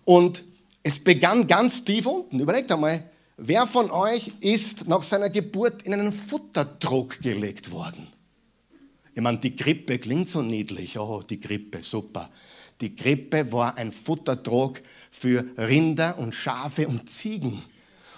Und 0.04 0.42
es 0.82 0.98
begann 1.04 1.46
ganz 1.46 1.84
tief 1.84 2.06
unten. 2.06 2.40
Überlegt 2.40 2.72
einmal, 2.72 3.10
wer 3.36 3.66
von 3.66 3.90
euch 3.90 4.32
ist 4.40 4.88
nach 4.88 5.02
seiner 5.02 5.28
Geburt 5.28 5.82
in 5.82 5.92
einen 5.92 6.12
Futterdruck 6.12 7.20
gelegt 7.20 7.70
worden? 7.70 8.08
Ich 9.18 9.24
meine, 9.24 9.38
die 9.38 9.56
Grippe 9.56 9.98
klingt 9.98 10.28
so 10.28 10.42
niedlich. 10.42 10.96
Oh, 10.96 11.24
die 11.28 11.40
Grippe, 11.40 11.82
super. 11.82 12.30
Die 12.80 12.94
Grippe 12.94 13.50
war 13.50 13.76
ein 13.76 13.90
Futterdruck 13.90 14.80
für 15.10 15.44
Rinder 15.58 16.16
und 16.18 16.36
Schafe 16.36 16.86
und 16.86 17.10
Ziegen. 17.10 17.60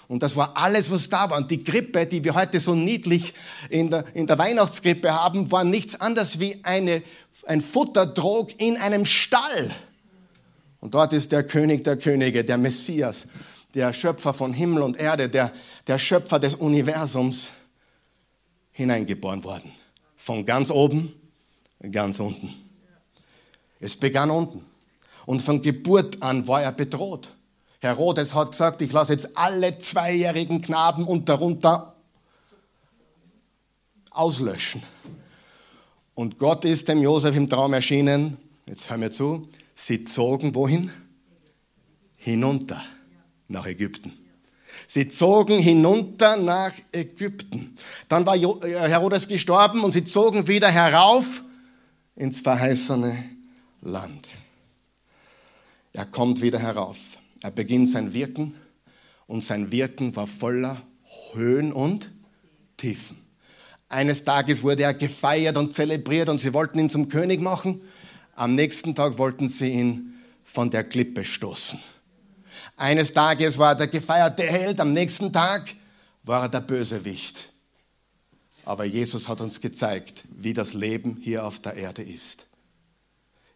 Und 0.07 0.21
das 0.21 0.35
war 0.35 0.55
alles, 0.55 0.91
was 0.91 1.09
da 1.09 1.27
war. 1.31 1.39
Und 1.39 1.49
die 1.49 1.63
Grippe, 1.63 2.05
die 2.05 2.23
wir 2.23 2.35
heute 2.35 2.59
so 2.59 2.75
niedlich 2.75 3.33
in 3.71 3.89
der, 3.89 4.05
in 4.13 4.27
der 4.27 4.37
Weihnachtskrippe 4.37 5.11
haben, 5.11 5.51
war 5.51 5.63
nichts 5.63 5.99
anderes 5.99 6.39
wie 6.39 6.59
eine, 6.61 7.01
ein 7.47 7.61
Futterdrog 7.61 8.61
in 8.61 8.77
einem 8.77 9.07
Stall. 9.07 9.71
Und 10.81 10.93
dort 10.93 11.13
ist 11.13 11.31
der 11.31 11.47
König 11.47 11.83
der 11.83 11.97
Könige, 11.97 12.45
der 12.45 12.59
Messias, 12.59 13.27
der 13.73 13.91
Schöpfer 13.91 14.35
von 14.35 14.53
Himmel 14.53 14.83
und 14.83 14.97
Erde, 14.97 15.29
der, 15.29 15.51
der 15.87 15.97
Schöpfer 15.97 16.37
des 16.37 16.53
Universums 16.53 17.49
hineingeboren 18.71 19.43
worden. 19.43 19.71
Von 20.21 20.45
ganz 20.45 20.69
oben, 20.69 21.11
ganz 21.91 22.19
unten. 22.19 22.53
Es 23.79 23.95
begann 23.97 24.29
unten. 24.29 24.63
Und 25.25 25.41
von 25.41 25.63
Geburt 25.63 26.21
an 26.21 26.47
war 26.47 26.61
er 26.61 26.71
bedroht. 26.71 27.29
Herodes 27.79 28.35
hat 28.35 28.51
gesagt, 28.51 28.83
ich 28.83 28.91
lasse 28.91 29.13
jetzt 29.13 29.35
alle 29.35 29.79
zweijährigen 29.79 30.61
Knaben 30.61 31.05
und 31.05 31.27
darunter 31.27 31.95
auslöschen. 34.11 34.83
Und 36.13 36.37
Gott 36.37 36.65
ist 36.65 36.87
dem 36.87 37.01
Josef 37.01 37.35
im 37.35 37.49
Traum 37.49 37.73
erschienen, 37.73 38.37
jetzt 38.67 38.91
hör 38.91 38.97
mir 38.97 39.09
zu, 39.09 39.49
Sie 39.73 40.03
zogen 40.05 40.53
wohin? 40.53 40.91
Hinunter 42.17 42.83
nach 43.47 43.65
Ägypten. 43.65 44.20
Sie 44.93 45.07
zogen 45.07 45.57
hinunter 45.57 46.35
nach 46.35 46.73
Ägypten. 46.91 47.77
Dann 48.09 48.25
war 48.25 48.35
äh, 48.35 48.89
Herodes 48.89 49.25
gestorben 49.25 49.85
und 49.85 49.93
sie 49.93 50.03
zogen 50.03 50.49
wieder 50.49 50.69
herauf 50.69 51.43
ins 52.17 52.41
verheißene 52.41 53.23
Land. 53.79 54.27
Er 55.93 56.05
kommt 56.07 56.41
wieder 56.41 56.59
herauf. 56.59 56.97
Er 57.41 57.51
beginnt 57.51 57.87
sein 57.87 58.13
Wirken 58.13 58.53
und 59.27 59.45
sein 59.45 59.71
Wirken 59.71 60.13
war 60.17 60.27
voller 60.27 60.81
Höhen 61.31 61.71
und 61.71 62.11
Tiefen. 62.75 63.15
Eines 63.87 64.25
Tages 64.25 64.61
wurde 64.61 64.83
er 64.83 64.93
gefeiert 64.93 65.55
und 65.55 65.73
zelebriert 65.73 66.27
und 66.27 66.39
sie 66.39 66.53
wollten 66.53 66.79
ihn 66.79 66.89
zum 66.89 67.07
König 67.07 67.39
machen. 67.39 67.79
Am 68.35 68.55
nächsten 68.55 68.93
Tag 68.93 69.17
wollten 69.17 69.47
sie 69.47 69.69
ihn 69.69 70.19
von 70.43 70.69
der 70.69 70.83
Klippe 70.83 71.23
stoßen. 71.23 71.79
Eines 72.81 73.13
Tages 73.13 73.59
war 73.59 73.73
er 73.73 73.75
der 73.75 73.87
gefeierte 73.89 74.41
Held, 74.41 74.79
am 74.79 74.91
nächsten 74.91 75.31
Tag 75.31 75.75
war 76.23 76.41
er 76.41 76.49
der 76.49 76.61
Bösewicht. 76.61 77.49
Aber 78.65 78.85
Jesus 78.85 79.27
hat 79.27 79.39
uns 79.39 79.61
gezeigt, 79.61 80.23
wie 80.35 80.53
das 80.53 80.73
Leben 80.73 81.19
hier 81.21 81.45
auf 81.45 81.59
der 81.59 81.75
Erde 81.75 82.01
ist. 82.01 82.47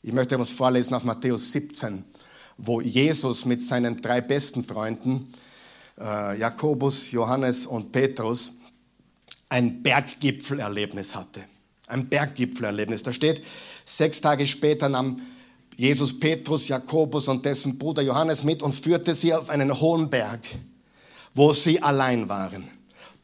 Ich 0.04 0.14
möchte 0.14 0.36
etwas 0.36 0.52
vorlesen 0.52 0.94
auf 0.94 1.04
Matthäus 1.06 1.52
17, 1.54 2.06
wo 2.58 2.82
Jesus 2.82 3.46
mit 3.46 3.64
seinen 3.64 4.00
drei 4.00 4.22
besten 4.22 4.64
Freunden, 4.64 5.34
äh, 6.00 6.38
Jakobus, 6.38 7.12
Johannes 7.12 7.66
und 7.66 7.92
Petrus, 7.92 8.58
ein 9.50 9.82
Berggipfelerlebnis 9.82 11.16
hatte. 11.16 11.46
Ein 11.88 12.10
Berggipfelerlebnis. 12.10 13.02
Da 13.02 13.12
steht, 13.12 13.44
sechs 13.86 14.22
Tage 14.22 14.46
später 14.46 14.88
nahm 14.88 15.20
Jesus 15.78 16.18
Petrus, 16.20 16.68
Jakobus 16.68 17.28
und 17.28 17.44
dessen 17.44 17.78
Bruder 17.78 18.02
Johannes 18.02 18.44
mit 18.44 18.64
und 18.64 18.74
führte 18.74 19.14
sie 19.14 19.34
auf 19.34 19.50
einen 19.50 19.80
hohen 19.80 20.10
Berg, 20.10 20.42
wo 21.34 21.52
sie 21.52 21.82
allein 21.82 22.30
waren. 22.30 22.70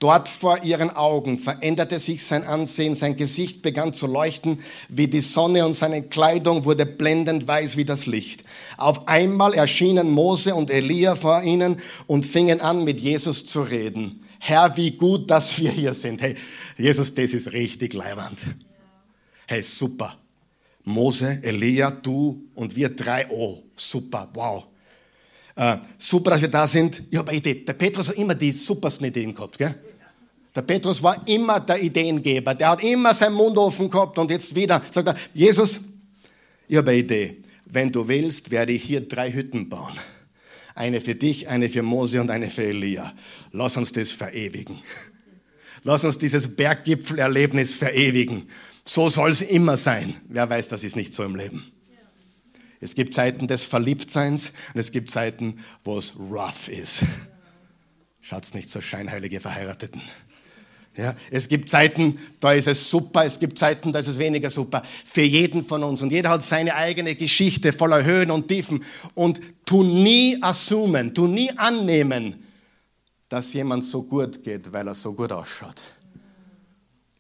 Dort 0.02 0.28
vor 0.28 0.64
ihren 0.64 0.90
Augen 0.90 1.38
veränderte 1.38 2.00
sich 2.00 2.26
sein 2.26 2.44
Ansehen, 2.44 2.96
sein 2.96 3.16
Gesicht 3.16 3.62
begann 3.62 3.94
zu 3.94 4.08
leuchten 4.08 4.60
wie 4.90 5.08
die 5.08 5.22
Sonne 5.22 5.64
und 5.64 5.76
seine 5.76 6.02
Kleidung 6.02 6.66
wurde 6.66 6.88
blendend 6.88 7.48
weiß 7.48 7.78
wie 7.78 7.86
das 7.86 8.08
Licht. 8.08 8.44
Auf 8.78 9.08
einmal 9.08 9.54
erschienen 9.54 10.10
Mose 10.10 10.56
und 10.56 10.72
Elia 10.72 11.14
vor 11.14 11.44
ihnen 11.44 11.80
und 12.08 12.26
fingen 12.26 12.62
an, 12.62 12.84
mit 12.84 13.00
Jesus 13.00 13.46
zu 13.46 13.62
reden. 13.62 14.26
Herr, 14.40 14.76
wie 14.76 14.90
gut, 14.90 15.30
dass 15.30 15.60
wir 15.60 15.70
hier 15.70 15.94
sind. 15.94 16.20
Hey, 16.20 16.36
Jesus, 16.80 17.14
das 17.14 17.32
ist 17.32 17.54
richtig 17.54 17.94
leiwand. 17.94 18.40
Hey, 19.46 19.62
super. 19.62 20.18
Mose, 20.84 21.40
Elia, 21.44 21.92
du 21.92 22.50
und 22.56 22.76
wir 22.76 22.90
drei. 22.90 23.28
Oh, 23.30 23.64
super, 23.76 24.30
wow. 24.34 24.66
Äh, 25.56 25.78
super, 25.98 26.32
dass 26.32 26.42
wir 26.42 26.48
da 26.48 26.68
sind. 26.68 27.04
Ich 27.10 27.18
habe 27.18 27.30
eine 27.30 27.38
Idee. 27.38 27.56
Der 27.56 27.74
Petrus 27.74 28.10
hat 28.10 28.16
immer 28.16 28.36
die 28.36 28.52
supersten 28.52 29.06
Ideen 29.08 29.34
gehabt. 29.34 29.58
Gell? 29.58 29.76
Der 30.56 30.62
Petrus 30.62 31.02
war 31.02 31.26
immer 31.28 31.60
der 31.60 31.82
Ideengeber. 31.82 32.56
Der 32.56 32.70
hat 32.70 32.84
immer 32.84 33.14
seinen 33.14 33.36
Mund 33.36 33.58
offen 33.58 33.90
gehabt 33.90 34.18
und 34.18 34.32
jetzt 34.32 34.56
wieder 34.56 34.82
sagt 34.92 35.08
er, 35.08 35.16
Jesus, 35.34 35.82
ich 36.68 36.78
habe 36.78 36.92
eine 36.92 37.00
Idee. 37.00 37.38
Wenn 37.66 37.92
du 37.92 38.08
willst, 38.08 38.52
werde 38.52 38.74
ich 38.74 38.84
hier 38.84 39.02
drei 39.02 39.32
Hütten 39.32 39.70
bauen. 39.70 39.94
Eine 40.76 41.00
für 41.00 41.16
dich, 41.16 41.48
eine 41.48 41.70
für 41.70 41.84
Mose 41.84 42.20
und 42.20 42.30
eine 42.30 42.50
für 42.50 42.64
Elia. 42.64 43.14
Lass 43.52 43.78
uns 43.78 43.92
das 43.92 44.12
verewigen. 44.12 44.80
Lass 45.84 46.06
uns 46.06 46.18
dieses 46.18 46.56
Berggipfelerlebnis 46.56 47.76
verewigen. 47.76 48.48
So 48.84 49.10
soll 49.10 49.32
es 49.32 49.42
immer 49.42 49.78
sein. 49.78 50.16
Wer 50.28 50.50
weiß, 50.50 50.70
das 50.70 50.84
ist 50.84 50.96
nicht 50.96 51.14
so 51.14 51.24
im 51.24 51.36
Leben. 51.36 51.72
Es 52.80 52.96
gibt 52.96 53.14
Zeiten 53.14 53.48
des 53.48 53.66
Verliebtseins 53.66 54.54
und 54.74 54.80
es 54.80 54.92
gibt 54.92 55.12
Zeiten, 55.12 55.64
wo 55.84 55.98
es 55.98 56.16
rough 56.18 56.68
ist. 56.68 57.04
Schaut's 58.22 58.54
nicht 58.54 58.70
so 58.70 58.82
scheinheilige 58.82 59.40
Verheirateten. 59.40 60.02
Ja, 60.98 61.16
es 61.30 61.48
gibt 61.48 61.70
Zeiten, 61.70 62.20
da 62.42 62.52
ist 62.52 62.68
es 62.68 62.90
super, 62.90 63.24
es 63.24 63.40
gibt 63.40 63.58
Zeiten, 63.58 63.94
da 63.94 64.00
ist 64.00 64.08
es 64.08 64.18
weniger 64.20 64.50
super. 64.50 64.84
Für 65.06 65.22
jeden 65.22 65.64
von 65.64 65.84
uns. 65.84 66.02
Und 66.02 66.12
jeder 66.12 66.32
hat 66.32 66.44
seine 66.44 66.76
eigene 66.76 67.16
Geschichte 67.16 67.72
voller 67.72 68.04
Höhen 68.04 68.30
und 68.30 68.48
Tiefen. 68.48 68.84
Und 69.14 69.40
tu 69.66 69.84
nie 69.84 70.38
assumen, 70.42 71.14
tu 71.14 71.28
nie 71.28 71.50
annehmen, 71.58 72.44
dass 73.30 73.54
jemand 73.54 73.86
so 73.86 74.04
gut 74.04 74.44
geht, 74.44 74.74
weil 74.74 74.88
er 74.88 74.96
so 74.96 75.14
gut 75.14 75.32
ausschaut. 75.32 75.82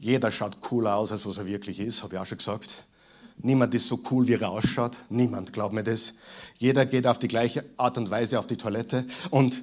Jeder 0.01 0.31
schaut 0.31 0.61
cooler 0.61 0.95
aus, 0.95 1.11
als 1.11 1.27
was 1.27 1.37
er 1.37 1.45
wirklich 1.45 1.79
ist, 1.79 2.01
habe 2.01 2.15
ich 2.15 2.19
auch 2.19 2.25
schon 2.25 2.39
gesagt. 2.39 2.73
Niemand 3.37 3.71
ist 3.75 3.87
so 3.87 3.99
cool, 4.09 4.27
wie 4.27 4.33
er 4.33 4.49
ausschaut. 4.49 4.97
Niemand, 5.09 5.53
glaub 5.53 5.73
mir 5.73 5.83
das. 5.83 6.15
Jeder 6.57 6.87
geht 6.87 7.05
auf 7.05 7.19
die 7.19 7.27
gleiche 7.27 7.63
Art 7.77 7.99
und 7.99 8.09
Weise 8.09 8.39
auf 8.39 8.47
die 8.47 8.57
Toilette 8.57 9.05
und, 9.29 9.61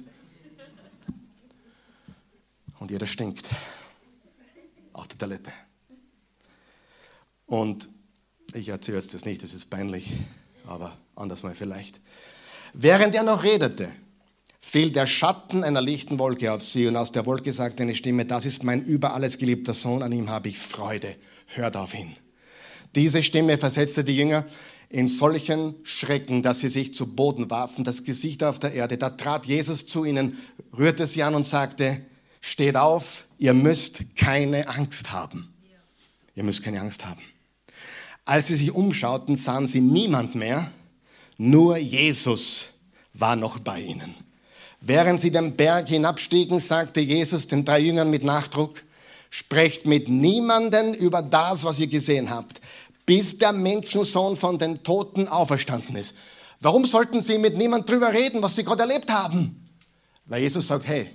und 2.79 2.89
jeder 2.89 3.05
stinkt 3.05 3.49
auf 4.93 5.09
der 5.09 5.17
Toilette. 5.17 5.51
Und 7.45 7.89
ich 8.53 8.69
erzähle 8.69 8.97
jetzt 8.99 9.13
das 9.13 9.25
nicht, 9.25 9.43
das 9.43 9.53
ist 9.53 9.69
peinlich, 9.69 10.13
aber 10.65 10.97
anders 11.17 11.43
mal 11.43 11.53
vielleicht. 11.53 11.99
Während 12.71 13.13
er 13.13 13.23
noch 13.23 13.43
redete, 13.43 13.91
fiel 14.61 14.91
der 14.91 15.07
Schatten 15.07 15.63
einer 15.63 15.81
lichten 15.81 16.19
Wolke 16.19 16.51
auf 16.53 16.63
sie 16.63 16.87
und 16.87 16.95
aus 16.95 17.11
der 17.11 17.25
Wolke 17.25 17.51
sagte 17.51 17.83
eine 17.83 17.95
Stimme, 17.95 18.25
das 18.25 18.45
ist 18.45 18.63
mein 18.63 18.83
über 18.83 19.13
alles 19.13 19.37
geliebter 19.37 19.73
Sohn, 19.73 20.03
an 20.03 20.11
ihm 20.11 20.29
habe 20.29 20.49
ich 20.49 20.57
Freude, 20.57 21.15
hört 21.47 21.77
auf 21.77 21.93
ihn. 21.93 22.13
Diese 22.95 23.23
Stimme 23.23 23.57
versetzte 23.57 24.03
die 24.03 24.17
Jünger 24.17 24.45
in 24.89 25.07
solchen 25.07 25.75
Schrecken, 25.83 26.41
dass 26.41 26.61
sie 26.61 26.69
sich 26.69 26.95
zu 26.95 27.15
Boden 27.15 27.49
warfen, 27.49 27.83
das 27.83 28.03
Gesicht 28.03 28.43
auf 28.43 28.57
der 28.57 28.73
Erde. 28.73 28.97
Da 28.97 29.11
trat 29.11 29.45
Jesus 29.45 29.85
zu 29.85 30.03
ihnen, 30.03 30.37
rührte 30.75 31.05
sie 31.05 31.21
an 31.21 31.35
und 31.35 31.45
sagte, 31.45 32.03
steht 32.41 32.75
auf, 32.75 33.25
ihr 33.37 33.53
müsst 33.53 34.15
keine 34.15 34.67
Angst 34.67 35.11
haben. 35.11 35.53
Ihr 36.35 36.43
müsst 36.43 36.63
keine 36.63 36.81
Angst 36.81 37.05
haben. 37.05 37.21
Als 38.25 38.47
sie 38.47 38.55
sich 38.55 38.71
umschauten, 38.71 39.35
sahen 39.35 39.67
sie 39.67 39.81
niemand 39.81 40.35
mehr, 40.35 40.71
nur 41.37 41.77
Jesus 41.77 42.67
war 43.13 43.35
noch 43.35 43.59
bei 43.59 43.81
ihnen. 43.81 44.15
Während 44.81 45.19
sie 45.19 45.31
den 45.31 45.55
Berg 45.55 45.89
hinabstiegen, 45.89 46.59
sagte 46.59 47.01
Jesus 47.01 47.47
den 47.47 47.65
drei 47.65 47.79
Jüngern 47.79 48.09
mit 48.09 48.23
Nachdruck, 48.23 48.81
sprecht 49.29 49.85
mit 49.85 50.07
niemanden 50.07 50.93
über 50.93 51.21
das, 51.21 51.63
was 51.63 51.79
ihr 51.79 51.87
gesehen 51.87 52.29
habt, 52.29 52.61
bis 53.05 53.37
der 53.37 53.51
Menschensohn 53.51 54.35
von 54.35 54.57
den 54.57 54.83
Toten 54.83 55.27
auferstanden 55.27 55.95
ist. 55.95 56.15
Warum 56.61 56.85
sollten 56.85 57.21
sie 57.21 57.37
mit 57.37 57.57
niemandem 57.57 57.95
drüber 57.95 58.13
reden, 58.13 58.41
was 58.41 58.55
sie 58.55 58.63
gerade 58.63 58.81
erlebt 58.81 59.09
haben? 59.11 59.69
Weil 60.25 60.41
Jesus 60.41 60.67
sagt, 60.67 60.87
hey, 60.87 61.07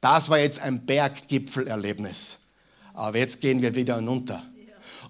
das 0.00 0.28
war 0.28 0.38
jetzt 0.38 0.60
ein 0.60 0.84
Berggipfelerlebnis. 0.84 2.38
Aber 2.92 3.18
jetzt 3.18 3.40
gehen 3.40 3.60
wir 3.62 3.74
wieder 3.74 3.96
hinunter. 3.96 4.42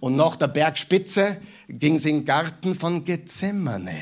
Und 0.00 0.16
nach 0.16 0.36
der 0.36 0.48
Bergspitze 0.48 1.40
ging 1.68 1.96
es 1.96 2.04
in 2.04 2.18
den 2.18 2.24
Garten 2.24 2.74
von 2.74 3.04
Gethsemane. 3.04 3.96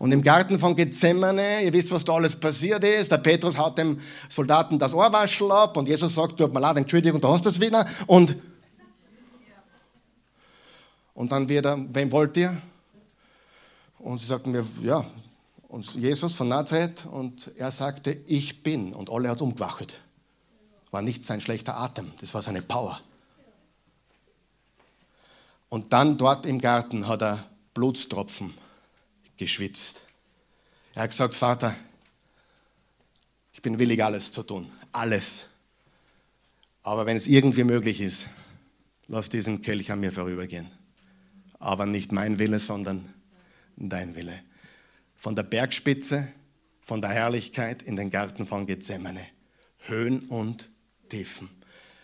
Und 0.00 0.12
im 0.12 0.22
Garten 0.22 0.58
von 0.58 0.74
Gethsemane, 0.74 1.62
ihr 1.62 1.74
wisst, 1.74 1.92
was 1.92 2.06
da 2.06 2.14
alles 2.14 2.34
passiert 2.34 2.82
ist, 2.82 3.12
der 3.12 3.18
Petrus 3.18 3.58
haut 3.58 3.76
dem 3.76 4.00
Soldaten 4.30 4.78
das 4.78 4.94
Ohrwaschel 4.94 5.52
ab 5.52 5.76
und 5.76 5.86
Jesus 5.88 6.14
sagt, 6.14 6.38
tut 6.38 6.54
mir 6.54 6.60
leid, 6.60 6.78
Entschuldigung, 6.78 7.20
du 7.20 7.28
hast 7.28 7.44
das 7.44 7.60
wieder. 7.60 7.86
Und, 8.06 8.34
und 11.12 11.30
dann 11.30 11.50
wieder, 11.50 11.78
wem 11.92 12.10
wollt 12.12 12.34
ihr? 12.38 12.56
Und 13.98 14.18
sie 14.22 14.26
sagten 14.26 14.52
mir, 14.52 14.64
ja, 14.82 15.04
und 15.68 15.94
Jesus 15.94 16.32
von 16.32 16.48
Nazareth 16.48 17.04
und 17.04 17.54
er 17.58 17.70
sagte, 17.70 18.12
ich 18.26 18.62
bin. 18.62 18.94
Und 18.94 19.10
alle 19.10 19.28
hat 19.28 19.36
es 19.36 19.42
umgewacht. 19.42 20.00
War 20.90 21.02
nicht 21.02 21.26
sein 21.26 21.42
schlechter 21.42 21.76
Atem, 21.76 22.10
das 22.22 22.32
war 22.32 22.40
seine 22.40 22.62
Power. 22.62 23.02
Und 25.68 25.92
dann 25.92 26.16
dort 26.16 26.46
im 26.46 26.58
Garten 26.58 27.06
hat 27.06 27.20
er 27.20 27.44
Blutstropfen 27.74 28.54
geschwitzt. 29.40 30.02
Er 30.94 31.02
hat 31.02 31.10
gesagt, 31.10 31.34
Vater, 31.34 31.74
ich 33.54 33.62
bin 33.62 33.78
willig, 33.78 34.04
alles 34.04 34.30
zu 34.30 34.42
tun. 34.42 34.70
Alles. 34.92 35.46
Aber 36.82 37.06
wenn 37.06 37.16
es 37.16 37.26
irgendwie 37.26 37.64
möglich 37.64 38.02
ist, 38.02 38.28
lass 39.08 39.30
diesen 39.30 39.62
Kelch 39.62 39.90
an 39.90 40.00
mir 40.00 40.12
vorübergehen. 40.12 40.70
Aber 41.58 41.86
nicht 41.86 42.12
mein 42.12 42.38
Wille, 42.38 42.60
sondern 42.60 43.14
dein 43.76 44.14
Wille 44.14 44.42
von 45.16 45.34
der 45.34 45.42
Bergspitze, 45.42 46.28
von 46.80 47.00
der 47.00 47.10
Herrlichkeit 47.10 47.82
in 47.82 47.96
den 47.96 48.10
Garten 48.10 48.46
von 48.46 48.66
Gethsemane. 48.66 49.24
Höhen 49.86 50.20
und 50.28 50.68
Tiefen. 51.08 51.48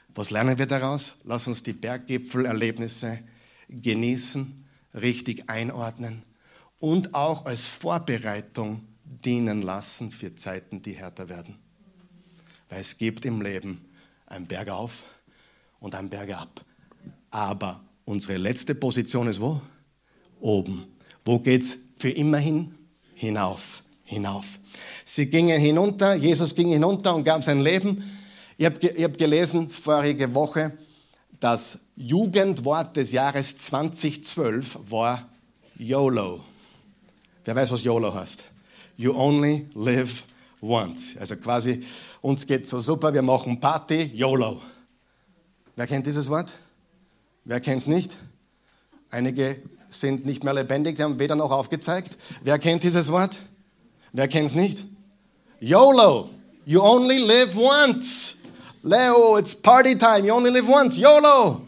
Was 0.08 0.30
lernen 0.30 0.58
wir 0.58 0.66
daraus? 0.66 1.18
Lass 1.24 1.46
uns 1.46 1.62
die 1.62 1.74
Berggipfelerlebnisse 1.74 3.18
genießen, 3.68 4.64
richtig 4.94 5.50
einordnen 5.50 6.22
und 6.78 7.14
auch 7.14 7.46
als 7.46 7.66
Vorbereitung 7.66 8.82
dienen 9.04 9.62
lassen 9.62 10.10
für 10.10 10.34
Zeiten, 10.34 10.82
die 10.82 10.92
härter 10.92 11.28
werden. 11.28 11.56
Weil 12.68 12.80
es 12.80 12.98
gibt 12.98 13.24
im 13.24 13.40
Leben 13.40 13.84
ein 14.26 14.46
Berg 14.46 14.68
auf 14.70 15.04
und 15.80 15.94
ein 15.94 16.08
Berg 16.08 16.30
ab. 16.30 16.64
Aber 17.30 17.80
unsere 18.04 18.38
letzte 18.38 18.74
Position 18.74 19.28
ist 19.28 19.40
wo? 19.40 19.60
Oben 20.40 20.86
Wo 21.24 21.38
geht's 21.38 21.78
für 21.96 22.10
immer 22.10 22.38
hin? 22.38 22.74
Hinauf, 23.14 23.82
hinauf. 24.04 24.58
Sie 25.04 25.26
gingen 25.26 25.60
hinunter, 25.60 26.14
Jesus 26.14 26.54
ging 26.54 26.68
hinunter 26.68 27.14
und 27.14 27.24
gab 27.24 27.42
sein 27.42 27.60
Leben. 27.60 28.04
Ich 28.58 28.66
habe 28.66 28.78
hab 29.02 29.16
gelesen 29.16 29.70
vorige 29.70 30.32
Woche, 30.34 30.76
das 31.40 31.78
Jugendwort 31.96 32.96
des 32.96 33.12
Jahres 33.12 33.56
2012 33.56 34.78
war 34.88 35.28
YOLO. 35.78 36.44
Wer 37.46 37.54
weiß, 37.54 37.70
was 37.70 37.84
YOLO 37.84 38.12
heißt? 38.12 38.42
You 38.96 39.14
only 39.14 39.68
live 39.74 40.24
once. 40.60 41.16
Also 41.16 41.36
quasi, 41.36 41.84
uns 42.20 42.44
geht 42.44 42.66
so 42.68 42.80
super, 42.80 43.14
wir 43.14 43.22
machen 43.22 43.60
Party, 43.60 44.10
YOLO. 44.12 44.60
Wer 45.76 45.86
kennt 45.86 46.06
dieses 46.06 46.28
Wort? 46.28 46.52
Wer 47.44 47.60
kennt 47.60 47.82
es 47.82 47.86
nicht? 47.86 48.16
Einige 49.10 49.62
sind 49.90 50.26
nicht 50.26 50.42
mehr 50.42 50.54
lebendig, 50.54 50.96
die 50.96 51.04
haben 51.04 51.20
weder 51.20 51.36
noch 51.36 51.52
aufgezeigt. 51.52 52.16
Wer 52.42 52.58
kennt 52.58 52.82
dieses 52.82 53.12
Wort? 53.12 53.36
Wer 54.12 54.26
kennt 54.26 54.48
es 54.48 54.54
nicht? 54.56 54.82
YOLO. 55.60 56.30
You 56.64 56.82
only 56.82 57.18
live 57.18 57.56
once. 57.56 58.38
Leo, 58.82 59.38
it's 59.38 59.54
party 59.54 59.96
time. 59.96 60.26
You 60.26 60.34
only 60.34 60.50
live 60.50 60.68
once. 60.68 60.96
YOLO. 60.96 61.60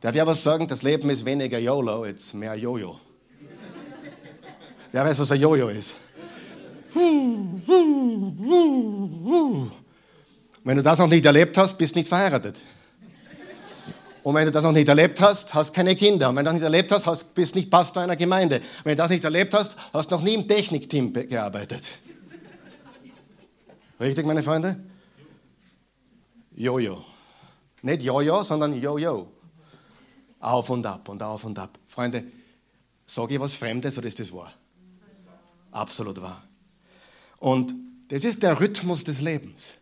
Darf 0.00 0.14
ich 0.14 0.22
aber 0.22 0.36
sagen, 0.36 0.68
das 0.68 0.84
Leben 0.84 1.10
ist 1.10 1.24
weniger 1.24 1.58
YOLO, 1.58 2.04
it's 2.04 2.32
mehr 2.32 2.54
Jojo. 2.54 3.00
Wer 4.96 5.04
weiß, 5.04 5.18
was 5.18 5.30
ein 5.30 5.40
Jojo 5.42 5.68
ist? 5.68 5.92
Wenn 6.94 7.60
du 10.64 10.82
das 10.82 10.98
noch 10.98 11.06
nicht 11.06 11.26
erlebt 11.26 11.58
hast, 11.58 11.76
bist 11.76 11.94
nicht 11.94 12.08
verheiratet. 12.08 12.58
Und 14.22 14.34
wenn 14.34 14.46
du 14.46 14.52
das 14.52 14.64
noch 14.64 14.72
nicht 14.72 14.88
erlebt 14.88 15.20
hast, 15.20 15.52
hast 15.52 15.74
keine 15.74 15.94
Kinder. 15.94 16.30
Und 16.30 16.36
wenn 16.36 16.46
du 16.46 16.50
das 16.50 16.54
nicht 16.54 16.62
erlebt 16.62 16.92
hast, 16.92 17.06
hast 17.06 17.34
bist 17.34 17.54
nicht 17.54 17.70
Pastor 17.70 18.04
einer 18.04 18.16
Gemeinde. 18.16 18.62
Wenn 18.84 18.96
du 18.96 19.02
das 19.02 19.10
nicht 19.10 19.22
erlebt 19.22 19.52
hast, 19.52 19.76
hast 19.92 20.10
noch 20.10 20.22
nie 20.22 20.32
im 20.32 20.48
Technikteam 20.48 21.12
gearbeitet. 21.12 21.82
Richtig, 24.00 24.24
meine 24.24 24.42
Freunde? 24.42 24.82
Jojo. 26.54 27.04
Nicht 27.82 28.00
Jojo, 28.00 28.42
sondern 28.44 28.80
Jojo. 28.80 29.30
Auf 30.40 30.70
und 30.70 30.86
ab 30.86 31.06
und 31.10 31.22
auf 31.22 31.44
und 31.44 31.58
ab. 31.58 31.78
Freunde, 31.86 32.24
sage 33.04 33.34
ich 33.34 33.40
was 33.40 33.56
Fremdes 33.56 33.98
oder 33.98 34.06
ist 34.06 34.18
das 34.18 34.32
wahr? 34.32 34.54
Absolut 35.76 36.22
wahr. 36.22 36.42
Und 37.38 37.74
das 38.08 38.24
ist 38.24 38.42
der 38.42 38.58
Rhythmus 38.58 39.04
des 39.04 39.20
Lebens. 39.20 39.74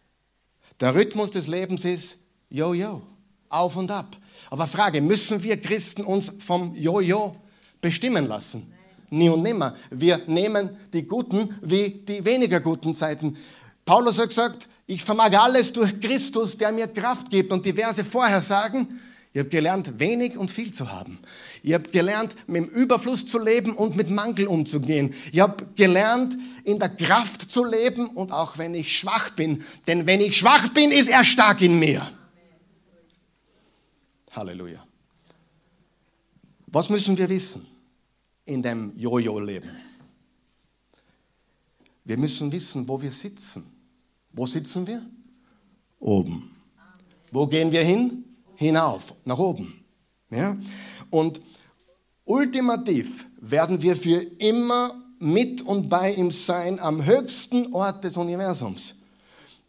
Der 0.80 0.92
Rhythmus 0.92 1.30
des 1.30 1.46
Lebens 1.46 1.84
ist 1.84 2.18
Jojo, 2.50 3.00
auf 3.48 3.76
und 3.76 3.92
ab. 3.92 4.16
Aber 4.50 4.66
Frage, 4.66 5.00
müssen 5.00 5.40
wir 5.44 5.60
Christen 5.60 6.02
uns 6.02 6.32
vom 6.40 6.74
Jojo 6.74 7.36
bestimmen 7.80 8.26
lassen? 8.26 8.72
Nie 9.08 9.28
und 9.28 9.42
nimmer. 9.42 9.76
Wir 9.90 10.18
nehmen 10.26 10.76
die 10.92 11.06
guten 11.06 11.56
wie 11.62 11.90
die 11.90 12.24
weniger 12.24 12.58
guten 12.58 12.92
Zeiten. 12.92 13.36
Paulus 13.84 14.18
hat 14.18 14.30
gesagt, 14.30 14.66
ich 14.88 15.04
vermag 15.04 15.32
alles 15.38 15.72
durch 15.72 16.00
Christus, 16.00 16.58
der 16.58 16.72
mir 16.72 16.88
Kraft 16.88 17.30
gibt. 17.30 17.52
Und 17.52 17.64
die 17.64 17.72
Verse 17.72 18.04
vorher 18.04 18.40
sagen, 18.40 18.98
ich 19.34 19.40
habe 19.40 19.48
gelernt, 19.48 19.98
wenig 19.98 20.38
und 20.38 20.52
viel 20.52 20.72
zu 20.72 20.92
haben. 20.92 21.18
Ich 21.64 21.74
habe 21.74 21.88
gelernt, 21.90 22.36
mit 22.46 22.66
dem 22.66 22.70
Überfluss 22.70 23.26
zu 23.26 23.40
leben 23.40 23.72
und 23.72 23.96
mit 23.96 24.08
Mangel 24.08 24.46
umzugehen. 24.46 25.12
Ich 25.32 25.40
habe 25.40 25.66
gelernt, 25.74 26.36
in 26.62 26.78
der 26.78 26.90
Kraft 26.90 27.50
zu 27.50 27.64
leben 27.64 28.06
und 28.10 28.30
auch 28.30 28.58
wenn 28.58 28.76
ich 28.76 28.96
schwach 28.96 29.30
bin. 29.30 29.64
Denn 29.88 30.06
wenn 30.06 30.20
ich 30.20 30.36
schwach 30.36 30.68
bin, 30.68 30.92
ist 30.92 31.08
er 31.08 31.24
stark 31.24 31.62
in 31.62 31.80
mir. 31.80 32.08
Halleluja. 34.30 34.86
Was 36.68 36.88
müssen 36.88 37.18
wir 37.18 37.28
wissen 37.28 37.66
in 38.44 38.62
dem 38.62 38.96
Jojo-Leben? 38.96 39.70
Wir 42.04 42.16
müssen 42.18 42.52
wissen, 42.52 42.86
wo 42.86 43.02
wir 43.02 43.10
sitzen. 43.10 43.64
Wo 44.32 44.46
sitzen 44.46 44.86
wir? 44.86 45.02
Oben. 45.98 46.54
Wo 47.32 47.48
gehen 47.48 47.72
wir 47.72 47.82
hin? 47.82 48.23
Hinauf, 48.56 49.14
nach 49.24 49.38
oben. 49.38 49.84
Ja? 50.30 50.56
Und 51.10 51.40
ultimativ 52.24 53.26
werden 53.40 53.82
wir 53.82 53.96
für 53.96 54.20
immer 54.38 54.92
mit 55.18 55.62
und 55.62 55.88
bei 55.88 56.12
ihm 56.12 56.30
sein 56.30 56.78
am 56.80 57.04
höchsten 57.04 57.72
Ort 57.72 58.04
des 58.04 58.16
Universums. 58.16 58.96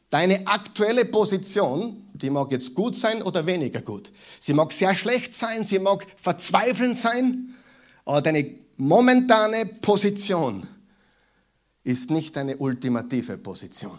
Deine 0.10 0.46
aktuelle 0.48 1.06
Position, 1.06 2.08
die 2.14 2.30
mag 2.30 2.52
jetzt 2.52 2.74
gut 2.76 2.96
sein 2.96 3.22
oder 3.22 3.46
weniger 3.46 3.82
gut. 3.82 4.12
Sie 4.40 4.54
mag 4.54 4.72
sehr 4.72 4.96
schlecht 4.96 5.36
sein, 5.36 5.66
sie 5.66 5.80
mag 5.80 6.06
verzweifelnd 6.18 6.98
sein, 6.98 7.56
aber 8.06 8.22
deine 8.22 8.50
momentane 8.78 9.66
Position 9.82 10.68
ist 11.84 12.10
nicht 12.12 12.36
deine 12.36 12.58
ultimative 12.58 13.38
Position. 13.38 13.98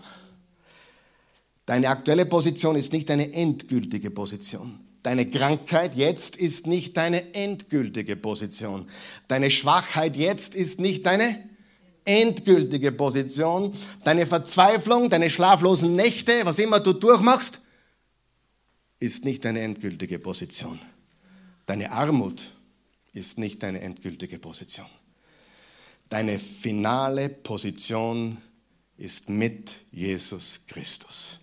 Deine 1.67 1.89
aktuelle 1.89 2.27
Position 2.27 2.77
ist 2.77 2.93
nicht 2.93 3.09
deine 3.09 3.33
endgültige 3.33 4.11
Position. 4.11 4.81
Deine 5.03 5.29
Krankheit 5.29 5.97
jetzt 5.97 6.37
ist 6.37 6.67
nicht 6.67 6.97
deine 6.97 7.35
endgültige 7.35 8.17
Position. 8.17 8.89
Deine 9.29 9.51
Schwachheit 9.51 10.17
jetzt 10.17 10.55
ist 10.55 10.81
nicht 10.81 11.07
deine 11.07 11.49
endgültige 12.05 12.93
Position. 12.93 13.75
Deine 14.05 14.27
Verzweiflung, 14.27 15.11
deine 15.11 15.29
schlaflosen 15.29 15.95
Nächte, 15.97 16.41
was 16.45 16.59
immer 16.59 16.81
du 16.81 16.93
durchmachst, 16.93 17.61
ist 18.99 19.25
nicht 19.25 19.45
deine 19.45 19.61
endgültige 19.61 20.19
Position. 20.19 20.79
Deine 21.67 21.91
Armut 21.91 22.45
ist 23.13 23.39
nicht 23.39 23.63
deine 23.63 23.81
endgültige 23.81 24.39
Position. 24.39 24.87
Deine 26.09 26.39
finale 26.39 27.29
Position 27.29 28.39
ist 28.97 29.29
mit 29.29 29.73
Jesus 29.91 30.61
Christus. 30.69 31.41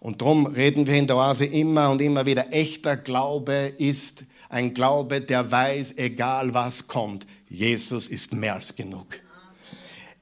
Und 0.00 0.20
darum 0.20 0.46
reden 0.46 0.86
wir 0.86 0.94
in 0.94 1.06
der 1.06 1.16
Oase 1.16 1.46
immer 1.46 1.90
und 1.90 2.00
immer 2.00 2.26
wieder, 2.26 2.52
echter 2.52 2.96
Glaube 2.96 3.74
ist 3.78 4.24
ein 4.48 4.74
Glaube, 4.74 5.20
der 5.20 5.50
weiß, 5.50 5.96
egal 5.96 6.54
was 6.54 6.86
kommt, 6.86 7.26
Jesus 7.48 8.08
ist 8.08 8.32
mehr 8.32 8.54
als 8.54 8.74
genug. 8.74 9.06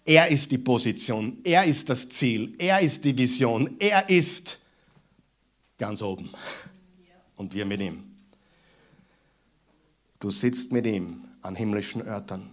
Er 0.04 0.28
ist 0.28 0.50
die 0.50 0.58
Position, 0.58 1.38
er 1.44 1.64
ist 1.64 1.88
das 1.88 2.08
Ziel, 2.08 2.54
er 2.58 2.80
ist 2.80 3.04
die 3.04 3.16
Vision, 3.16 3.76
er 3.78 4.08
ist 4.08 4.58
ganz 5.78 6.02
oben. 6.02 6.30
Und 7.36 7.54
wir 7.54 7.64
mit 7.64 7.80
ihm. 7.80 8.04
Du 10.20 10.30
sitzt 10.30 10.72
mit 10.72 10.86
ihm 10.86 11.24
an 11.42 11.56
himmlischen 11.56 12.02
Örtern. 12.02 12.50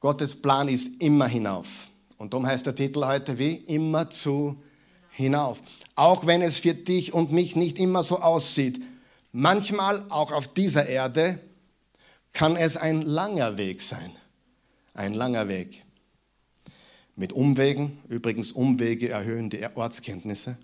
Gottes 0.00 0.40
Plan 0.40 0.68
ist 0.68 1.00
immer 1.02 1.26
hinauf. 1.26 1.88
Und 2.16 2.32
darum 2.32 2.46
heißt 2.46 2.66
der 2.66 2.74
Titel 2.74 3.04
heute 3.04 3.38
wie? 3.38 3.54
Immer 3.54 4.08
zu 4.10 4.60
hinauf. 5.10 5.60
Auch 5.98 6.26
wenn 6.26 6.42
es 6.42 6.60
für 6.60 6.74
dich 6.74 7.12
und 7.12 7.32
mich 7.32 7.56
nicht 7.56 7.76
immer 7.76 8.04
so 8.04 8.20
aussieht. 8.20 8.80
Manchmal, 9.32 10.06
auch 10.10 10.30
auf 10.30 10.46
dieser 10.46 10.86
Erde, 10.86 11.40
kann 12.32 12.54
es 12.54 12.76
ein 12.76 13.02
langer 13.02 13.58
Weg 13.58 13.82
sein. 13.82 14.12
Ein 14.94 15.12
langer 15.12 15.48
Weg. 15.48 15.82
Mit 17.16 17.32
Umwegen, 17.32 17.98
übrigens 18.08 18.52
Umwege 18.52 19.08
erhöhen 19.08 19.50
die 19.50 19.66
Ortskenntnisse. 19.74 20.56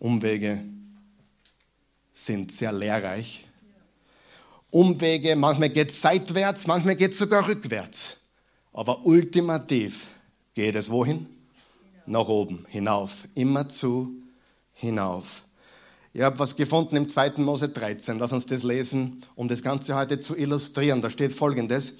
Umwege 0.00 0.64
sind 2.14 2.52
sehr 2.52 2.72
lehrreich. 2.72 3.44
Umwege, 4.70 5.36
manchmal 5.36 5.68
geht 5.68 5.90
es 5.90 6.00
seitwärts, 6.00 6.66
manchmal 6.66 6.96
geht 6.96 7.10
es 7.10 7.18
sogar 7.18 7.46
rückwärts. 7.46 8.16
Aber 8.72 9.04
ultimativ 9.04 10.08
geht 10.54 10.74
es 10.74 10.88
wohin? 10.88 11.26
Nach 12.06 12.28
oben, 12.28 12.64
hinauf, 12.70 13.28
immer 13.34 13.68
zu 13.68 14.21
hinauf. 14.82 15.44
Ich 16.12 16.20
habe 16.20 16.38
was 16.38 16.54
gefunden 16.56 16.96
im 16.96 17.08
2. 17.08 17.34
Mose 17.38 17.70
13. 17.70 18.18
Lass 18.18 18.32
uns 18.32 18.44
das 18.44 18.62
lesen, 18.62 19.24
um 19.34 19.48
das 19.48 19.62
Ganze 19.62 19.94
heute 19.94 20.20
zu 20.20 20.36
illustrieren. 20.36 21.00
Da 21.00 21.08
steht 21.08 21.32
folgendes. 21.32 21.94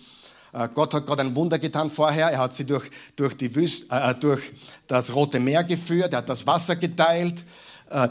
Äh, 0.52 0.68
Gott 0.74 0.92
hat 0.92 1.06
gerade 1.06 1.22
ein 1.22 1.34
Wunder 1.34 1.58
getan 1.58 1.88
vorher. 1.88 2.28
Er 2.28 2.40
hat 2.40 2.52
sie 2.52 2.66
durch, 2.66 2.90
durch, 3.16 3.34
die 3.34 3.54
Wüste, 3.54 3.86
äh, 3.90 4.14
durch 4.14 4.42
das 4.86 5.14
Rote 5.14 5.40
Meer 5.40 5.64
geführt. 5.64 6.12
Er 6.12 6.18
hat 6.18 6.28
das 6.28 6.46
Wasser 6.46 6.76
geteilt. 6.76 7.42
Äh, 7.88 8.08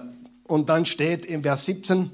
und 0.47 0.69
dann 0.69 0.85
steht 0.87 1.25
im 1.25 1.43
Vers 1.43 1.65
17, 1.65 2.09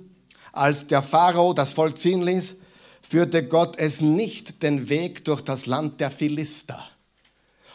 als 0.51 0.87
der 0.87 1.01
Pharao 1.01 1.53
das 1.53 1.71
Volk 1.71 1.97
ziehen 1.97 2.23
ließ, 2.23 2.57
führte 3.01 3.47
Gott 3.47 3.77
es 3.77 4.01
nicht 4.01 4.61
den 4.63 4.89
Weg 4.89 5.23
durch 5.23 5.41
das 5.41 5.65
Land 5.65 6.01
der 6.01 6.11
Philister. 6.11 6.83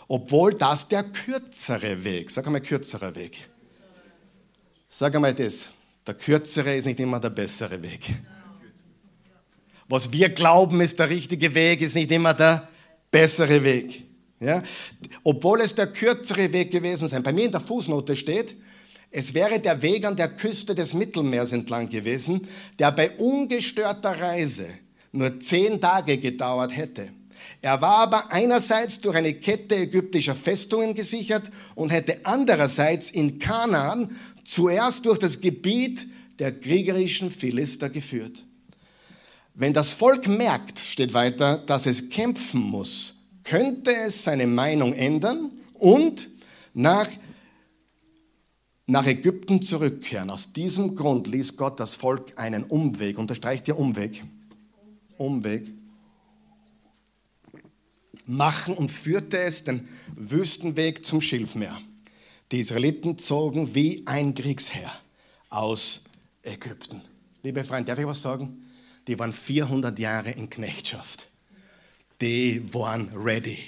Obwohl 0.09 0.53
das 0.53 0.89
der 0.89 1.05
kürzere 1.05 2.05
Weg, 2.05 2.31
sag 2.31 2.47
einmal 2.47 2.61
kürzerer 2.61 3.15
Weg. 3.15 3.49
Sag 4.95 5.15
einmal 5.15 5.33
das, 5.35 5.69
der 6.07 6.13
kürzere 6.13 6.77
ist 6.77 6.85
nicht 6.85 7.01
immer 7.01 7.19
der 7.19 7.31
bessere 7.31 7.83
Weg. 7.83 8.01
Was 9.89 10.13
wir 10.13 10.29
glauben, 10.29 10.83
ist 10.83 10.99
der 10.99 11.09
richtige 11.09 11.55
Weg, 11.55 11.81
ist 11.81 11.95
nicht 11.95 12.13
immer 12.13 12.35
der 12.35 12.69
bessere 13.11 13.65
Weg. 13.65 14.03
Ja? 14.39 14.63
Obwohl 15.25 15.63
es 15.63 15.75
der 15.75 15.87
kürzere 15.87 16.53
Weg 16.53 16.71
gewesen 16.71 17.09
sein. 17.09 17.23
Bei 17.23 17.33
mir 17.33 17.47
in 17.47 17.53
der 17.53 17.63
Fußnote 17.63 18.15
steht, 18.15 18.55
es 19.11 19.33
wäre 19.33 19.61
der 19.61 19.81
Weg 19.81 20.05
an 20.05 20.15
der 20.15 20.29
Küste 20.29 20.75
des 20.75 20.93
Mittelmeers 20.93 21.53
entlang 21.53 21.89
gewesen, 21.89 22.47
der 22.79 22.93
bei 22.93 23.13
ungestörter 23.13 24.21
Reise 24.21 24.67
nur 25.11 25.41
zehn 25.41 25.81
Tage 25.81 26.19
gedauert 26.19 26.77
hätte. 26.77 27.09
Er 27.65 27.81
war 27.81 27.99
aber 27.99 28.33
einerseits 28.33 29.01
durch 29.01 29.17
eine 29.17 29.35
Kette 29.35 29.77
ägyptischer 29.77 30.35
Festungen 30.35 30.95
gesichert 30.95 31.45
und 31.77 31.91
hätte 31.91 32.19
andererseits 32.25 33.11
in 33.11 33.39
Kanaan 33.39 34.17
zuerst 34.45 35.07
durch 35.07 35.19
das 35.19 35.41
Gebiet 35.41 36.07
der 36.39 36.59
kriegerischen 36.59 37.31
Philister 37.31 37.91
geführt. 37.91 38.45
Wenn 39.55 39.75
das 39.75 39.93
Volk 39.93 40.29
merkt, 40.29 40.79
steht 40.79 41.13
weiter, 41.13 41.59
dass 41.59 41.87
es 41.87 42.09
kämpfen 42.09 42.61
muss, 42.61 43.15
könnte 43.45 43.95
es 43.95 44.25
seine 44.25 44.47
Meinung 44.47 44.95
ändern 44.95 45.51
und 45.75 46.29
nach, 46.75 47.09
nach 48.87 49.07
Ägypten 49.07 49.63
zurückkehren. 49.63 50.31
Aus 50.31 50.53
diesem 50.53 50.95
Grund 50.95 51.27
ließ 51.27 51.57
Gott 51.57 51.81
das 51.81 51.95
Volk 51.95 52.39
einen 52.39 52.65
Umweg, 52.65 53.19
unterstreicht 53.19 53.69
ihr 53.69 53.79
Umweg, 53.79 54.25
Umweg, 55.19 55.71
machen 58.25 58.75
und 58.75 58.91
führte 58.91 59.39
es 59.39 59.65
den 59.65 59.89
Wüstenweg 60.17 61.05
zum 61.05 61.21
Schilfmeer. 61.21 61.79
Die 62.53 62.61
Israeliten 62.61 63.19
zogen 63.19 63.75
wie 63.75 64.07
ein 64.07 64.35
Kriegsherr 64.35 64.93
aus 65.49 66.03
Ägypten. 66.43 67.03
Liebe 67.43 67.65
Freunde, 67.65 67.89
darf 67.89 67.99
ich 67.99 68.07
was 68.07 68.23
sagen? 68.23 68.63
die 69.07 69.19
waren 69.19 69.33
400 69.33 69.99
Jahre 69.99 70.31
in 70.31 70.49
Knechtschaft. 70.49 71.29
Die 72.21 72.63
waren 72.73 73.09
ready. 73.15 73.59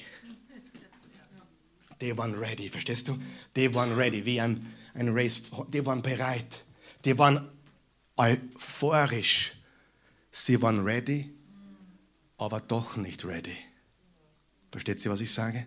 Die 2.01 2.17
waren 2.17 2.35
ready, 2.35 2.69
verstehst 2.69 3.09
du? 3.09 3.19
Die 3.57 3.73
waren 3.75 3.95
ready, 3.95 4.25
wie 4.25 4.41
ein, 4.41 4.67
ein 4.95 5.09
Race. 5.11 5.41
Die 5.73 5.85
waren 5.85 6.03
bereit. 6.03 6.65
Die 7.05 7.17
waren 7.19 7.49
euphorisch. 8.17 9.55
Sie 10.31 10.61
waren 10.61 10.85
ready, 10.85 11.31
aber 12.37 12.61
doch 12.61 12.97
nicht 12.97 13.25
ready. 13.25 13.57
Versteht 14.71 15.01
sie, 15.01 15.09
was 15.09 15.21
ich 15.21 15.33
sage? 15.33 15.67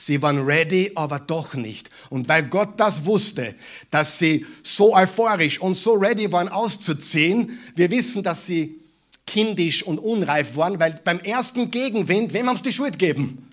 Sie 0.00 0.22
waren 0.22 0.44
ready, 0.44 0.92
aber 0.94 1.18
doch 1.18 1.54
nicht. 1.54 1.90
Und 2.08 2.28
weil 2.28 2.48
Gott 2.48 2.74
das 2.76 3.04
wusste, 3.04 3.56
dass 3.90 4.20
sie 4.20 4.46
so 4.62 4.94
euphorisch 4.94 5.60
und 5.60 5.74
so 5.74 5.94
ready 5.94 6.30
waren 6.30 6.48
auszuziehen, 6.48 7.58
wir 7.74 7.90
wissen, 7.90 8.22
dass 8.22 8.46
sie 8.46 8.78
kindisch 9.26 9.82
und 9.82 9.98
unreif 9.98 10.54
waren, 10.54 10.78
weil 10.78 11.00
beim 11.02 11.18
ersten 11.18 11.72
Gegenwind, 11.72 12.32
wem 12.32 12.46
haben 12.46 12.56
sie 12.56 12.62
die 12.62 12.72
Schuld 12.72 12.92
gegeben? 12.96 13.50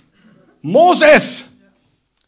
Moses! 0.62 1.46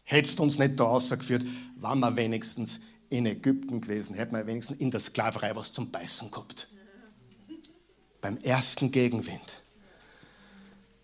Hättest 0.03 0.39
uns 0.39 0.57
nicht 0.57 0.79
da 0.79 0.85
rausgeführt, 0.85 1.43
waren 1.75 1.99
wir 1.99 2.15
wenigstens 2.15 2.79
in 3.11 3.27
Ägypten 3.27 3.81
gewesen, 3.81 4.15
hätten 4.15 4.35
wir 4.35 4.47
wenigstens 4.47 4.79
in 4.79 4.89
der 4.89 4.99
Sklaverei 4.99 5.55
was 5.55 5.71
zum 5.71 5.91
Beißen 5.91 6.31
gehabt. 6.31 6.69
Beim 8.19 8.37
ersten 8.37 8.91
Gegenwind. 8.91 9.61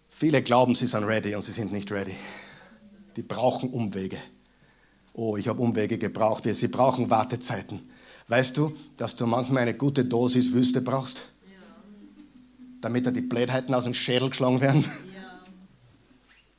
Viele 0.10 0.42
glauben, 0.42 0.74
sie 0.74 0.88
sind 0.88 1.04
ready 1.04 1.36
und 1.36 1.44
sie 1.44 1.52
sind 1.52 1.72
nicht 1.72 1.92
ready. 1.92 2.16
Die 3.16 3.24
brauchen 3.24 3.70
Umwege. 3.70 4.18
Oh, 5.14 5.38
ich 5.38 5.48
habe 5.48 5.62
Umwege 5.62 5.98
gebraucht. 5.98 6.44
Sie 6.52 6.68
brauchen 6.68 7.10
Wartezeiten. 7.10 7.80
Weißt 8.28 8.58
du, 8.58 8.76
dass 8.98 9.16
du 9.16 9.28
manchmal 9.28 9.64
eine 9.64 9.76
gute 9.76 10.06
Dosis 10.06 10.54
Wüste 10.54 10.82
brauchst? 10.82 11.34
damit 12.84 13.06
da 13.06 13.12
die 13.12 13.22
Blödheiten 13.22 13.74
aus 13.74 13.86
dem 13.86 13.94
Schädel 13.94 14.30
geschlagen 14.30 14.62
werden? 14.62 14.84
Ja. 15.16 15.40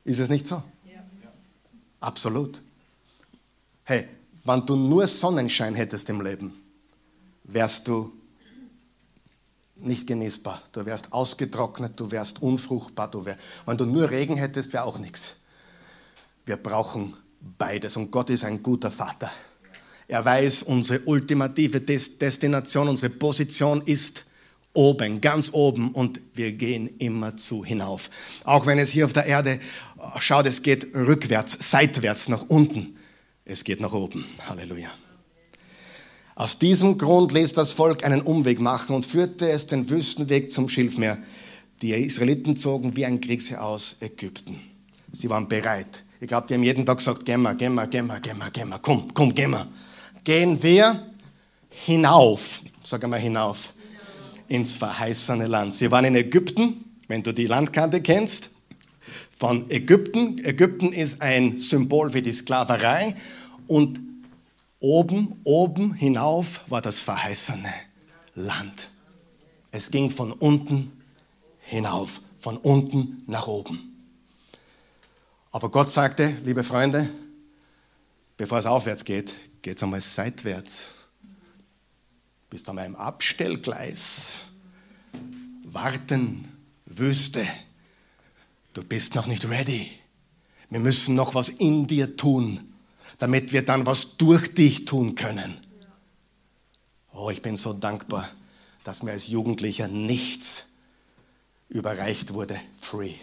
Ist 0.05 0.19
es 0.19 0.29
nicht 0.29 0.47
so? 0.47 0.63
Ja. 0.87 1.05
Absolut. 2.01 2.63
Hey, 3.85 4.09
wenn 4.45 4.65
du 4.65 4.77
nur 4.77 5.07
Sonnenschein 5.07 5.75
hättest 5.75 6.09
im 6.09 6.21
Leben, 6.21 6.55
wärst 7.45 7.87
du 7.89 8.13
nicht 9.77 10.07
genießbar. 10.07 10.63
Du 10.73 10.87
wärst 10.87 11.13
ausgetrocknet, 11.13 12.01
du 12.01 12.11
wärst 12.11 12.41
unfruchtbar. 12.41 13.11
Du 13.11 13.27
wär, 13.27 13.39
wenn 13.67 13.77
du 13.77 13.85
nur 13.85 14.11
Regen 14.11 14.37
hättest, 14.37 14.73
wäre 14.73 14.85
auch 14.85 14.99
nichts. 14.99 15.37
Wir 16.47 16.57
brauchen 16.57 17.15
beides 17.59 17.97
und 17.97 18.11
Gott 18.11 18.31
ist 18.31 18.45
ein 18.45 18.63
guter 18.63 18.91
Vater. 18.91 19.31
Er 20.07 20.25
weiß, 20.25 20.65
unsere 20.65 21.01
ultimative 21.05 21.81
Destination, 21.81 22.89
unsere 22.89 23.11
Position 23.11 23.83
ist 23.87 24.25
oben, 24.75 25.21
ganz 25.21 25.51
oben 25.53 25.93
und 25.93 26.21
wir 26.35 26.53
gehen 26.53 26.91
immer 26.99 27.37
zu 27.37 27.65
hinauf. 27.65 28.11
Auch 28.45 28.67
wenn 28.67 28.79
es 28.79 28.91
hier 28.91 29.07
auf 29.07 29.13
der 29.13 29.25
Erde 29.25 29.61
schaut, 30.19 30.47
es 30.47 30.63
geht 30.63 30.95
rückwärts, 30.95 31.71
seitwärts 31.71 32.29
nach 32.29 32.45
unten. 32.49 32.97
Es 33.47 33.65
geht 33.65 33.81
nach 33.81 33.93
oben. 33.93 34.25
Halleluja. 34.47 34.91
Aus 36.35 36.59
diesem 36.59 36.99
Grund 36.99 37.33
ließ 37.33 37.53
das 37.53 37.73
Volk 37.73 38.05
einen 38.05 38.21
Umweg 38.21 38.59
machen 38.59 38.97
und 38.97 39.07
führte 39.07 39.49
es 39.49 39.67
den 39.67 39.89
Wüstenweg 39.89 40.51
zum 40.51 40.69
Schilfmeer. 40.69 41.19
Die 41.81 41.93
Israeliten 41.93 42.57
zogen 42.57 42.97
wie 42.97 43.07
ein 43.07 43.21
Kriegsherr 43.21 43.65
aus 43.65 43.97
Ägypten. 44.01 44.61
Sie 45.13 45.31
waren 45.31 45.49
bereit. 45.49 46.04
Ich 46.25 46.29
glaube, 46.29 46.47
die 46.47 46.55
haben 46.55 46.63
jeden 46.63 46.87
Tag 46.87 46.97
gesagt, 46.97 47.27
geh 47.27 47.37
mal, 47.37 47.55
geh 47.55 47.69
mal, 47.69 47.87
geh 47.87 48.01
mal, 48.01 48.19
geh 48.19 48.33
mal, 48.33 48.51
geh 48.51 48.65
mal, 48.65 48.79
komm, 48.79 49.13
komm, 49.13 49.35
geh 49.35 49.47
mal. 49.47 49.67
Gehen 50.25 50.63
wir 50.63 51.03
hinauf. 51.69 52.63
Sag 52.83 53.05
einmal 53.05 53.21
hinauf 53.21 53.75
ins 54.49 54.73
verheißene 54.73 55.47
Land. 55.47 55.75
Sie 55.75 55.91
waren 55.91 56.07
in 56.07 56.17
Ägypten, 56.17 56.97
wenn 57.09 57.23
du 57.23 57.35
die 57.35 57.45
Landkarte 57.45 58.01
kennst, 58.01 58.49
von 59.39 59.71
Ägypten. 59.71 60.43
Ägypten 60.43 60.95
ist 60.95 61.21
ein 61.21 61.61
Symbol 61.61 62.09
für 62.09 62.23
die 62.23 62.33
Sklaverei 62.33 63.17
und 63.67 64.01
oben, 64.81 65.43
oben 65.45 65.93
hinauf 65.93 66.65
war 66.71 66.81
das 66.81 67.01
verheißene 67.01 67.69
Land. 68.35 68.89
Es 69.73 69.91
ging 69.91 70.09
von 70.09 70.33
unten 70.33 70.91
hinauf, 71.61 72.23
von 72.39 72.57
unten 72.57 73.23
nach 73.27 73.47
oben. 73.47 73.94
Aber 75.55 75.71
Gott 75.71 75.89
sagte, 75.89 76.37
liebe 76.45 76.65
Freunde, 76.65 77.09
bevor 78.37 78.59
es 78.59 78.67
aufwärts 78.67 79.05
geht, 79.05 79.33
geht 79.63 79.77
es 79.77 79.83
einmal 79.85 80.01
seitwärts 80.01 80.91
bist 82.51 82.69
an 82.69 82.81
einem 82.81 82.97
Abstellgleis. 82.97 84.39
Warten, 85.65 86.49
Wüste. 86.87 87.47
Du 88.73 88.83
bist 88.83 89.15
noch 89.15 89.29
nicht 89.29 89.49
ready. 89.49 89.91
Wir 90.71 90.81
müssen 90.81 91.15
noch 91.15 91.37
was 91.37 91.49
in 91.49 91.87
dir 91.87 92.17
tun, 92.17 92.73
damit 93.19 93.53
wir 93.53 93.65
dann 93.65 93.87
was 93.87 94.17
durch 94.17 94.55
dich 94.55 94.87
tun 94.87 95.15
können. 95.15 95.57
Oh, 97.13 97.31
ich 97.31 97.43
bin 97.43 97.55
so 97.55 97.73
dankbar, 97.73 98.29
dass 98.83 99.05
mir 99.05 99.13
als 99.13 99.29
Jugendlicher 99.29 99.87
nichts 99.87 100.69
überreicht 101.69 102.35
wurde, 102.35 102.61
free. 102.81 103.15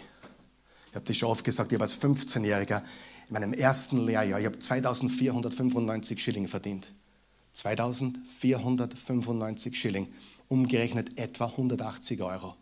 Ich 0.92 0.96
habe 0.96 1.04
das 1.06 1.16
schon 1.16 1.30
oft 1.30 1.42
gesagt, 1.42 1.72
ich 1.72 1.76
habe 1.76 1.84
als 1.84 1.98
15-Jähriger 1.98 2.82
in 3.28 3.32
meinem 3.32 3.54
ersten 3.54 4.04
Lehrjahr, 4.04 4.38
ich 4.38 4.44
habe 4.44 4.58
2495 4.58 6.22
Schilling 6.22 6.48
verdient. 6.48 6.92
2495 7.54 9.74
Schilling, 9.74 10.12
umgerechnet 10.48 11.18
etwa 11.18 11.46
180 11.46 12.20
Euro. 12.20 12.56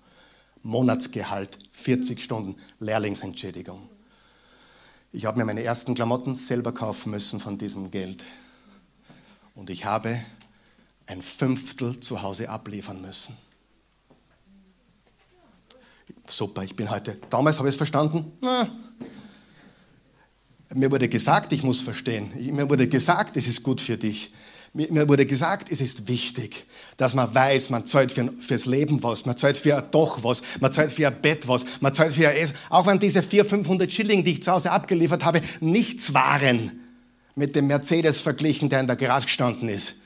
Monatsgehalt, 0.62 1.58
40 1.72 2.22
Stunden 2.22 2.54
Lehrlingsentschädigung. 2.78 3.88
Ich 5.10 5.24
habe 5.24 5.38
mir 5.38 5.44
meine 5.44 5.64
ersten 5.64 5.96
Klamotten 5.96 6.36
selber 6.36 6.70
kaufen 6.70 7.10
müssen 7.10 7.40
von 7.40 7.58
diesem 7.58 7.90
Geld. 7.90 8.24
Und 9.56 9.70
ich 9.70 9.86
habe 9.86 10.20
ein 11.06 11.20
Fünftel 11.20 11.98
zu 11.98 12.22
Hause 12.22 12.48
abliefern 12.48 13.00
müssen. 13.00 13.36
Super, 16.30 16.62
ich 16.62 16.76
bin 16.76 16.90
heute. 16.90 17.16
Damals 17.28 17.58
habe 17.58 17.68
ich 17.68 17.74
es 17.74 17.76
verstanden. 17.76 18.32
Na, 18.40 18.68
mir 20.72 20.90
wurde 20.90 21.08
gesagt, 21.08 21.52
ich 21.52 21.62
muss 21.62 21.80
verstehen. 21.80 22.30
Mir 22.54 22.70
wurde 22.70 22.86
gesagt, 22.86 23.36
es 23.36 23.48
ist 23.48 23.62
gut 23.62 23.80
für 23.80 23.96
dich. 23.96 24.32
Mir 24.72 25.08
wurde 25.08 25.26
gesagt, 25.26 25.66
es 25.72 25.80
ist 25.80 26.06
wichtig, 26.06 26.64
dass 26.96 27.14
man 27.14 27.34
weiß, 27.34 27.70
man 27.70 27.86
zahlt 27.86 28.12
für, 28.12 28.32
fürs 28.38 28.66
Leben 28.66 29.02
was, 29.02 29.26
man 29.26 29.36
zahlt 29.36 29.58
für 29.58 29.76
ein 29.76 29.82
Doch 29.90 30.22
was, 30.22 30.42
man 30.60 30.72
zahlt 30.72 30.92
für 30.92 31.08
ein 31.08 31.20
Bett 31.20 31.48
was, 31.48 31.66
man 31.80 31.92
zahlt 31.92 32.12
für 32.12 32.28
ein 32.28 32.36
Essen. 32.36 32.54
Auch 32.68 32.86
wenn 32.86 33.00
diese 33.00 33.20
400, 33.20 33.50
500 33.50 33.92
Schilling, 33.92 34.22
die 34.22 34.32
ich 34.32 34.44
zu 34.44 34.52
Hause 34.52 34.70
abgeliefert 34.70 35.24
habe, 35.24 35.42
nichts 35.58 36.14
waren 36.14 36.78
mit 37.34 37.56
dem 37.56 37.66
Mercedes 37.66 38.20
verglichen, 38.20 38.68
der 38.68 38.78
in 38.78 38.86
der 38.86 38.94
Garage 38.94 39.26
gestanden 39.26 39.68
ist 39.68 39.96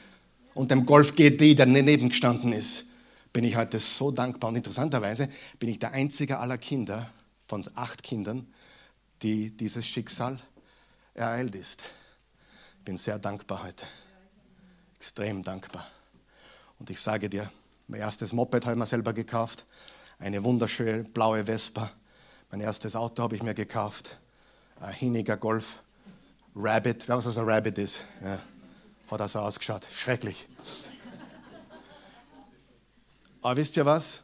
und 0.55 0.71
dem 0.71 0.87
Golf 0.87 1.15
GT, 1.15 1.59
der 1.59 1.67
daneben 1.67 2.09
gestanden 2.09 2.55
ist, 2.55 2.85
bin 3.35 3.45
ich 3.45 3.57
heute 3.57 3.79
so 3.79 4.11
dankbar. 4.11 4.49
Und 4.49 4.57
interessanterweise 4.57 5.29
bin 5.59 5.69
ich 5.69 5.79
der 5.79 5.93
einzige 5.93 6.39
aller 6.39 6.57
Kinder 6.57 7.11
von 7.47 7.63
acht 7.75 8.03
Kindern, 8.03 8.47
die 9.21 9.51
dieses 9.51 9.85
Schicksal 9.85 10.39
ereilt 11.13 11.55
ist. 11.55 11.83
Ich 12.79 12.85
bin 12.85 12.97
sehr 12.97 13.19
dankbar 13.19 13.63
heute 13.63 13.85
extrem 15.05 15.43
dankbar. 15.45 15.87
Und 16.79 16.89
ich 16.89 16.99
sage 16.99 17.29
dir, 17.29 17.51
mein 17.89 18.01
erstes 18.01 18.33
Moped 18.33 18.65
habe 18.65 18.75
ich 18.75 18.79
mir 18.79 18.87
selber 18.87 19.13
gekauft, 19.13 19.67
eine 20.19 20.43
wunderschöne 20.43 21.05
blaue 21.05 21.45
Vespa. 21.45 21.91
Mein 22.51 22.63
erstes 22.63 22.97
Auto 22.97 23.23
habe 23.23 23.37
ich 23.37 23.43
mir 23.43 23.53
gekauft, 23.53 24.19
ein 24.81 24.95
Hiniger 24.95 25.37
Golf, 25.37 25.83
Rabbit, 26.57 27.07
wer 27.07 27.19
weiß, 27.19 27.27
was 27.27 27.37
ein 27.37 27.45
Rabbit 27.45 27.77
ist? 27.77 28.01
Ja, 28.23 28.39
hat 29.11 29.21
er 29.21 29.29
so 29.29 29.41
ausgeschaut, 29.41 29.85
schrecklich. 29.93 30.49
Aber 33.45 33.59
wisst 33.59 33.77
ihr 33.77 33.85
was? 33.85 34.21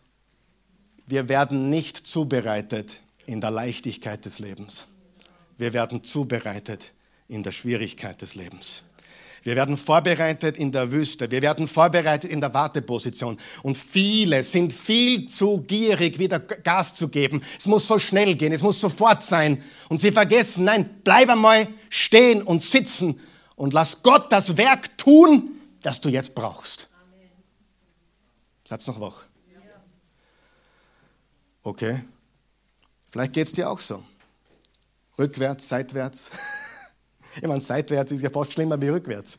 Wir 1.06 1.28
werden 1.28 1.68
nicht 1.68 1.98
zubereitet 1.98 3.00
in 3.26 3.42
der 3.42 3.50
Leichtigkeit 3.50 4.24
des 4.24 4.38
Lebens. 4.38 4.86
Wir 5.58 5.74
werden 5.74 6.02
zubereitet 6.02 6.92
in 7.28 7.42
der 7.42 7.52
Schwierigkeit 7.52 8.22
des 8.22 8.34
Lebens. 8.34 8.82
Wir 9.42 9.56
werden 9.56 9.76
vorbereitet 9.76 10.56
in 10.56 10.72
der 10.72 10.90
Wüste. 10.90 11.30
Wir 11.30 11.42
werden 11.42 11.68
vorbereitet 11.68 12.30
in 12.30 12.40
der 12.40 12.54
Warteposition. 12.54 13.38
Und 13.62 13.76
viele 13.76 14.42
sind 14.42 14.72
viel 14.72 15.28
zu 15.28 15.58
gierig, 15.66 16.18
wieder 16.18 16.40
Gas 16.40 16.94
zu 16.94 17.08
geben. 17.08 17.42
Es 17.58 17.66
muss 17.66 17.86
so 17.86 17.98
schnell 17.98 18.36
gehen. 18.36 18.54
Es 18.54 18.62
muss 18.62 18.80
sofort 18.80 19.22
sein. 19.22 19.62
Und 19.90 20.00
sie 20.00 20.12
vergessen, 20.12 20.64
nein, 20.64 20.88
bleib 21.04 21.28
einmal 21.28 21.68
stehen 21.90 22.40
und 22.40 22.62
sitzen 22.62 23.20
und 23.54 23.74
lass 23.74 24.02
Gott 24.02 24.32
das 24.32 24.56
Werk 24.56 24.96
tun, 24.96 25.50
das 25.82 26.00
du 26.00 26.08
jetzt 26.08 26.34
brauchst. 26.34 26.89
Seid 28.70 28.86
noch 28.86 29.00
wach? 29.00 29.24
Okay. 31.64 32.04
Vielleicht 33.10 33.32
geht 33.32 33.48
es 33.48 33.52
dir 33.52 33.68
auch 33.68 33.80
so. 33.80 34.04
Rückwärts, 35.18 35.68
seitwärts. 35.68 36.30
Ich 37.36 37.46
meine, 37.46 37.60
seitwärts 37.60 38.10
ist 38.10 38.22
ja 38.22 38.30
fast 38.30 38.52
schlimmer 38.52 38.80
wie 38.80 38.88
rückwärts. 38.88 39.38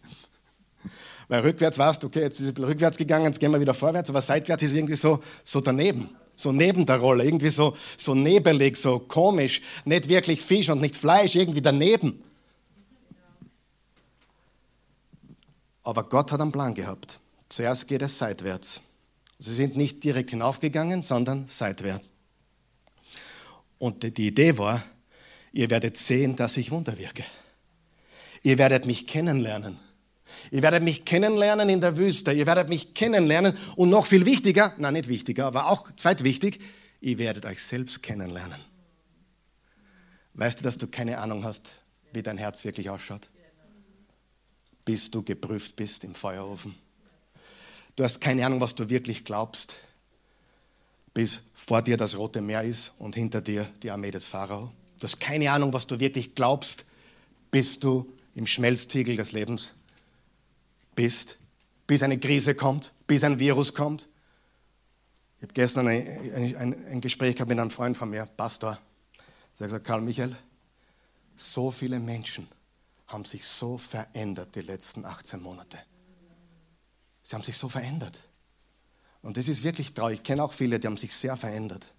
Weil 1.28 1.42
rückwärts 1.42 1.78
warst 1.78 2.02
du, 2.02 2.08
okay, 2.08 2.22
jetzt 2.22 2.40
ist 2.40 2.58
es 2.58 2.64
rückwärts 2.66 2.98
gegangen, 2.98 3.26
jetzt 3.26 3.38
gehen 3.38 3.52
wir 3.52 3.60
wieder 3.60 3.74
vorwärts, 3.74 4.10
aber 4.10 4.22
seitwärts 4.22 4.64
ist 4.64 4.72
irgendwie 4.72 4.96
so, 4.96 5.20
so 5.44 5.60
daneben, 5.60 6.10
so 6.34 6.54
neben 6.54 6.86
der 6.86 7.00
Rolle, 7.00 7.26
irgendwie 7.26 7.50
so, 7.50 7.76
so 7.98 8.16
nebelig, 8.16 8.78
so 8.78 9.00
komisch, 9.00 9.62
nicht 9.84 10.08
wirklich 10.08 10.42
Fisch 10.42 10.70
und 10.70 10.80
nicht 10.80 10.96
Fleisch, 10.96 11.36
irgendwie 11.36 11.62
daneben. 11.62 12.24
Aber 15.84 16.04
Gott 16.06 16.32
hat 16.32 16.40
einen 16.40 16.54
Plan 16.54 16.74
gehabt. 16.74 17.20
Zuerst 17.50 17.90
geht 17.90 18.02
es 18.02 18.18
seitwärts. 18.18 18.80
Sie 19.42 19.54
sind 19.56 19.76
nicht 19.76 20.04
direkt 20.04 20.30
hinaufgegangen, 20.30 21.02
sondern 21.02 21.48
seitwärts. 21.48 22.14
Und 23.80 24.04
die 24.16 24.28
Idee 24.28 24.60
war, 24.60 24.84
ihr 25.52 25.72
werdet 25.72 25.98
sehen, 25.98 26.36
dass 26.36 26.58
ich 26.58 26.70
Wunder 26.70 27.00
wirke. 27.00 27.24
Ihr 28.44 28.60
werdet 28.60 28.86
mich 28.86 29.08
kennenlernen. 29.08 29.80
Ihr 30.52 30.62
werdet 30.62 30.84
mich 30.84 31.06
kennenlernen 31.06 31.70
in 31.70 31.82
der 31.82 31.98
Wüste. 31.98 32.32
Ihr 32.32 32.46
werdet 32.46 32.70
mich 32.70 32.94
kennenlernen. 32.94 33.58
Und 33.76 33.90
noch 33.90 34.06
viel 34.06 34.28
wichtiger, 34.28 34.76
nein, 34.78 34.94
nicht 34.94 35.10
wichtiger, 35.10 35.48
aber 35.48 35.70
auch 35.70 35.92
zweitwichtig, 35.96 36.60
ihr 37.02 37.18
werdet 37.18 37.48
euch 37.48 37.64
selbst 37.64 38.04
kennenlernen. 38.04 38.62
Weißt 40.36 40.60
du, 40.60 40.64
dass 40.64 40.78
du 40.78 40.86
keine 40.86 41.18
Ahnung 41.18 41.44
hast, 41.44 41.74
wie 42.14 42.22
dein 42.22 42.38
Herz 42.38 42.64
wirklich 42.64 42.92
ausschaut? 42.92 43.28
Bis 44.86 45.10
du 45.10 45.24
geprüft 45.24 45.76
bist 45.78 46.04
im 46.04 46.14
Feuerofen. 46.14 46.76
Du 48.02 48.06
hast 48.06 48.20
keine 48.20 48.44
Ahnung, 48.44 48.60
was 48.60 48.74
du 48.74 48.90
wirklich 48.90 49.26
glaubst, 49.26 49.76
bis 51.14 51.44
vor 51.54 51.84
dir 51.84 51.98
das 51.98 52.18
Rote 52.18 52.42
Meer 52.42 52.64
ist 52.64 52.94
und 52.98 53.14
hinter 53.14 53.42
dir 53.42 53.72
die 53.84 53.92
Armee 53.92 54.10
des 54.10 54.26
Pharao. 54.26 54.72
Du 55.00 55.04
hast 55.04 55.20
keine 55.20 55.52
Ahnung, 55.52 55.72
was 55.72 55.86
du 55.86 56.00
wirklich 56.00 56.34
glaubst, 56.34 56.86
bis 57.52 57.80
du 57.80 58.12
im 58.34 58.48
Schmelztiegel 58.48 59.18
des 59.18 59.34
Lebens 59.34 59.76
bist, 60.96 61.38
bis 61.86 62.02
eine 62.02 62.18
Krise 62.18 62.56
kommt, 62.56 62.92
bis 63.06 63.24
ein 63.24 63.38
Virus 63.38 63.76
kommt. 63.76 64.08
Ich 65.38 65.44
habe 65.44 65.54
gestern 65.54 65.88
ein, 65.88 66.56
ein, 66.58 66.86
ein, 66.88 67.02
Gespräch 67.02 67.36
gehabt 67.36 67.50
mit 67.50 67.60
einem 67.60 67.70
Freund 67.70 67.96
von 67.96 68.10
mir, 68.10 68.26
Pastor. 68.26 68.80
Der 68.80 69.66
hat 69.66 69.68
gesagt, 69.68 69.86
Karl 69.86 70.02
Michael, 70.02 70.36
so 71.38 71.70
viele 71.70 72.00
Menschen 72.00 72.48
haben 73.06 73.26
sich 73.26 73.46
so 73.46 73.78
verändert 73.78 74.56
die 74.56 74.62
letzten 74.62 75.06
18 75.06 75.40
Monate. 75.40 75.78
Sie 77.24 77.36
haben 77.36 77.44
sich 77.44 77.58
so 77.58 77.70
verändert. 77.70 78.18
Und 79.22 79.38
das 79.38 79.48
ist 79.48 79.64
wirklich 79.64 79.94
traurig. 79.94 80.20
Ich 80.20 80.24
kenne 80.24 80.44
auch 80.44 80.54
viele, 80.54 80.80
die 80.80 80.88
haben 80.88 80.98
sich 80.98 81.14
sehr 81.14 81.38
verändert. 81.38 81.94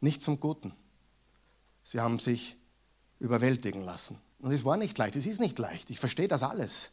Nicht 0.00 0.22
zum 0.22 0.38
Guten. 0.38 0.72
Sie 1.82 2.00
haben 2.00 2.18
sich 2.18 2.56
überwältigen 3.18 3.82
lassen. 3.82 4.18
Und 4.40 4.52
es 4.52 4.64
war 4.64 4.76
nicht 4.76 4.98
leicht, 4.98 5.16
es 5.16 5.26
ist 5.26 5.40
nicht 5.40 5.58
leicht. 5.58 5.90
Ich 5.90 5.98
verstehe 5.98 6.28
das 6.28 6.42
alles. 6.42 6.90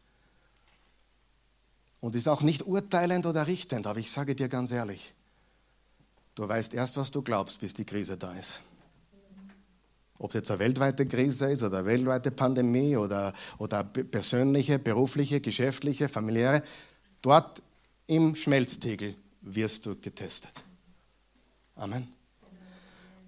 Und 2.00 2.16
ist 2.16 2.28
auch 2.28 2.42
nicht 2.42 2.66
urteilend 2.66 3.26
oder 3.26 3.48
richtend, 3.48 3.88
aber 3.88 4.00
ich 4.00 4.12
sage 4.12 4.36
dir 4.36 4.48
ganz 4.48 4.72
ehrlich, 4.72 5.14
du 6.36 6.48
weißt 6.48 6.74
erst, 6.74 6.96
was 6.98 7.12
du 7.12 7.22
glaubst, 7.22 7.60
bis 7.60 7.74
die 7.74 7.86
Krise 7.86 8.16
da 8.16 8.34
ist. 8.34 8.62
Ob 10.18 10.32
es 10.32 10.36
jetzt 10.36 10.52
eine 10.52 10.60
weltweite 10.60 11.08
Krise 11.08 11.52
ist 11.52 11.64
oder 11.64 11.80
eine 11.80 11.88
weltweite 11.88 12.32
Pandemie 12.32 12.96
oder, 12.96 13.34
oder 13.58 13.84
persönliche, 13.84 14.78
berufliche, 14.78 15.42
geschäftliche, 15.42 16.08
familiäre, 16.10 16.64
dort 17.22 17.62
im 18.08 18.36
Schmelztegel 18.36 19.16
wirst 19.42 19.86
du 19.86 19.96
getestet. 19.96 20.64
Amen. 21.76 22.08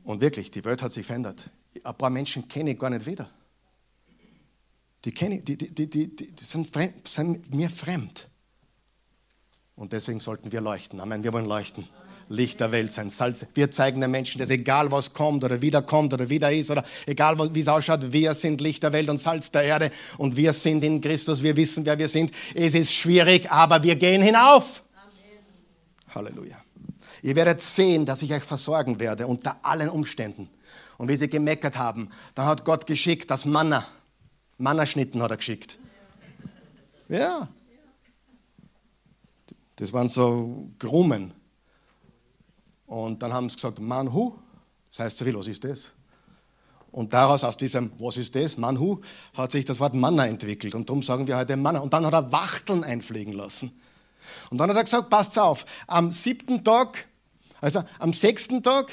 Und 0.04 0.22
wirklich, 0.22 0.52
die 0.52 0.64
Welt 0.66 0.82
hat 0.82 0.92
sich 0.92 1.06
verändert. 1.06 1.50
Ein 1.84 1.98
paar 1.98 2.10
Menschen 2.10 2.48
kenne 2.48 2.72
ich 2.72 2.80
gar 2.80 2.89
nicht 2.89 3.06
wieder. 3.06 3.30
Die, 5.06 5.12
kenne, 5.12 5.42
die, 5.42 5.58
die, 5.58 5.89
die, 5.89 6.16
die, 6.16 6.44
sind, 6.44 6.68
fremd, 6.68 7.08
sind 7.08 7.54
mir 7.54 7.70
fremd. 7.70 8.28
Und 9.76 9.94
deswegen 9.94 10.20
sollten 10.20 10.52
wir 10.52 10.62
leuchten. 10.62 11.00
Amen. 11.00 11.24
Wir 11.24 11.34
wollen 11.34 11.46
leuchten. 11.46 11.88
Licht 12.32 12.60
der 12.60 12.72
Welt 12.72 12.92
sein, 12.92 13.10
Salz. 13.10 13.46
Wir 13.54 13.72
zeigen 13.72 14.02
den 14.02 14.10
Menschen, 14.10 14.40
dass 14.40 14.50
egal 14.50 14.92
was 14.92 15.14
kommt 15.14 15.44
oder 15.44 15.62
wieder 15.62 15.82
kommt 15.82 16.14
oder 16.14 16.30
wieder 16.30 16.52
ist 16.52 16.72
oder 16.72 16.84
egal 17.06 17.38
wie 17.54 17.60
es 17.60 17.68
ausschaut, 17.68 18.14
wir 18.14 18.34
sind 18.34 18.62
Licht 18.62 18.84
der 18.84 18.94
Welt 18.94 19.10
und 19.10 19.18
Salz 19.18 19.52
der 19.52 19.64
Erde 19.64 19.92
und 20.18 20.38
wir 20.38 20.54
sind 20.54 20.84
in 20.84 21.02
Christus, 21.02 21.44
wir 21.44 21.56
wissen, 21.56 21.86
wer 21.86 22.00
wir 22.00 22.08
sind. 22.08 22.32
Es 22.56 22.74
ist 22.74 22.94
schwierig, 22.94 23.52
aber 23.52 23.84
wir 23.84 23.96
gehen 23.96 24.22
hinauf. 24.22 24.82
Amen. 24.96 26.16
Halleluja. 26.16 26.58
Ihr 27.22 27.36
werdet 27.36 27.62
sehen, 27.62 28.06
dass 28.06 28.22
ich 28.22 28.34
euch 28.34 28.44
versorgen 28.44 29.00
werde 29.00 29.28
unter 29.28 29.58
allen 29.64 29.90
Umständen. 29.90 30.50
Und 30.98 31.08
wie 31.08 31.16
sie 31.16 31.30
gemeckert 31.30 31.78
haben, 31.78 32.10
dann 32.36 32.46
hat 32.46 32.64
Gott 32.64 32.86
geschickt 32.86 33.30
das 33.30 33.46
Manna. 33.46 33.86
Mannerschnitten 34.58 35.22
hat 35.22 35.32
er 35.32 35.38
geschickt. 35.38 35.78
Ja. 37.10 37.48
Das 39.76 39.92
waren 39.94 40.10
so 40.10 40.70
Grummen. 40.80 41.34
Und 42.92 43.24
dann 43.24 43.32
haben 43.32 43.50
sie 43.50 43.56
gesagt, 43.56 43.80
Manhu. 43.80 44.34
Das 44.89 45.00
heißt 45.00 45.18
so 45.20 45.24
viel, 45.24 45.38
was 45.38 45.48
ist 45.48 45.64
das? 45.64 45.94
Und 46.92 47.14
daraus, 47.14 47.42
aus 47.46 47.56
diesem, 47.56 47.94
was 48.00 48.18
ist 48.18 48.36
das, 48.36 48.58
Manhu, 48.58 49.00
hat 49.34 49.54
sich 49.54 49.64
das 49.64 49.80
Wort 49.80 49.94
Manna 49.94 50.28
entwickelt. 50.28 50.76
Und 50.76 50.89
darum 50.89 51.02
sagen 51.02 51.26
wir 51.26 51.38
heute 51.38 51.56
Manna. 51.56 51.80
Und 51.80 51.94
dann 51.94 52.06
hat 52.06 52.14
er 52.14 52.34
Wachteln 52.34 52.84
einfliegen 52.84 53.32
lassen. 53.32 53.72
Und 54.50 54.58
dann 54.58 54.70
hat 54.70 54.76
er 54.76 54.84
gesagt, 54.84 55.10
passt 55.10 55.39
auf, 55.39 55.66
am 55.88 56.12
siebten 56.12 56.66
Tag, 56.66 57.08
also 57.62 57.82
am 57.98 58.12
sechsten 58.12 58.62
Tag, 58.62 58.92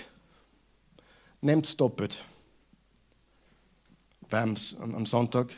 nehmt 1.41 1.67
es 1.67 1.77
doppelt 1.77 2.23
beim, 4.29 4.55
am 4.79 5.07
Sonntag, 5.07 5.51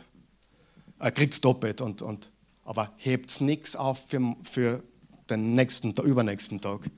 äh, 0.98 1.10
kriegt 1.10 1.34
es 1.34 1.42
doppelt, 1.42 1.82
und, 1.82 2.00
und, 2.00 2.30
aber 2.64 2.90
hebt 2.96 3.38
nichts 3.42 3.76
auf 3.76 4.06
für, 4.08 4.34
für 4.44 4.82
den 5.28 5.54
nächsten, 5.54 5.92
übernächsten 5.92 6.62
Tag. 6.62 6.88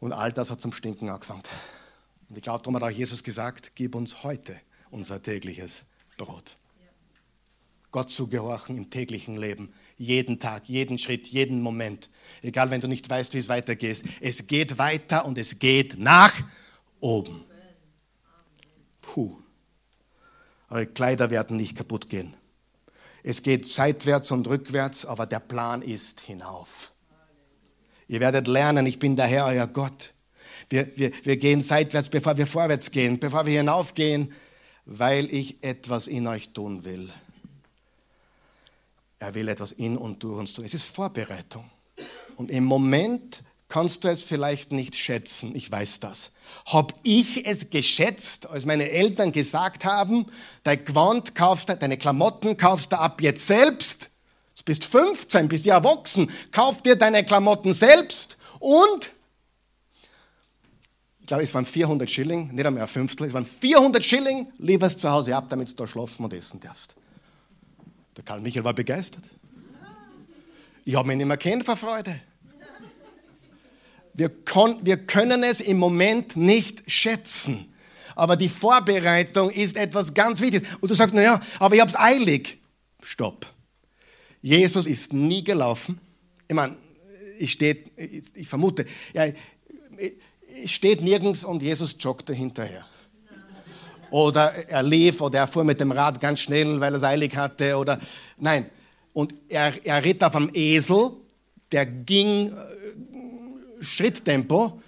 Und 0.00 0.12
all 0.12 0.32
das 0.32 0.50
hat 0.50 0.60
zum 0.60 0.72
Stinken 0.72 1.08
angefangen. 1.08 1.42
Und 2.28 2.36
ich 2.36 2.42
glaube, 2.42 2.58
darum 2.58 2.76
hat 2.76 2.82
auch 2.82 2.90
Jesus 2.90 3.22
gesagt, 3.22 3.72
gib 3.74 3.94
uns 3.94 4.22
heute 4.22 4.60
unser 4.90 5.22
tägliches 5.22 5.84
Brot. 6.16 6.56
Gott 7.92 8.10
zu 8.10 8.26
gehorchen 8.26 8.76
im 8.76 8.90
täglichen 8.90 9.36
Leben, 9.36 9.70
jeden 9.96 10.38
Tag, 10.38 10.68
jeden 10.68 10.98
Schritt, 10.98 11.26
jeden 11.28 11.62
Moment. 11.62 12.10
Egal, 12.42 12.70
wenn 12.70 12.80
du 12.80 12.88
nicht 12.88 13.08
weißt, 13.08 13.32
wie 13.32 13.38
es 13.38 13.48
weitergeht. 13.48 14.02
Es 14.20 14.46
geht 14.46 14.76
weiter 14.76 15.24
und 15.24 15.38
es 15.38 15.58
geht 15.58 15.98
nach 15.98 16.34
oben. 17.00 17.44
Puh. 19.00 19.38
Eure 20.68 20.86
Kleider 20.86 21.30
werden 21.30 21.56
nicht 21.56 21.76
kaputt 21.76 22.10
gehen. 22.10 22.34
Es 23.22 23.42
geht 23.42 23.66
seitwärts 23.66 24.30
und 24.30 24.46
rückwärts, 24.46 25.06
aber 25.06 25.26
der 25.26 25.40
Plan 25.40 25.80
ist 25.80 26.20
hinauf. 26.20 26.92
Ihr 28.08 28.20
werdet 28.20 28.46
lernen, 28.46 28.86
ich 28.86 28.98
bin 28.98 29.16
der 29.16 29.26
Herr, 29.26 29.46
euer 29.46 29.66
Gott. 29.66 30.12
Wir, 30.68 30.88
wir, 30.96 31.12
wir 31.24 31.36
gehen 31.36 31.62
seitwärts, 31.62 32.08
bevor 32.08 32.36
wir 32.36 32.46
vorwärts 32.46 32.90
gehen, 32.90 33.18
bevor 33.18 33.46
wir 33.46 33.58
hinaufgehen, 33.58 34.32
weil 34.84 35.32
ich 35.32 35.62
etwas 35.62 36.06
in 36.06 36.26
euch 36.26 36.50
tun 36.50 36.84
will. 36.84 37.10
Er 39.18 39.34
will 39.34 39.48
etwas 39.48 39.72
in 39.72 39.96
und 39.96 40.22
durch 40.22 40.38
uns 40.38 40.52
tun. 40.52 40.64
Es 40.64 40.74
ist 40.74 40.84
Vorbereitung. 40.84 41.64
Und 42.36 42.50
im 42.50 42.64
Moment 42.64 43.42
kannst 43.68 44.04
du 44.04 44.08
es 44.08 44.22
vielleicht 44.22 44.72
nicht 44.72 44.94
schätzen, 44.94 45.56
ich 45.56 45.70
weiß 45.70 46.00
das. 46.00 46.30
Hab 46.66 46.94
ich 47.02 47.46
es 47.46 47.70
geschätzt, 47.70 48.46
als 48.48 48.66
meine 48.66 48.90
Eltern 48.90 49.32
gesagt 49.32 49.84
haben, 49.84 50.26
dein 50.62 50.84
Gewand 50.84 51.34
kaufst 51.34 51.68
du, 51.68 51.76
deine 51.76 51.96
Klamotten 51.96 52.56
kaufst 52.56 52.92
du 52.92 52.98
ab 52.98 53.20
jetzt 53.20 53.46
selbst. 53.46 54.10
Du 54.56 54.64
bist 54.64 54.84
15, 54.84 55.48
bist 55.48 55.64
ja 55.64 55.76
erwachsen, 55.76 56.30
kauf 56.50 56.82
dir 56.82 56.96
deine 56.96 57.24
Klamotten 57.24 57.72
selbst 57.72 58.38
und 58.58 59.12
ich 61.20 61.28
glaube, 61.28 61.42
es 61.42 61.52
waren 61.54 61.66
400 61.66 62.08
Schilling, 62.08 62.54
nicht 62.54 62.64
einmal 62.64 62.82
ein 62.82 62.88
Fünftel, 62.88 63.26
es 63.26 63.32
waren 63.32 63.44
400 63.44 64.04
Schilling, 64.04 64.46
lieferst 64.58 65.00
zu 65.00 65.10
Hause 65.10 65.34
ab, 65.34 65.46
damit 65.48 65.68
du 65.68 65.74
da 65.74 65.86
schlafen 65.86 66.24
und 66.24 66.32
essen 66.32 66.60
darfst. 66.60 66.94
Der 68.16 68.22
Karl 68.22 68.40
Michael 68.40 68.64
war 68.64 68.74
begeistert. 68.74 69.24
Ich 70.84 70.94
habe 70.94 71.08
mich 71.08 71.16
nicht 71.16 71.26
mehr 71.26 71.36
kennt 71.36 71.64
vor 71.64 71.76
Freude. 71.76 72.20
Wir, 74.14 74.30
wir 74.82 75.06
können 75.06 75.42
es 75.42 75.60
im 75.60 75.78
Moment 75.78 76.36
nicht 76.36 76.88
schätzen. 76.88 77.74
Aber 78.14 78.36
die 78.36 78.48
Vorbereitung 78.48 79.50
ist 79.50 79.76
etwas 79.76 80.14
ganz 80.14 80.40
Wichtiges. 80.40 80.68
Und 80.80 80.90
du 80.90 80.94
sagst, 80.94 81.12
naja, 81.12 81.42
aber 81.58 81.74
ich 81.74 81.80
habe 81.80 81.90
es 81.90 81.98
eilig. 81.98 82.58
Stopp. 83.02 83.46
Jesus 84.42 84.86
ist 84.86 85.12
nie 85.12 85.42
gelaufen. 85.42 86.00
Ich 86.48 86.54
meine, 86.54 86.76
ich, 87.38 87.52
steht, 87.52 87.90
ich 87.96 88.48
vermute, 88.48 88.86
ja, 89.12 89.26
es 90.62 90.70
steht 90.70 91.02
nirgends 91.02 91.44
und 91.44 91.62
Jesus 91.62 91.96
joggte 91.98 92.32
hinterher. 92.32 92.86
Oder 94.10 94.68
er 94.68 94.82
lief 94.82 95.20
oder 95.20 95.40
er 95.40 95.46
fuhr 95.46 95.64
mit 95.64 95.80
dem 95.80 95.92
Rad 95.92 96.20
ganz 96.20 96.40
schnell, 96.40 96.80
weil 96.80 96.94
er 96.94 96.98
es 96.98 97.02
eilig 97.02 97.36
hatte. 97.36 97.76
Oder 97.76 98.00
nein. 98.38 98.70
Und 99.12 99.34
er, 99.48 99.74
er 99.84 100.04
ritt 100.04 100.22
auf 100.22 100.36
einem 100.36 100.50
Esel, 100.54 101.10
der 101.72 101.86
ging 101.86 102.52
äh, 102.52 103.84
Schritttempo, 103.84 104.80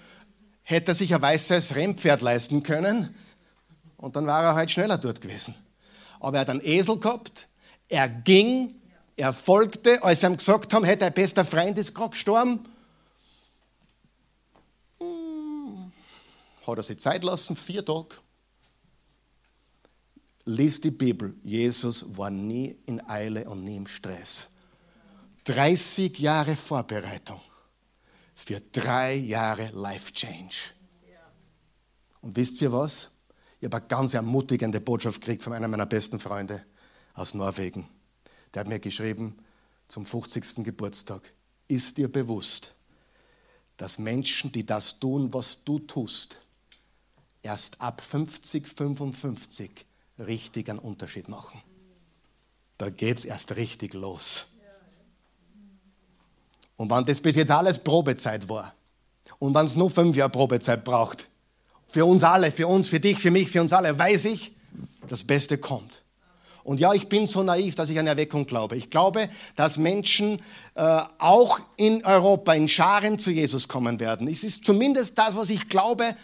hätte 0.63 0.95
sich 0.95 1.15
ein 1.15 1.23
weißes 1.23 1.75
Rennpferd 1.75 2.21
leisten 2.21 2.63
können 2.63 3.15
und 3.97 4.17
dann 4.17 4.27
war 4.27 4.43
er 4.45 4.55
halt 4.55 4.71
schneller 4.71 4.99
dort 4.99 5.21
gewesen. 5.21 5.55
Aber 6.21 6.37
er 6.37 6.41
hat 6.43 6.51
einen 6.51 6.65
Esel 6.65 6.99
gehabt, 6.99 7.49
er 7.89 8.09
ging, 8.09 8.75
er 9.19 9.33
folgte, 9.33 10.03
als 10.05 10.21
sie 10.21 10.27
ihm 10.27 10.37
gesagt 10.37 10.73
haben, 10.73 10.85
hey, 10.85 10.97
dein 10.97 11.13
bester 11.13 11.45
Freund 11.45 11.77
ist 11.77 11.93
gerade 11.93 12.11
gestorben. 12.11 12.65
Hm, 15.01 15.93
hat 16.65 16.77
er 16.77 16.83
sich 16.85 17.01
Zeit 17.01 17.25
lassen, 17.25 17.57
vier 17.57 17.85
Tage. 17.85 18.15
Lies 20.45 20.81
die 20.81 20.93
Bibel. 20.93 21.35
Jesus 21.43 22.17
war 22.17 22.31
nie 22.31 22.79
in 22.87 23.07
Eile 23.09 23.51
und 23.51 23.65
nie 23.65 23.77
im 23.77 23.89
Stress. 23.89 24.51
30 25.45 26.17
Jahre 26.21 26.55
Vorbereitung 26.55 27.41
für 28.37 28.61
drei 28.61 29.15
Jahre 29.15 29.71
Life 29.73 30.13
Change. 30.13 30.55
Und 32.21 32.37
wisst 32.37 32.63
ihr 32.63 32.73
was? 32.73 33.11
Ich 33.59 33.65
habe 33.65 33.79
eine 33.79 33.87
ganz 33.87 34.15
ermutigende 34.15 34.81
Botschaft 34.81 35.21
gekriegt 35.21 35.43
von 35.43 35.53
einem 35.53 35.73
meiner 35.73 35.87
besten 35.87 36.21
Freunde 36.21 36.65
aus 37.15 37.35
Norwegen. 37.35 37.89
Der 38.55 38.61
hat 38.61 38.69
mir 38.69 38.79
geschrieben 38.79 39.37
zum 39.89 40.07
50. 40.07 40.65
Geburtstag. 40.65 41.23
Ist 41.67 41.97
dir 41.97 42.11
bewusst, 42.11 42.75
dass 43.77 43.99
Menschen, 43.99 44.53
die 44.53 44.65
das 44.65 44.99
tun, 44.99 45.33
was 45.33 45.63
du 45.65 45.79
tust, 45.79 46.41
erst 47.43 47.81
ab 47.81 48.01
50, 48.01 48.67
55 48.69 49.87
richtig 50.19 50.69
einen 50.69 50.79
Unterschied 50.79 51.29
machen. 51.29 51.63
Da 52.77 52.91
geht 52.91 53.19
es 53.19 53.25
erst 53.25 53.57
richtig 53.57 53.95
los. 53.95 54.47
Und 56.77 56.91
wenn 56.91 57.05
das 57.05 57.21
bis 57.21 57.37
jetzt 57.37 57.51
alles 57.51 57.79
Probezeit 57.83 58.49
war 58.49 58.75
und 59.39 59.55
wenn 59.55 59.67
es 59.67 59.75
nur 59.75 59.91
fünf 59.91 60.17
Jahre 60.17 60.31
Probezeit 60.31 60.85
braucht, 60.85 61.27
für 61.89 62.05
uns 62.05 62.23
alle, 62.23 62.53
für 62.53 62.67
uns, 62.69 62.89
für 62.89 63.01
dich, 63.01 63.19
für 63.19 63.31
mich, 63.31 63.51
für 63.51 63.61
uns 63.61 63.73
alle, 63.73 63.99
weiß 63.99 64.27
ich, 64.27 64.53
das 65.09 65.25
Beste 65.25 65.59
kommt. 65.59 66.03
Und 66.69 66.81
ja, 66.81 66.93
ich 66.93 67.09
bin 67.09 67.27
so 67.27 67.43
naiv, 67.43 67.77
dass 67.77 67.89
ich 67.89 67.99
an 67.99 68.07
Erweckung 68.07 68.45
glaube. 68.45 68.77
Ich 68.77 68.91
glaube, 68.91 69.31
dass 69.57 69.79
Menschen 69.79 70.39
äh, 70.75 71.01
auch 71.17 71.61
in 71.79 72.05
Europa 72.05 72.53
in 72.53 72.69
Scharen 72.69 73.19
zu 73.19 73.31
Jesus 73.31 73.69
kommen 73.69 73.99
werden. 74.01 74.29
Es 74.29 74.45
ist 74.45 74.67
zumindest 74.67 75.17
das, 75.17 75.35
was 75.35 75.49
ich 75.49 75.71
glaube, 75.71 76.15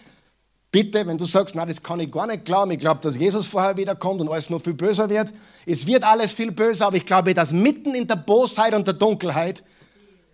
Bitte, 0.70 1.06
wenn 1.06 1.16
du 1.16 1.24
sagst, 1.24 1.54
na, 1.54 1.64
das 1.64 1.80
kann 1.80 2.00
ich 2.00 2.10
gar 2.10 2.26
nicht 2.26 2.44
glauben, 2.44 2.72
ich 2.72 2.80
glaube, 2.80 3.00
dass 3.00 3.16
Jesus 3.16 3.46
vorher 3.46 3.76
wiederkommt 3.76 4.20
und 4.20 4.28
alles 4.28 4.50
nur 4.50 4.58
viel 4.58 4.74
böser 4.74 5.08
wird. 5.08 5.32
Es 5.64 5.86
wird 5.86 6.02
alles 6.02 6.34
viel 6.34 6.50
böser, 6.50 6.88
aber 6.88 6.96
ich 6.96 7.06
glaube, 7.06 7.32
dass 7.32 7.52
mitten 7.52 7.94
in 7.94 8.08
der 8.08 8.16
Bosheit 8.16 8.74
und 8.74 8.84
der 8.84 8.94
Dunkelheit 8.94 9.62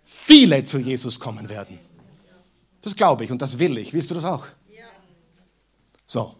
viele 0.03 0.63
zu 0.63 0.79
Jesus 0.79 1.19
kommen 1.19 1.47
werden. 1.47 1.77
Das 2.81 2.95
glaube 2.95 3.23
ich 3.23 3.31
und 3.31 3.39
das 3.39 3.59
will 3.59 3.77
ich. 3.77 3.93
Willst 3.93 4.09
du 4.09 4.15
das 4.15 4.25
auch? 4.25 4.47
So. 6.07 6.35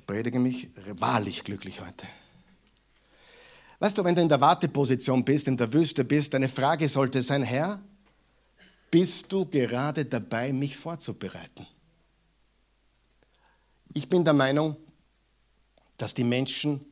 Ich 0.00 0.06
predige 0.06 0.38
mich 0.38 0.70
wahrlich 0.94 1.44
glücklich 1.44 1.82
heute. 1.82 2.06
Weißt 3.80 3.98
du, 3.98 4.02
wenn 4.02 4.14
du 4.14 4.22
in 4.22 4.30
der 4.30 4.40
Warteposition 4.40 5.22
bist, 5.26 5.46
in 5.46 5.58
der 5.58 5.70
Wüste 5.74 6.04
bist, 6.04 6.32
deine 6.32 6.48
Frage 6.48 6.88
sollte 6.88 7.20
sein, 7.20 7.42
Herr, 7.42 7.78
bist 8.90 9.30
du 9.30 9.44
gerade 9.44 10.06
dabei, 10.06 10.54
mich 10.54 10.74
vorzubereiten? 10.74 11.66
Ich 13.92 14.08
bin 14.08 14.24
der 14.24 14.32
Meinung, 14.32 14.74
dass 15.98 16.14
die 16.14 16.24
Menschen 16.24 16.82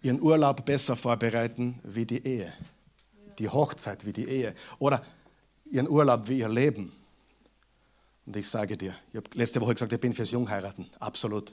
ihren 0.00 0.22
Urlaub 0.22 0.64
besser 0.64 0.94
vorbereiten 0.94 1.80
wie 1.82 2.06
die 2.06 2.24
Ehe, 2.24 2.52
die 3.40 3.48
Hochzeit 3.48 4.06
wie 4.06 4.12
die 4.12 4.28
Ehe 4.28 4.54
oder 4.78 5.04
ihren 5.66 5.88
Urlaub 5.88 6.28
wie 6.28 6.38
ihr 6.38 6.48
Leben. 6.48 6.92
Und 8.26 8.36
ich 8.36 8.48
sage 8.48 8.76
dir, 8.76 8.94
ich 9.10 9.16
habe 9.16 9.28
letzte 9.34 9.60
Woche 9.60 9.74
gesagt, 9.74 9.92
ich 9.92 10.00
bin 10.00 10.12
fürs 10.12 10.30
Jungheiraten, 10.30 10.88
absolut. 11.00 11.52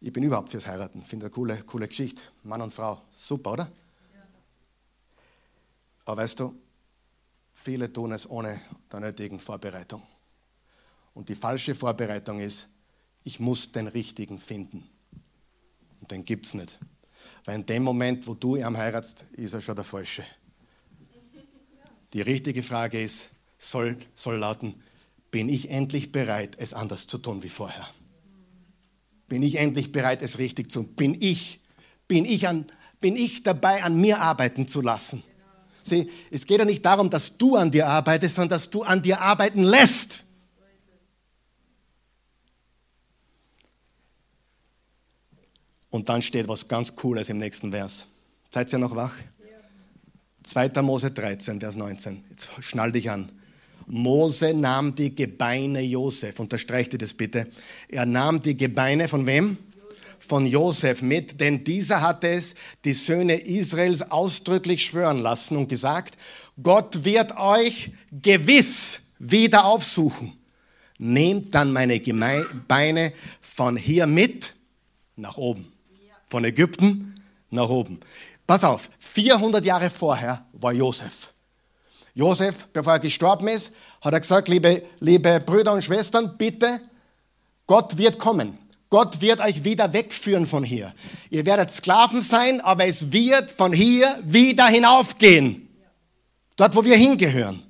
Ich 0.00 0.12
bin 0.12 0.22
überhaupt 0.22 0.50
fürs 0.50 0.66
Heiraten, 0.66 1.02
finde 1.02 1.26
eine 1.26 1.34
coole, 1.34 1.62
coole 1.64 1.88
Geschichte, 1.88 2.22
Mann 2.44 2.62
und 2.62 2.72
Frau, 2.72 3.02
super, 3.14 3.52
oder? 3.52 3.72
Aber 6.04 6.22
weißt 6.22 6.40
du, 6.40 6.54
Viele 7.60 7.92
tun 7.92 8.12
es 8.12 8.30
ohne 8.30 8.60
der 8.90 9.00
nötigen 9.00 9.40
Vorbereitung. 9.40 10.02
Und 11.12 11.28
die 11.28 11.34
falsche 11.34 11.74
Vorbereitung 11.74 12.38
ist, 12.38 12.68
ich 13.24 13.40
muss 13.40 13.72
den 13.72 13.88
Richtigen 13.88 14.38
finden. 14.38 14.88
Und 16.00 16.10
den 16.12 16.24
gibt 16.24 16.46
es 16.46 16.54
nicht. 16.54 16.78
Weil 17.44 17.56
in 17.56 17.66
dem 17.66 17.82
Moment, 17.82 18.28
wo 18.28 18.34
du 18.34 18.54
ihn 18.54 18.76
heiratst, 18.76 19.24
ist 19.32 19.54
er 19.54 19.60
schon 19.60 19.74
der 19.74 19.84
Falsche. 19.84 20.24
Die 22.12 22.22
richtige 22.22 22.62
Frage 22.62 23.02
ist, 23.02 23.30
soll, 23.58 23.98
soll 24.14 24.36
lauten, 24.36 24.80
bin 25.32 25.48
ich 25.48 25.68
endlich 25.68 26.12
bereit, 26.12 26.56
es 26.58 26.72
anders 26.72 27.08
zu 27.08 27.18
tun 27.18 27.42
wie 27.42 27.48
vorher? 27.48 27.86
Bin 29.28 29.42
ich 29.42 29.56
endlich 29.56 29.92
bereit, 29.92 30.22
es 30.22 30.38
richtig 30.38 30.70
zu 30.70 30.82
tun? 30.82 30.94
Bin 30.94 31.16
ich, 31.20 31.60
bin 32.06 32.24
ich, 32.24 32.48
an, 32.48 32.66
bin 33.00 33.16
ich 33.16 33.42
dabei, 33.42 33.82
an 33.82 34.00
mir 34.00 34.20
arbeiten 34.20 34.66
zu 34.66 34.80
lassen? 34.80 35.22
Sieh, 35.82 36.10
es 36.30 36.46
geht 36.46 36.58
ja 36.58 36.64
nicht 36.64 36.84
darum, 36.84 37.10
dass 37.10 37.36
du 37.36 37.56
an 37.56 37.70
dir 37.70 37.86
arbeitest, 37.86 38.36
sondern 38.36 38.50
dass 38.50 38.70
du 38.70 38.82
an 38.82 39.02
dir 39.02 39.20
arbeiten 39.20 39.62
lässt. 39.62 40.24
Und 45.90 46.08
dann 46.08 46.20
steht 46.20 46.48
was 46.48 46.68
ganz 46.68 46.94
Cooles 46.94 47.28
im 47.30 47.38
nächsten 47.38 47.70
Vers. 47.70 48.06
Seid 48.50 48.72
ihr 48.72 48.78
noch 48.78 48.94
wach? 48.94 49.14
2. 50.42 50.82
Mose 50.82 51.10
13, 51.10 51.60
Vers 51.60 51.76
19. 51.76 52.24
Jetzt 52.30 52.48
schnall 52.60 52.92
dich 52.92 53.10
an. 53.10 53.30
Mose 53.88 54.54
nahm 54.54 54.94
die 54.94 55.14
Gebeine 55.14 55.80
Josef. 55.80 56.38
Unterstreicht 56.38 56.92
ihr 56.92 56.98
das 56.98 57.14
bitte. 57.14 57.48
Er 57.88 58.06
nahm 58.06 58.42
die 58.42 58.56
Gebeine 58.56 59.08
von 59.08 59.26
wem? 59.26 59.58
von 60.18 60.46
Josef 60.46 61.00
mit, 61.00 61.40
denn 61.40 61.64
dieser 61.64 62.00
hatte 62.02 62.28
es 62.28 62.54
die 62.84 62.92
Söhne 62.92 63.34
Israels 63.34 64.10
ausdrücklich 64.10 64.84
schwören 64.84 65.20
lassen 65.20 65.56
und 65.56 65.68
gesagt, 65.68 66.18
Gott 66.62 67.04
wird 67.04 67.36
euch 67.36 67.92
gewiss 68.10 69.00
wieder 69.18 69.64
aufsuchen. 69.64 70.32
Nehmt 70.98 71.54
dann 71.54 71.72
meine 71.72 72.00
Beine 72.66 73.12
von 73.40 73.76
hier 73.76 74.06
mit 74.06 74.54
nach 75.16 75.36
oben. 75.36 75.72
Von 76.28 76.44
Ägypten 76.44 77.14
nach 77.50 77.68
oben. 77.68 78.00
Pass 78.46 78.64
auf, 78.64 78.90
400 78.98 79.64
Jahre 79.64 79.88
vorher 79.88 80.44
war 80.52 80.72
Josef. 80.72 81.32
Josef, 82.18 82.66
bevor 82.72 82.94
er 82.94 82.98
gestorben 82.98 83.46
ist, 83.46 83.70
hat 84.00 84.12
er 84.12 84.18
gesagt, 84.18 84.48
liebe, 84.48 84.82
liebe 84.98 85.38
Brüder 85.38 85.72
und 85.72 85.84
Schwestern, 85.84 86.36
bitte, 86.36 86.80
Gott 87.68 87.96
wird 87.96 88.18
kommen. 88.18 88.58
Gott 88.90 89.20
wird 89.20 89.38
euch 89.38 89.62
wieder 89.62 89.92
wegführen 89.92 90.44
von 90.44 90.64
hier. 90.64 90.92
Ihr 91.30 91.46
werdet 91.46 91.70
Sklaven 91.70 92.20
sein, 92.22 92.60
aber 92.60 92.86
es 92.86 93.12
wird 93.12 93.52
von 93.52 93.72
hier 93.72 94.18
wieder 94.24 94.66
hinaufgehen. 94.66 95.68
Dort, 96.56 96.74
wo 96.74 96.84
wir 96.84 96.96
hingehören. 96.96 97.62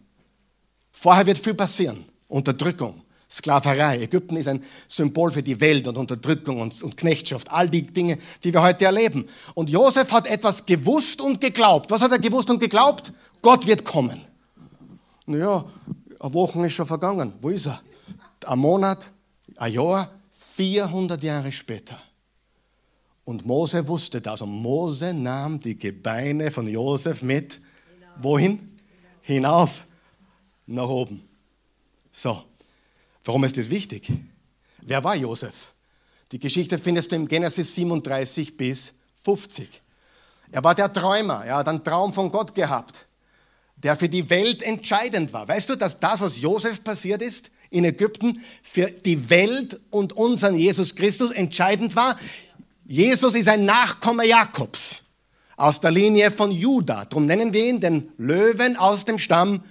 Vorher 0.93 1.27
wird 1.27 1.37
viel 1.37 1.53
passieren. 1.53 2.07
Unterdrückung, 2.27 3.03
Sklaverei. 3.31 4.01
Ägypten 4.01 4.37
ist 4.37 4.49
ein 4.49 4.65
Symbol 4.87 5.31
für 5.31 5.43
die 5.43 5.61
Welt 5.61 5.87
und 5.89 5.99
Unterdrückung 5.99 6.63
und, 6.63 6.83
und 6.83 6.97
Knechtschaft. 6.97 7.51
All 7.51 7.69
die 7.69 7.83
Dinge, 7.83 8.17
die 8.43 8.55
wir 8.55 8.63
heute 8.63 8.87
erleben. 8.87 9.29
Und 9.53 9.69
Josef 9.69 10.11
hat 10.11 10.27
etwas 10.27 10.65
gewusst 10.65 11.21
und 11.21 11.39
geglaubt. 11.39 11.91
Was 11.91 12.01
hat 12.01 12.13
er 12.13 12.19
gewusst 12.19 12.49
und 12.49 12.61
geglaubt? 12.61 13.13
Gott 13.43 13.67
wird 13.67 13.85
kommen. 13.85 14.25
Naja, 15.29 15.65
eine 16.19 16.35
Woche 16.35 16.65
ist 16.67 16.73
schon 16.73 16.87
vergangen. 16.87 17.35
Wo 17.43 17.51
ist 17.51 17.67
er? 17.67 17.83
Ein 18.47 18.59
Monat, 18.59 19.11
ein 19.57 19.73
Jahr, 19.75 20.11
400 20.31 21.23
Jahre 21.23 21.53
später. 21.53 21.99
Und 23.25 23.45
Mose 23.45 23.87
wusste 23.87 24.23
das. 24.23 24.41
Und 24.41 24.51
Mose 24.51 25.13
nahm 25.13 25.61
die 25.61 25.79
Gebeine 25.79 26.51
von 26.51 26.67
Josef 26.67 27.21
mit. 27.21 27.61
Wohin? 28.17 28.81
Hinauf. 29.21 29.87
Nach 30.67 30.89
oben. 30.89 31.29
So. 32.11 32.43
Warum 33.25 33.45
ist 33.45 33.59
das 33.59 33.69
wichtig? 33.69 34.11
Wer 34.81 35.05
war 35.05 35.15
Josef? 35.15 35.75
Die 36.33 36.39
Geschichte 36.39 36.79
findest 36.79 37.13
du 37.13 37.17
im 37.17 37.29
Genesis 37.29 37.75
37 37.75 38.57
bis 38.57 38.95
50. 39.25 39.83
Er 40.51 40.65
war 40.65 40.75
der 40.75 40.91
Träumer. 40.91 41.45
Er 41.45 41.57
hat 41.57 41.69
einen 41.69 41.85
Traum 41.85 42.15
von 42.15 42.31
Gott 42.31 42.55
gehabt. 42.55 43.08
Der 43.83 43.97
für 43.97 44.09
die 44.09 44.29
Welt 44.29 44.63
entscheidend 44.63 45.33
war. 45.33 45.47
Weißt 45.47 45.69
du, 45.69 45.77
dass 45.77 46.01
das, 46.01 46.21
was 46.21 46.41
Josef 46.41 46.83
passiert 46.83 47.23
ist 47.23 47.51
in 47.71 47.85
Ägypten, 47.85 48.43
für 48.63 48.91
die 48.91 49.31
Welt 49.31 49.81
und 49.91 50.13
unseren 50.15 50.57
Jesus 50.57 50.95
Christus 50.95 51.31
entscheidend 51.31 51.95
war? 51.95 52.19
Jesus 52.85 53.35
ist 53.35 53.49
ein 53.49 53.65
Nachkomme 53.65 54.27
Jakobs 54.27 55.03
aus 55.57 55.81
der 55.81 55.91
Linie 55.91 56.31
von 56.31 56.51
Juda. 56.51 57.05
Darum 57.05 57.27
nennen 57.27 57.53
wir 57.53 57.67
ihn 57.67 57.81
den 57.81 58.11
Löwen 58.17 58.77
aus 58.77 59.05
dem 59.05 59.19
Stamm 59.19 59.63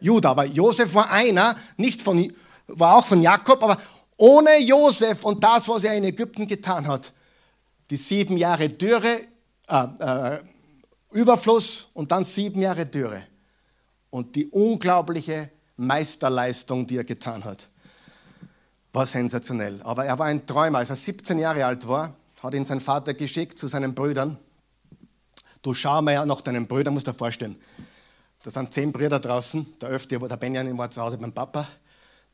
Juda. 0.00 0.30
Aber 0.30 0.44
Josef 0.44 0.94
war 0.94 1.10
einer, 1.10 1.56
nicht 1.76 2.02
von, 2.02 2.32
war 2.66 2.96
auch 2.96 3.06
von 3.06 3.22
Jakob, 3.22 3.62
aber 3.62 3.80
ohne 4.16 4.58
Josef 4.60 5.24
und 5.24 5.42
das, 5.42 5.68
was 5.68 5.84
er 5.84 5.94
in 5.94 6.04
Ägypten 6.04 6.46
getan 6.46 6.86
hat, 6.86 7.12
die 7.90 7.96
sieben 7.96 8.36
Jahre 8.36 8.68
Dürre, 8.68 9.20
äh, 9.68 9.84
äh, 9.98 10.40
Überfluss 11.12 11.88
und 11.94 12.10
dann 12.10 12.24
sieben 12.24 12.60
Jahre 12.60 12.86
Dürre 12.86 13.24
und 14.14 14.36
die 14.36 14.46
unglaubliche 14.46 15.50
Meisterleistung, 15.76 16.86
die 16.86 16.98
er 16.98 17.02
getan 17.02 17.42
hat, 17.42 17.66
war 18.92 19.06
sensationell. 19.06 19.82
Aber 19.82 20.04
er 20.04 20.16
war 20.16 20.26
ein 20.26 20.46
Träumer. 20.46 20.78
Als 20.78 20.90
er 20.90 20.94
17 20.94 21.36
Jahre 21.40 21.66
alt 21.66 21.88
war, 21.88 22.14
hat 22.40 22.54
ihn 22.54 22.64
sein 22.64 22.80
Vater 22.80 23.12
geschickt 23.12 23.58
zu 23.58 23.66
seinen 23.66 23.92
Brüdern. 23.92 24.38
Du 25.62 25.74
schau 25.74 26.00
mal 26.00 26.24
nach 26.26 26.42
deinen 26.42 26.68
Brüdern, 26.68 26.94
musst 26.94 27.08
du 27.08 27.10
dir 27.10 27.18
vorstellen. 27.18 27.56
Da 28.44 28.52
sind 28.52 28.72
zehn 28.72 28.92
Brüder 28.92 29.18
draußen. 29.18 29.66
Der 29.80 29.88
öfte, 29.88 30.16
der 30.16 30.36
Benjamin 30.36 30.78
war 30.78 30.88
zu 30.92 31.02
Hause 31.02 31.18
beim 31.18 31.32
Papa. 31.32 31.66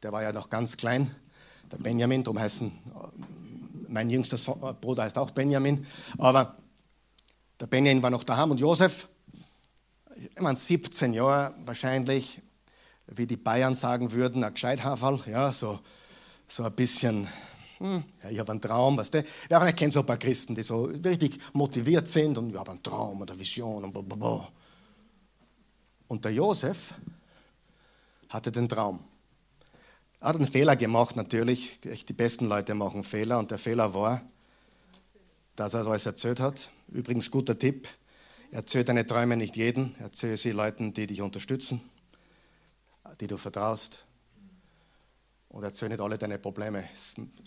Der 0.02 0.12
war 0.12 0.22
ja 0.22 0.32
noch 0.32 0.50
ganz 0.50 0.76
klein. 0.76 1.10
Der 1.72 1.78
Benjamin, 1.78 2.22
darum 2.22 2.38
heißen, 2.38 2.70
mein 3.88 4.10
jüngster 4.10 4.36
Bruder 4.82 5.04
heißt 5.04 5.16
auch 5.16 5.30
Benjamin. 5.30 5.86
Aber 6.18 6.56
der 7.58 7.68
Benjamin 7.68 8.02
war 8.02 8.10
noch 8.10 8.24
daheim 8.24 8.50
und 8.50 8.60
Josef 8.60 9.08
ich 10.20 10.40
meine, 10.42 10.56
17 10.56 11.14
Jahre 11.14 11.54
wahrscheinlich, 11.64 12.42
wie 13.06 13.26
die 13.26 13.36
Bayern 13.36 13.74
sagen 13.74 14.12
würden, 14.12 14.44
ein 14.44 14.52
Gescheithaferl, 14.52 15.20
ja, 15.26 15.52
so, 15.52 15.80
so 16.46 16.64
ein 16.64 16.72
bisschen, 16.72 17.26
hm, 17.78 18.04
ja, 18.22 18.30
ich 18.30 18.38
habe 18.38 18.52
einen 18.52 18.60
Traum, 18.60 18.98
weißt 18.98 19.14
du. 19.14 19.24
Ja, 19.48 19.66
ich 19.66 19.76
kenne 19.76 19.90
so 19.90 20.00
ein 20.00 20.06
paar 20.06 20.18
Christen, 20.18 20.54
die 20.54 20.62
so 20.62 20.84
richtig 20.84 21.40
motiviert 21.54 22.08
sind 22.08 22.36
und 22.36 22.50
ich 22.50 22.56
habe 22.56 22.72
einen 22.72 22.82
Traum 22.82 23.22
oder 23.22 23.38
Vision 23.38 23.84
und 23.84 23.92
blablabla. 23.92 24.48
Und 26.08 26.24
der 26.24 26.32
Josef 26.32 26.94
hatte 28.28 28.52
den 28.52 28.68
Traum. 28.68 29.00
Er 30.20 30.28
hat 30.28 30.36
einen 30.36 30.46
Fehler 30.46 30.76
gemacht, 30.76 31.16
natürlich. 31.16 31.80
Die 31.80 32.12
besten 32.12 32.46
Leute 32.46 32.74
machen 32.74 33.04
Fehler. 33.04 33.38
Und 33.38 33.50
der 33.50 33.58
Fehler 33.58 33.94
war, 33.94 34.20
dass 35.56 35.72
er 35.72 35.80
es 35.80 35.86
alles 35.86 36.04
erzählt 36.04 36.40
hat. 36.40 36.68
Übrigens, 36.88 37.30
guter 37.30 37.58
Tipp: 37.58 37.88
Erzähl 38.52 38.84
deine 38.84 39.06
Träume 39.06 39.36
nicht 39.36 39.56
jedem, 39.56 39.94
erzähl 40.00 40.36
sie 40.36 40.50
Leuten, 40.50 40.92
die 40.92 41.06
dich 41.06 41.22
unterstützen, 41.22 41.80
die 43.20 43.28
du 43.28 43.36
vertraust. 43.36 44.04
Und 45.48 45.62
erzähl 45.62 45.88
nicht 45.88 46.00
alle 46.00 46.18
deine 46.18 46.38
Probleme. 46.38 46.84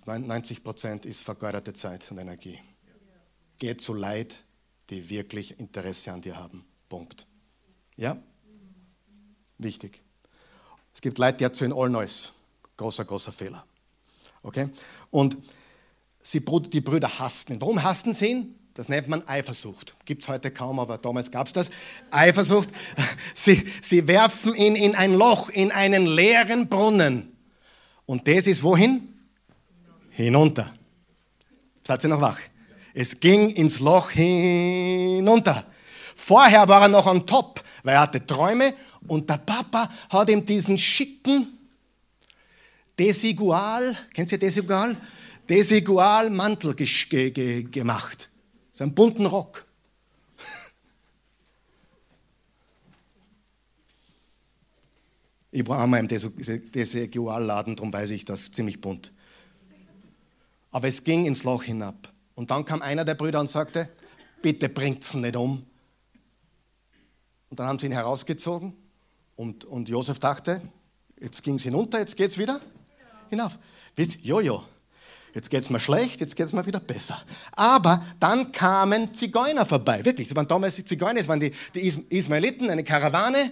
90 0.06 0.64
Prozent 0.64 1.06
ist 1.06 1.24
vergeudete 1.24 1.74
Zeit 1.74 2.10
und 2.12 2.20
Energie. 2.20 2.60
Geh 3.60 3.76
zu 3.76 3.93
Leid, 3.93 4.39
die 4.89 5.10
wirklich 5.10 5.60
Interesse 5.60 6.12
an 6.12 6.22
dir 6.22 6.38
haben. 6.38 6.66
Punkt. 6.88 7.26
Ja? 7.95 8.18
Wichtig. 9.58 10.01
Es 10.93 11.01
gibt 11.01 11.18
Leute, 11.18 11.39
die 11.39 11.43
erzählen 11.45 11.74
all 11.74 11.89
Neues. 11.89 12.34
Großer, 12.78 13.06
großer 13.06 13.32
Fehler. 13.32 13.66
Okay? 14.41 14.70
Und 15.12 15.38
sie, 16.22 16.39
die 16.39 16.82
Brüder 16.82 17.20
hassten 17.20 17.54
ihn. 17.54 17.62
Warum 17.62 17.82
hassten 17.84 18.14
sie 18.14 18.28
ihn? 18.28 18.60
Das 18.74 18.90
nennt 18.90 19.08
man 19.08 19.28
Eifersucht. 19.28 19.96
Gibt 20.06 20.24
es 20.24 20.30
heute 20.30 20.50
kaum, 20.50 20.80
aber 20.80 20.98
damals 20.98 21.30
gab 21.30 21.48
es 21.48 21.54
das. 21.54 21.70
Eifersucht. 22.10 22.70
Sie, 23.36 23.64
sie 23.82 24.08
werfen 24.08 24.56
ihn 24.56 24.76
in 24.76 24.96
ein 24.96 25.14
Loch, 25.14 25.50
in 25.50 25.72
einen 25.72 26.06
leeren 26.06 26.68
Brunnen. 26.68 27.36
Und 28.06 28.28
das 28.28 28.48
ist 28.48 28.64
wohin? 28.64 29.10
Hinunter. 30.10 30.74
Seid 31.86 32.04
ihr 32.04 32.10
noch 32.10 32.22
wach? 32.22 32.40
Es 32.94 33.20
ging 33.20 33.50
ins 33.50 33.80
Loch 33.80 34.12
hinunter. 34.12 35.66
Vorher 36.16 36.68
war 36.68 36.84
er 36.84 36.88
noch 36.88 37.08
on 37.08 37.26
top, 37.26 37.64
weil 37.84 37.96
er 37.96 38.02
hatte 38.02 38.26
Träume 38.26 38.74
und 39.08 39.30
der 39.30 39.38
Papa 39.38 39.92
hat 40.10 40.30
ihm 40.30 40.46
diesen 40.46 40.78
schicken 40.78 41.48
Desigual, 42.98 43.98
kennt 44.14 44.32
ihr 44.32 44.38
Desigual? 44.38 44.96
Desigual 45.50 46.30
Mantel 46.30 46.76
ge 46.76 47.32
ge 47.32 47.64
gemacht. 47.64 48.30
Seinen 48.74 48.94
bunten 48.94 49.28
Rock. 49.28 49.66
Ich 55.52 55.68
war 55.68 55.84
einmal 55.84 56.00
im 56.00 56.08
Desigual-Laden, 56.08 57.76
darum 57.76 57.94
weiß 57.94 58.10
ich 58.10 58.26
das, 58.26 58.52
ziemlich 58.52 58.82
bunt. 58.82 59.12
Aber 60.72 60.88
es 60.88 61.04
ging 61.04 61.28
ins 61.28 61.44
Loch 61.44 61.62
hinab. 61.62 62.12
Und 62.34 62.50
dann 62.50 62.66
kam 62.66 62.82
einer 62.82 63.06
der 63.06 63.14
Brüder 63.14 63.40
und 63.40 63.48
sagte, 63.48 63.88
bitte 64.42 64.68
bringt's 64.68 65.14
nicht 65.14 65.36
um. 65.36 65.64
Und 67.52 67.60
dann 67.60 67.68
haben 67.68 67.78
sie 67.78 67.86
ihn 67.86 67.92
herausgezogen 67.92 68.74
und, 69.36 69.66
und 69.66 69.90
Josef 69.90 70.18
dachte, 70.18 70.60
jetzt 71.20 71.44
ging 71.44 71.56
es 71.56 71.64
hinunter, 71.64 72.00
jetzt 72.00 72.18
geht 72.18 72.32
es 72.32 72.40
wieder 72.40 72.60
hinauf. 73.30 73.60
Wisst, 73.96 74.24
Jojo, 74.24 74.64
jetzt 75.34 75.50
geht 75.50 75.64
es 75.64 75.70
mir 75.70 75.80
schlecht, 75.80 76.22
jetzt 76.22 76.36
geht 76.36 76.46
es 76.46 76.54
mir 76.54 76.66
wieder 76.66 76.80
besser. 76.80 77.22
Aber 77.54 78.04
dann 78.20 78.52
kamen 78.52 79.14
Zigeuner 79.14 79.66
vorbei, 79.66 80.06
wirklich, 80.06 80.28
das 80.28 80.36
waren 80.36 80.48
damals 80.48 80.76
die 80.76 80.86
Zigeuner, 80.86 81.16
das 81.16 81.28
waren 81.28 81.40
die, 81.40 81.52
die 81.74 82.06
Ismaeliten, 82.10 82.70
eine 82.70 82.84
Karawane. 82.84 83.52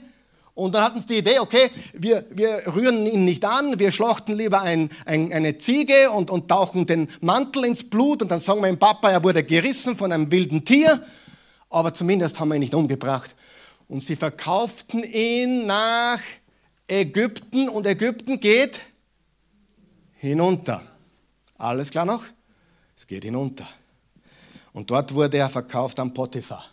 Und 0.53 0.75
dann 0.75 0.83
hatten 0.83 0.99
sie 0.99 1.07
die 1.07 1.17
Idee, 1.17 1.39
okay, 1.39 1.71
wir, 1.93 2.25
wir 2.29 2.63
rühren 2.75 3.07
ihn 3.07 3.23
nicht 3.23 3.45
an, 3.45 3.79
wir 3.79 3.91
schlachten 3.91 4.35
lieber 4.35 4.61
ein, 4.61 4.89
ein, 5.05 5.31
eine 5.31 5.57
Ziege 5.57 6.11
und, 6.11 6.29
und 6.29 6.49
tauchen 6.49 6.85
den 6.85 7.09
Mantel 7.21 7.63
ins 7.65 7.89
Blut 7.89 8.21
und 8.21 8.29
dann 8.29 8.39
sagen 8.39 8.61
wir 8.61 8.67
dem 8.67 8.77
Papa, 8.77 9.09
er 9.09 9.23
wurde 9.23 9.43
gerissen 9.43 9.95
von 9.95 10.11
einem 10.11 10.29
wilden 10.29 10.65
Tier, 10.65 11.01
aber 11.69 11.93
zumindest 11.93 12.39
haben 12.39 12.49
wir 12.49 12.55
ihn 12.55 12.61
nicht 12.61 12.75
umgebracht. 12.75 13.33
Und 13.87 14.03
sie 14.03 14.17
verkauften 14.17 15.03
ihn 15.03 15.65
nach 15.65 16.19
Ägypten 16.87 17.69
und 17.69 17.85
Ägypten 17.85 18.39
geht 18.39 18.81
hinunter. 20.17 20.90
Alles 21.61 21.91
klar 21.91 22.05
noch? 22.05 22.23
Es 22.97 23.05
geht 23.05 23.23
hinunter. 23.23 23.67
Und 24.73 24.89
dort 24.89 25.13
wurde 25.13 25.37
er 25.37 25.47
verkauft 25.47 25.99
am 25.99 26.11
Potiphar. 26.11 26.65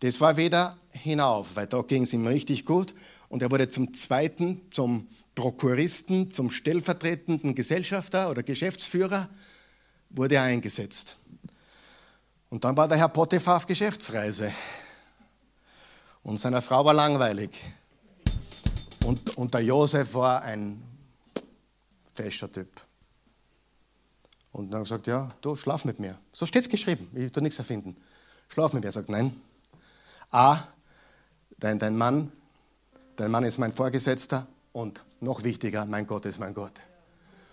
Das 0.00 0.20
war 0.20 0.36
wieder 0.36 0.76
hinauf, 0.90 1.56
weil 1.56 1.66
da 1.66 1.80
ging 1.80 2.02
es 2.02 2.12
ihm 2.12 2.26
richtig 2.26 2.66
gut. 2.66 2.92
Und 3.30 3.40
er 3.40 3.50
wurde 3.50 3.70
zum 3.70 3.94
zweiten, 3.94 4.60
zum 4.72 5.08
Prokuristen, 5.34 6.30
zum 6.30 6.50
stellvertretenden 6.50 7.54
Gesellschafter 7.54 8.28
oder 8.28 8.42
Geschäftsführer, 8.42 9.30
wurde 10.10 10.34
er 10.34 10.42
eingesetzt. 10.42 11.16
Und 12.50 12.64
dann 12.64 12.76
war 12.76 12.88
der 12.88 12.98
Herr 12.98 13.08
Potiphar 13.08 13.56
auf 13.56 13.66
Geschäftsreise. 13.66 14.52
Und 16.22 16.36
seiner 16.36 16.60
Frau 16.60 16.84
war 16.84 16.92
langweilig. 16.92 17.52
Und, 19.06 19.38
und 19.38 19.54
der 19.54 19.62
Josef 19.62 20.12
war 20.12 20.42
ein 20.42 20.82
fescher 22.14 22.52
Typ. 22.52 22.68
Und 24.52 24.70
dann 24.72 24.82
gesagt, 24.82 25.06
ja, 25.06 25.34
du 25.40 25.54
schlaf 25.54 25.84
mit 25.84 26.00
mir. 26.00 26.18
So 26.32 26.46
steht 26.46 26.62
es 26.62 26.68
geschrieben, 26.68 27.08
ich 27.14 27.34
will 27.34 27.42
nichts 27.42 27.58
erfinden. 27.58 27.96
Schlaf 28.48 28.72
mit 28.72 28.82
mir. 28.82 28.88
Er 28.88 28.92
sagt, 28.92 29.08
nein. 29.08 29.40
A, 30.30 30.58
dein, 31.58 31.78
dein 31.78 31.96
Mann, 31.96 32.32
dein 33.16 33.30
Mann 33.30 33.44
ist 33.44 33.58
mein 33.58 33.72
Vorgesetzter 33.72 34.46
und 34.72 35.04
noch 35.20 35.44
wichtiger, 35.44 35.84
mein 35.84 36.06
Gott 36.06 36.26
ist 36.26 36.40
mein 36.40 36.54
Gott. 36.54 36.80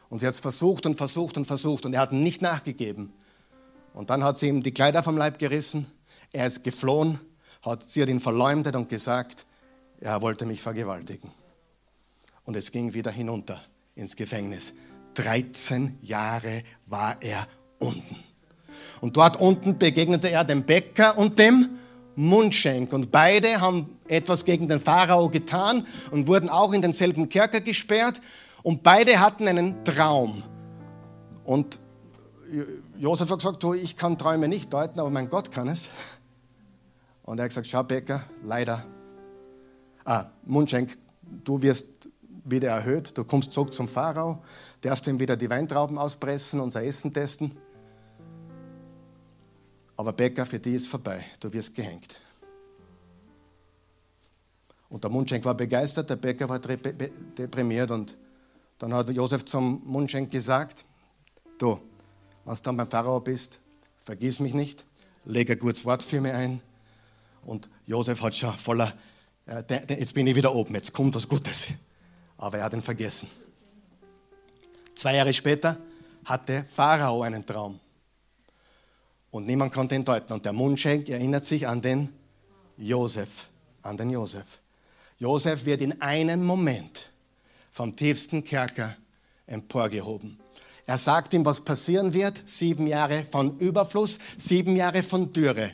Und 0.09 0.19
sie 0.19 0.27
hat 0.27 0.33
es 0.33 0.39
versucht 0.39 0.85
und 0.85 0.95
versucht 0.95 1.37
und 1.37 1.45
versucht 1.45 1.85
und 1.85 1.93
er 1.93 2.01
hat 2.01 2.13
nicht 2.13 2.41
nachgegeben. 2.41 3.13
Und 3.93 4.09
dann 4.09 4.23
hat 4.23 4.39
sie 4.39 4.47
ihm 4.47 4.63
die 4.63 4.73
Kleider 4.73 5.03
vom 5.03 5.17
Leib 5.17 5.39
gerissen, 5.39 5.91
er 6.31 6.45
ist 6.45 6.63
geflohen, 6.63 7.19
hat, 7.61 7.89
sie 7.89 8.01
hat 8.01 8.09
ihn 8.09 8.19
verleumdet 8.19 8.75
und 8.75 8.89
gesagt, 8.89 9.45
er 9.99 10.21
wollte 10.21 10.45
mich 10.45 10.61
vergewaltigen. 10.61 11.31
Und 12.45 12.55
es 12.55 12.71
ging 12.71 12.93
wieder 12.93 13.11
hinunter 13.11 13.61
ins 13.95 14.15
Gefängnis. 14.15 14.73
13 15.17 15.97
Jahre 16.01 16.63
war 16.85 17.17
er 17.21 17.47
unten. 17.79 18.15
Und 19.01 19.17
dort 19.17 19.39
unten 19.39 19.77
begegnete 19.77 20.29
er 20.29 20.43
dem 20.43 20.63
Bäcker 20.63 21.17
und 21.17 21.39
dem 21.39 21.69
Mundschenk. 22.15 22.93
Und 22.93 23.11
beide 23.11 23.61
haben 23.61 23.97
etwas 24.07 24.45
gegen 24.45 24.67
den 24.67 24.79
Pharao 24.79 25.29
getan 25.29 25.85
und 26.11 26.27
wurden 26.27 26.49
auch 26.49 26.73
in 26.73 26.81
denselben 26.81 27.29
Kerker 27.29 27.61
gesperrt. 27.61 28.21
Und 28.63 28.83
beide 28.83 29.19
hatten 29.19 29.47
einen 29.47 29.83
Traum. 29.83 30.43
Und 31.45 31.79
Josef 32.97 33.29
hat 33.29 33.39
gesagt, 33.39 33.63
ich 33.81 33.97
kann 33.97 34.17
Träume 34.17 34.47
nicht 34.47 34.73
deuten, 34.73 34.99
aber 34.99 35.09
mein 35.09 35.29
Gott 35.29 35.51
kann 35.51 35.67
es. 35.67 35.87
Und 37.23 37.39
er 37.39 37.43
hat 37.43 37.49
gesagt, 37.49 37.67
schau 37.67 37.83
Bäcker, 37.83 38.23
leider. 38.43 38.85
Ah, 40.05 40.25
Mundschenk, 40.45 40.97
du 41.43 41.61
wirst 41.61 41.87
wieder 42.45 42.69
erhöht, 42.69 43.17
du 43.17 43.23
kommst 43.25 43.51
zurück 43.51 43.73
zum 43.73 43.87
Pharao 43.87 44.41
darfst 44.81 45.07
ihm 45.07 45.19
wieder 45.19 45.35
die 45.35 45.49
Weintrauben 45.49 45.97
auspressen, 45.97 46.59
unser 46.59 46.83
Essen 46.83 47.13
testen. 47.13 47.57
Aber 49.95 50.13
Bäcker, 50.13 50.45
für 50.45 50.59
die 50.59 50.75
ist 50.75 50.87
vorbei. 50.87 51.23
Du 51.39 51.51
wirst 51.51 51.75
gehängt. 51.75 52.15
Und 54.89 55.03
der 55.03 55.11
Mundschenk 55.11 55.43
war 55.43 55.55
begeistert, 55.55 56.09
der 56.09 56.15
Bäcker 56.15 56.47
war 56.47 56.59
deprimiert 56.59 57.91
und 57.91 58.15
dann 58.79 58.93
hat 58.93 59.09
Josef 59.09 59.43
zum 59.45 59.81
Mundschenk 59.85 60.31
gesagt, 60.31 60.85
du, 61.57 61.79
wenn 62.45 62.55
du 62.55 62.61
dann 62.61 62.77
beim 62.77 62.87
Pharao 62.87 63.19
bist, 63.19 63.59
vergiss 64.05 64.39
mich 64.39 64.53
nicht, 64.53 64.85
leg 65.25 65.49
ein 65.49 65.59
gutes 65.59 65.83
Wort 65.83 66.03
für 66.03 66.21
mich 66.21 66.31
ein. 66.31 66.61
Und 67.45 67.67
Josef 67.85 68.21
hat 68.21 68.35
schon 68.35 68.53
voller, 68.53 68.93
äh, 69.45 69.63
jetzt 69.89 70.13
bin 70.13 70.27
ich 70.27 70.35
wieder 70.35 70.53
oben, 70.53 70.75
jetzt 70.75 70.93
kommt 70.93 71.15
was 71.15 71.27
Gutes. 71.27 71.67
Aber 72.37 72.59
er 72.59 72.65
hat 72.65 72.73
ihn 72.73 72.81
vergessen. 72.81 73.27
Zwei 74.97 75.15
Jahre 75.15 75.31
später 75.31 75.77
hatte 76.25 76.65
Pharao 76.73 77.21
einen 77.21 77.45
Traum. 77.45 77.79
Und 79.29 79.45
niemand 79.45 79.71
konnte 79.71 79.93
ihn 79.93 80.03
deuten. 80.03 80.33
Und 80.33 80.43
der 80.43 80.53
Mundschenk 80.53 81.07
erinnert 81.07 81.45
sich 81.45 81.67
an 81.67 81.83
den 81.83 82.09
Josef. 82.77 83.47
An 83.83 83.95
den 83.95 84.09
Josef. 84.09 84.59
Josef 85.19 85.65
wird 85.65 85.81
in 85.81 86.01
einem 86.01 86.43
Moment 86.43 87.11
vom 87.71 87.95
tiefsten 87.95 88.43
Kerker 88.43 88.97
emporgehoben. 89.45 90.39
Er 90.87 90.97
sagt 90.97 91.31
ihm, 91.33 91.45
was 91.45 91.63
passieren 91.63 92.11
wird. 92.15 92.41
Sieben 92.49 92.87
Jahre 92.87 93.23
von 93.23 93.59
Überfluss, 93.59 94.17
sieben 94.35 94.75
Jahre 94.75 95.03
von 95.03 95.31
Dürre. 95.31 95.73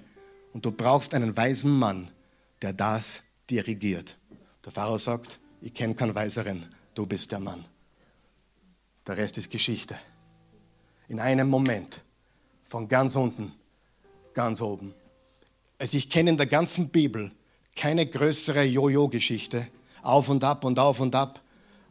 Und 0.52 0.66
du 0.66 0.72
brauchst 0.72 1.14
einen 1.14 1.38
weisen 1.38 1.80
Mann, 1.80 2.12
der 2.62 2.74
das 2.74 3.24
dirigiert. 3.50 4.18
Der 4.66 4.74
Pharao 4.74 4.98
sagt, 4.98 5.40
ich 5.62 5.74
kenne 5.74 5.96
keinen 5.96 6.14
Weiseren, 6.14 6.66
du 6.94 7.06
bist 7.06 7.32
der 7.32 7.40
Mann. 7.40 7.64
Der 9.08 9.18
Rest 9.18 9.38
ist 9.38 9.52
Geschichte. 9.52 9.96
In 11.08 11.20
einem 11.20 11.50
Moment, 11.50 12.02
von 12.64 12.88
ganz 12.88 13.16
unten, 13.16 13.54
ganz 14.34 14.62
oben. 14.62 14.94
Also 15.78 15.98
ich 15.98 16.10
kenne 16.10 16.30
in 16.32 16.38
der 16.38 16.46
ganzen 16.48 16.90
Bibel 16.90 17.32
keine 17.76 18.06
größere 18.06 18.64
Jojo-Geschichte, 18.64 19.68
auf 20.02 20.30
und 20.30 20.44
ab 20.44 20.64
und 20.64 20.80
auf 20.80 21.00
und 21.00 21.14
ab, 21.16 21.42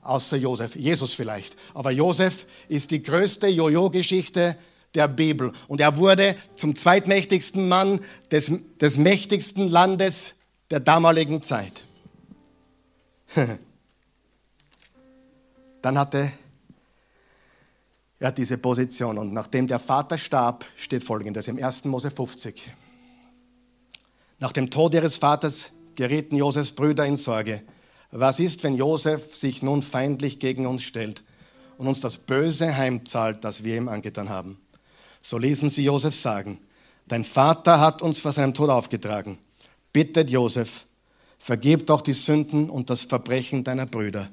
außer 0.03 0.37
Josef. 0.37 0.77
Jesus 0.77 1.15
vielleicht. 1.15 1.57
Aber 1.75 1.91
Josef 1.91 2.47
ist 2.69 2.91
die 2.91 3.03
größte 3.03 3.49
Jojo-Geschichte 3.49 4.57
der 4.95 5.09
Bibel. 5.09 5.53
Und 5.69 5.81
er 5.81 5.97
wurde 5.97 6.37
zum 6.57 6.77
zweitmächtigsten 6.77 7.69
Mann 7.69 8.01
des, 8.31 8.51
des 8.81 8.97
mächtigsten 8.97 9.69
Landes 9.69 10.35
der 10.71 10.81
damaligen 10.81 11.43
Zeit. 11.43 11.85
Dann 15.83 15.99
hatte 15.99 16.33
er 18.23 18.33
diese 18.33 18.59
Position. 18.59 19.18
Und 19.18 19.33
nachdem 19.33 19.66
der 19.66 19.79
Vater 19.79 20.16
starb, 20.16 20.64
steht 20.77 21.03
folgendes 21.03 21.49
im 21.49 21.62
1. 21.62 21.85
Mose 21.87 22.11
50. 22.11 22.73
Nach 24.39 24.53
dem 24.53 24.70
Tod 24.70 24.95
ihres 24.95 25.16
Vaters 25.18 25.73
gerieten 25.95 26.37
Josefs 26.37 26.73
Brüder 26.73 27.07
in 27.07 27.16
Sorge. 27.16 27.62
Was 28.11 28.41
ist, 28.41 28.62
wenn 28.64 28.77
Josef 28.77 29.35
sich 29.35 29.62
nun 29.62 29.83
feindlich 29.83 30.39
gegen 30.39 30.66
uns 30.66 30.83
stellt 30.83 31.23
und 31.79 31.87
uns 31.87 32.01
das 32.01 32.18
Böse 32.18 32.77
heimzahlt, 32.77 33.45
das 33.45 33.64
wir 33.64 33.77
ihm 33.77 33.89
angetan 33.89 34.29
haben? 34.29 34.61
So 35.20 35.39
ließen 35.39 35.70
sie 35.70 35.85
Josef 35.85 36.14
sagen, 36.14 36.59
dein 37.09 37.25
Vater 37.25 37.81
hat 37.81 38.03
uns 38.03 38.20
vor 38.20 38.33
seinem 38.33 38.55
Tod 38.55 38.70
aufgetragen. 38.70 39.39
Bittet 39.93 40.31
Josef, 40.31 40.87
vergib 41.39 41.87
doch 41.87 42.01
die 42.01 42.12
Sünden 42.12 42.70
und 42.70 42.91
das 42.91 43.03
Verbrechen 43.03 43.64
deiner 43.64 43.87
Brüder. 43.87 44.29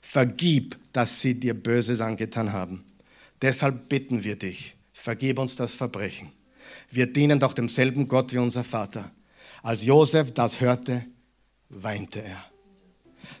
Vergib, 0.00 0.76
dass 0.92 1.20
sie 1.20 1.40
dir 1.40 1.54
Böses 1.54 2.00
angetan 2.00 2.52
haben. 2.52 2.84
Deshalb 3.44 3.88
bitten 3.88 4.24
wir 4.24 4.34
dich, 4.36 4.74
vergib 4.92 5.38
uns 5.38 5.54
das 5.54 5.76
Verbrechen. 5.76 6.32
Wir 6.90 7.06
dienen 7.06 7.38
doch 7.38 7.52
demselben 7.52 8.08
Gott 8.08 8.32
wie 8.32 8.38
unser 8.38 8.64
Vater. 8.64 9.12
Als 9.62 9.84
Josef 9.84 10.34
das 10.34 10.60
hörte, 10.60 11.04
weinte 11.68 12.24
er. 12.24 12.44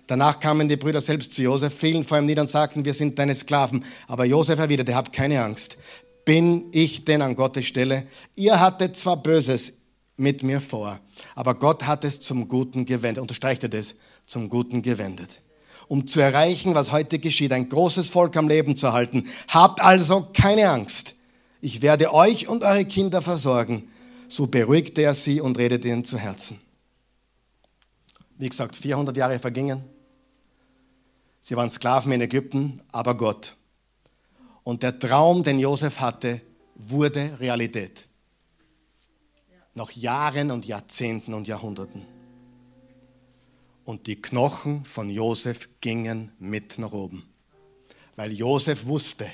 Danach 0.06 0.38
kamen 0.38 0.68
die 0.68 0.76
Brüder 0.76 1.00
selbst 1.00 1.34
zu 1.34 1.42
Josef, 1.42 1.74
fielen 1.74 2.04
vor 2.04 2.18
ihm 2.18 2.26
nieder 2.26 2.42
und 2.42 2.48
sagten, 2.48 2.84
wir 2.84 2.94
sind 2.94 3.18
deine 3.18 3.34
Sklaven. 3.34 3.84
Aber 4.06 4.24
Josef 4.24 4.58
erwiderte, 4.58 4.94
habt 4.94 5.12
keine 5.12 5.42
Angst 5.42 5.76
bin 6.24 6.66
ich 6.72 7.04
denn 7.04 7.22
an 7.22 7.36
Gottes 7.36 7.66
Stelle? 7.66 8.06
Ihr 8.34 8.58
hattet 8.60 8.96
zwar 8.96 9.22
Böses 9.22 9.74
mit 10.16 10.42
mir 10.42 10.60
vor, 10.60 11.00
aber 11.34 11.54
Gott 11.54 11.86
hat 11.86 12.04
es 12.04 12.20
zum 12.20 12.48
Guten 12.48 12.86
gewendet. 12.86 13.20
Unterstreicht 13.20 13.62
er 13.62 13.68
das? 13.68 13.94
Zum 14.26 14.48
Guten 14.48 14.82
gewendet. 14.82 15.40
Um 15.88 16.06
zu 16.06 16.20
erreichen, 16.20 16.74
was 16.74 16.92
heute 16.92 17.18
geschieht, 17.18 17.52
ein 17.52 17.68
großes 17.68 18.10
Volk 18.10 18.36
am 18.36 18.48
Leben 18.48 18.76
zu 18.76 18.92
halten. 18.92 19.28
Habt 19.48 19.80
also 19.80 20.28
keine 20.32 20.70
Angst. 20.70 21.14
Ich 21.60 21.82
werde 21.82 22.12
euch 22.12 22.48
und 22.48 22.64
eure 22.64 22.84
Kinder 22.84 23.22
versorgen. 23.22 23.88
So 24.28 24.46
beruhigte 24.46 25.02
er 25.02 25.14
sie 25.14 25.40
und 25.40 25.58
redete 25.58 25.88
ihnen 25.88 26.04
zu 26.04 26.18
Herzen. 26.18 26.60
Wie 28.38 28.48
gesagt, 28.48 28.76
400 28.76 29.16
Jahre 29.16 29.38
vergingen. 29.38 29.84
Sie 31.40 31.56
waren 31.56 31.70
Sklaven 31.70 32.12
in 32.12 32.22
Ägypten, 32.22 32.80
aber 32.90 33.16
Gott 33.16 33.54
und 34.64 34.82
der 34.82 34.98
Traum, 34.98 35.44
den 35.44 35.60
Josef 35.60 36.00
hatte, 36.00 36.40
wurde 36.74 37.38
Realität. 37.38 38.06
Nach 39.74 39.90
Jahren 39.92 40.50
und 40.50 40.66
Jahrzehnten 40.66 41.34
und 41.34 41.46
Jahrhunderten. 41.46 42.02
Und 43.84 44.06
die 44.06 44.20
Knochen 44.20 44.84
von 44.84 45.10
Josef 45.10 45.68
gingen 45.80 46.32
mit 46.38 46.78
nach 46.78 46.92
oben. 46.92 47.24
Weil 48.16 48.32
Josef 48.32 48.86
wusste, 48.86 49.28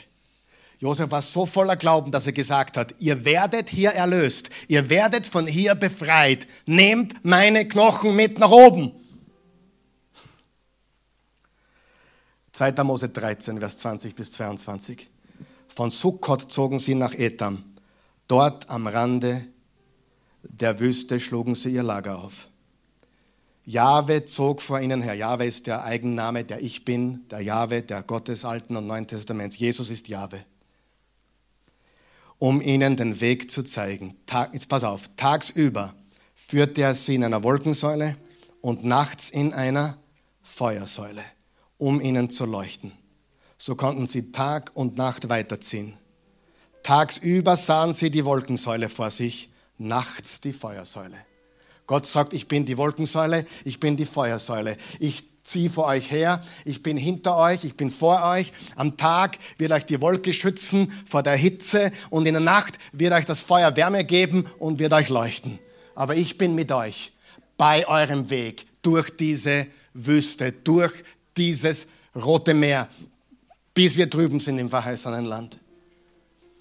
Josef 0.80 1.10
war 1.10 1.20
so 1.20 1.44
voller 1.44 1.76
Glauben, 1.76 2.10
dass 2.10 2.26
er 2.26 2.32
gesagt 2.32 2.78
hat, 2.78 2.94
ihr 2.98 3.24
werdet 3.26 3.68
hier 3.68 3.90
erlöst, 3.90 4.48
ihr 4.66 4.88
werdet 4.88 5.26
von 5.26 5.46
hier 5.46 5.74
befreit, 5.74 6.46
nehmt 6.64 7.22
meine 7.22 7.68
Knochen 7.68 8.16
mit 8.16 8.38
nach 8.38 8.50
oben. 8.50 8.92
2. 12.52 12.84
Mose 12.84 13.08
13, 13.10 13.58
Vers 13.58 13.78
20 13.78 14.14
bis 14.14 14.32
22. 14.32 15.08
Von 15.68 15.90
Sukkot 15.90 16.50
zogen 16.50 16.78
sie 16.78 16.94
nach 16.94 17.14
Etam. 17.14 17.64
Dort 18.26 18.68
am 18.68 18.86
Rande 18.86 19.46
der 20.42 20.80
Wüste 20.80 21.20
schlugen 21.20 21.54
sie 21.54 21.72
ihr 21.72 21.82
Lager 21.82 22.18
auf. 22.18 22.49
Jahwe 23.70 24.24
zog 24.24 24.62
vor 24.62 24.80
ihnen 24.80 25.00
her. 25.00 25.14
Jahwe 25.14 25.46
ist 25.46 25.68
der 25.68 25.84
Eigenname, 25.84 26.44
der 26.44 26.60
Ich 26.60 26.84
Bin, 26.84 27.28
der 27.28 27.40
Jahwe, 27.40 27.82
der 27.82 28.02
Gott 28.02 28.26
des 28.26 28.44
Alten 28.44 28.74
und 28.74 28.88
Neuen 28.88 29.06
Testaments. 29.06 29.58
Jesus 29.58 29.90
ist 29.90 30.08
Jahwe. 30.08 30.44
Um 32.38 32.60
ihnen 32.60 32.96
den 32.96 33.20
Weg 33.20 33.48
zu 33.48 33.62
zeigen. 33.62 34.16
Tag, 34.26 34.52
jetzt 34.54 34.68
pass 34.68 34.82
auf, 34.82 35.02
tagsüber 35.16 35.94
führte 36.34 36.82
er 36.82 36.94
sie 36.94 37.14
in 37.14 37.22
einer 37.22 37.44
Wolkensäule 37.44 38.16
und 38.60 38.84
nachts 38.84 39.30
in 39.30 39.54
einer 39.54 39.98
Feuersäule, 40.42 41.22
um 41.78 42.00
ihnen 42.00 42.28
zu 42.28 42.46
leuchten. 42.46 42.90
So 43.56 43.76
konnten 43.76 44.08
sie 44.08 44.32
Tag 44.32 44.72
und 44.74 44.96
Nacht 44.96 45.28
weiterziehen. 45.28 45.96
Tagsüber 46.82 47.56
sahen 47.56 47.92
sie 47.92 48.10
die 48.10 48.24
Wolkensäule 48.24 48.88
vor 48.88 49.10
sich, 49.10 49.52
nachts 49.78 50.40
die 50.40 50.54
Feuersäule. 50.54 51.29
Gott 51.90 52.06
sagt, 52.06 52.34
ich 52.34 52.46
bin 52.46 52.64
die 52.64 52.76
Wolkensäule, 52.76 53.44
ich 53.64 53.80
bin 53.80 53.96
die 53.96 54.06
Feuersäule. 54.06 54.76
Ich 55.00 55.24
ziehe 55.42 55.68
vor 55.68 55.86
euch 55.86 56.08
her, 56.08 56.40
ich 56.64 56.84
bin 56.84 56.96
hinter 56.96 57.36
euch, 57.36 57.64
ich 57.64 57.76
bin 57.76 57.90
vor 57.90 58.22
euch. 58.22 58.52
Am 58.76 58.96
Tag 58.96 59.38
wird 59.58 59.72
euch 59.72 59.86
die 59.86 60.00
Wolke 60.00 60.32
schützen 60.32 60.92
vor 61.04 61.24
der 61.24 61.34
Hitze 61.34 61.90
und 62.08 62.26
in 62.26 62.34
der 62.34 62.42
Nacht 62.44 62.78
wird 62.92 63.12
euch 63.12 63.24
das 63.24 63.42
Feuer 63.42 63.74
Wärme 63.74 64.04
geben 64.04 64.46
und 64.60 64.78
wird 64.78 64.92
euch 64.92 65.08
leuchten. 65.08 65.58
Aber 65.96 66.14
ich 66.14 66.38
bin 66.38 66.54
mit 66.54 66.70
euch 66.70 67.10
bei 67.56 67.88
eurem 67.88 68.30
Weg 68.30 68.66
durch 68.82 69.10
diese 69.16 69.66
Wüste, 69.92 70.52
durch 70.52 70.92
dieses 71.36 71.88
Rote 72.14 72.54
Meer, 72.54 72.88
bis 73.74 73.96
wir 73.96 74.06
drüben 74.06 74.38
sind 74.38 74.60
im 74.60 74.70
verheißenen 74.70 75.24
Land. 75.24 75.58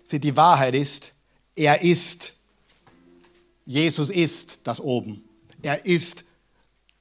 Sieh, 0.03 0.17
die 0.17 0.36
Wahrheit 0.36 0.73
ist, 0.73 1.11
er 1.55 1.84
ist, 1.84 2.34
Jesus 3.70 4.09
ist 4.09 4.61
das 4.63 4.82
Oben. 4.82 5.24
Er 5.61 5.86
ist 5.86 6.24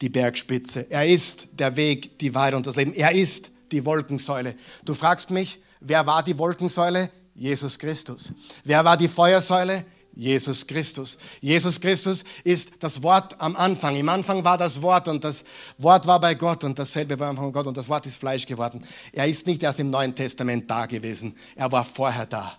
die 0.02 0.10
Bergspitze. 0.10 0.86
Er 0.90 1.08
ist 1.08 1.58
der 1.58 1.74
Weg, 1.76 2.18
die 2.18 2.34
Wahrheit 2.34 2.52
und 2.52 2.66
das 2.66 2.76
Leben. 2.76 2.92
Er 2.92 3.10
ist 3.10 3.50
die 3.72 3.82
Wolkensäule. 3.86 4.54
Du 4.84 4.92
fragst 4.92 5.30
mich, 5.30 5.62
wer 5.80 6.04
war 6.04 6.22
die 6.22 6.36
Wolkensäule? 6.36 7.10
Jesus 7.34 7.78
Christus. 7.78 8.34
Wer 8.64 8.84
war 8.84 8.98
die 8.98 9.08
Feuersäule? 9.08 9.82
Jesus 10.12 10.66
Christus. 10.66 11.16
Jesus 11.40 11.80
Christus 11.80 12.22
ist 12.44 12.72
das 12.80 13.02
Wort 13.02 13.40
am 13.40 13.56
Anfang. 13.56 13.96
Im 13.96 14.10
Anfang 14.10 14.44
war 14.44 14.58
das 14.58 14.82
Wort 14.82 15.08
und 15.08 15.24
das 15.24 15.46
Wort 15.78 16.06
war 16.06 16.20
bei 16.20 16.34
Gott 16.34 16.64
und 16.64 16.78
dasselbe 16.78 17.18
war 17.18 17.34
von 17.34 17.50
Gott 17.50 17.66
und 17.66 17.78
das 17.78 17.88
Wort 17.88 18.04
ist 18.04 18.16
Fleisch 18.16 18.44
geworden. 18.44 18.84
Er 19.12 19.26
ist 19.26 19.46
nicht 19.46 19.62
erst 19.62 19.80
im 19.80 19.88
Neuen 19.88 20.14
Testament 20.14 20.70
da 20.70 20.84
gewesen. 20.84 21.34
Er 21.56 21.72
war 21.72 21.86
vorher 21.86 22.26
da. 22.26 22.58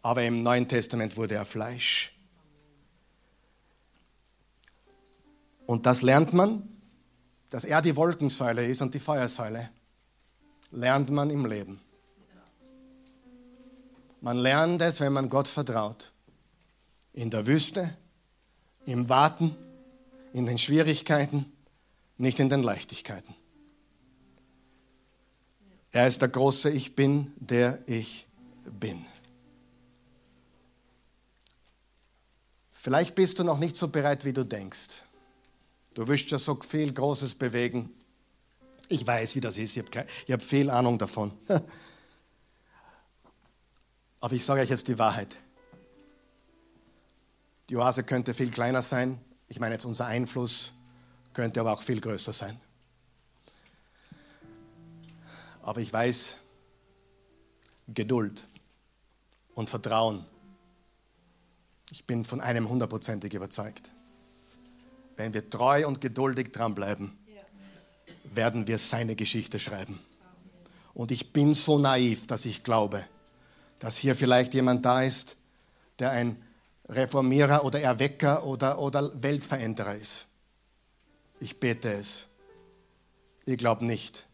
Aber 0.00 0.22
im 0.22 0.42
Neuen 0.42 0.66
Testament 0.66 1.18
wurde 1.18 1.34
er 1.34 1.44
Fleisch. 1.44 2.15
Und 5.66 5.86
das 5.86 6.02
lernt 6.02 6.32
man, 6.32 6.68
dass 7.50 7.64
er 7.64 7.82
die 7.82 7.96
Wolkensäule 7.96 8.66
ist 8.66 8.82
und 8.82 8.94
die 8.94 9.00
Feuersäule. 9.00 9.70
Lernt 10.70 11.10
man 11.10 11.30
im 11.30 11.46
Leben. 11.46 11.80
Man 14.20 14.38
lernt 14.38 14.82
es, 14.82 15.00
wenn 15.00 15.12
man 15.12 15.28
Gott 15.28 15.48
vertraut 15.48 16.12
in 17.12 17.30
der 17.30 17.46
Wüste, 17.46 17.96
im 18.84 19.08
Warten, 19.08 19.56
in 20.32 20.46
den 20.46 20.58
Schwierigkeiten, 20.58 21.52
nicht 22.18 22.38
in 22.40 22.48
den 22.48 22.62
Leichtigkeiten. 22.62 23.34
Er 25.92 26.06
ist 26.06 26.20
der 26.20 26.28
große 26.28 26.70
Ich 26.70 26.94
bin, 26.94 27.32
der 27.36 27.78
ich 27.86 28.26
bin. 28.64 29.04
Vielleicht 32.72 33.14
bist 33.14 33.38
du 33.38 33.44
noch 33.44 33.58
nicht 33.58 33.76
so 33.76 33.88
bereit, 33.88 34.24
wie 34.24 34.32
du 34.32 34.44
denkst. 34.44 35.05
Du 35.96 36.06
wirst 36.06 36.30
ja 36.30 36.38
so 36.38 36.60
viel 36.60 36.92
Großes 36.92 37.36
bewegen. 37.36 37.90
Ich 38.88 39.06
weiß, 39.06 39.34
wie 39.34 39.40
das 39.40 39.56
ist. 39.56 39.76
Ich 39.76 39.82
habe 39.82 40.06
hab 40.30 40.42
viel 40.42 40.68
Ahnung 40.68 40.98
davon. 40.98 41.32
Aber 44.20 44.34
ich 44.34 44.44
sage 44.44 44.60
euch 44.60 44.68
jetzt 44.68 44.88
die 44.88 44.98
Wahrheit. 44.98 45.34
Die 47.70 47.76
Oase 47.76 48.04
könnte 48.04 48.34
viel 48.34 48.50
kleiner 48.50 48.82
sein. 48.82 49.18
Ich 49.48 49.58
meine 49.58 49.74
jetzt 49.74 49.86
unser 49.86 50.06
Einfluss 50.06 50.72
könnte 51.32 51.60
aber 51.60 51.72
auch 51.72 51.82
viel 51.82 52.00
größer 52.00 52.32
sein. 52.32 52.58
Aber 55.62 55.80
ich 55.80 55.92
weiß, 55.92 56.36
Geduld 57.88 58.44
und 59.54 59.68
Vertrauen 59.68 60.24
ich 61.90 62.06
bin 62.06 62.24
von 62.24 62.40
einem 62.40 62.68
hundertprozentig 62.68 63.34
überzeugt. 63.34 63.92
Wenn 65.16 65.32
wir 65.32 65.48
treu 65.48 65.86
und 65.86 66.00
geduldig 66.00 66.52
dranbleiben, 66.52 67.16
werden 68.24 68.66
wir 68.66 68.78
seine 68.78 69.16
Geschichte 69.16 69.58
schreiben. 69.58 69.98
Und 70.94 71.10
ich 71.10 71.32
bin 71.32 71.54
so 71.54 71.78
naiv, 71.78 72.26
dass 72.26 72.44
ich 72.44 72.62
glaube, 72.64 73.04
dass 73.78 73.96
hier 73.96 74.14
vielleicht 74.14 74.54
jemand 74.54 74.84
da 74.84 75.02
ist, 75.02 75.36
der 75.98 76.10
ein 76.10 76.42
Reformierer 76.88 77.64
oder 77.64 77.80
Erwecker 77.80 78.44
oder, 78.44 78.78
oder 78.78 79.10
Weltveränderer 79.22 79.96
ist. 79.96 80.28
Ich 81.40 81.58
bete 81.60 81.92
es. 81.92 82.28
Ich 83.44 83.58
glaube 83.58 83.84
nicht, 83.84 84.26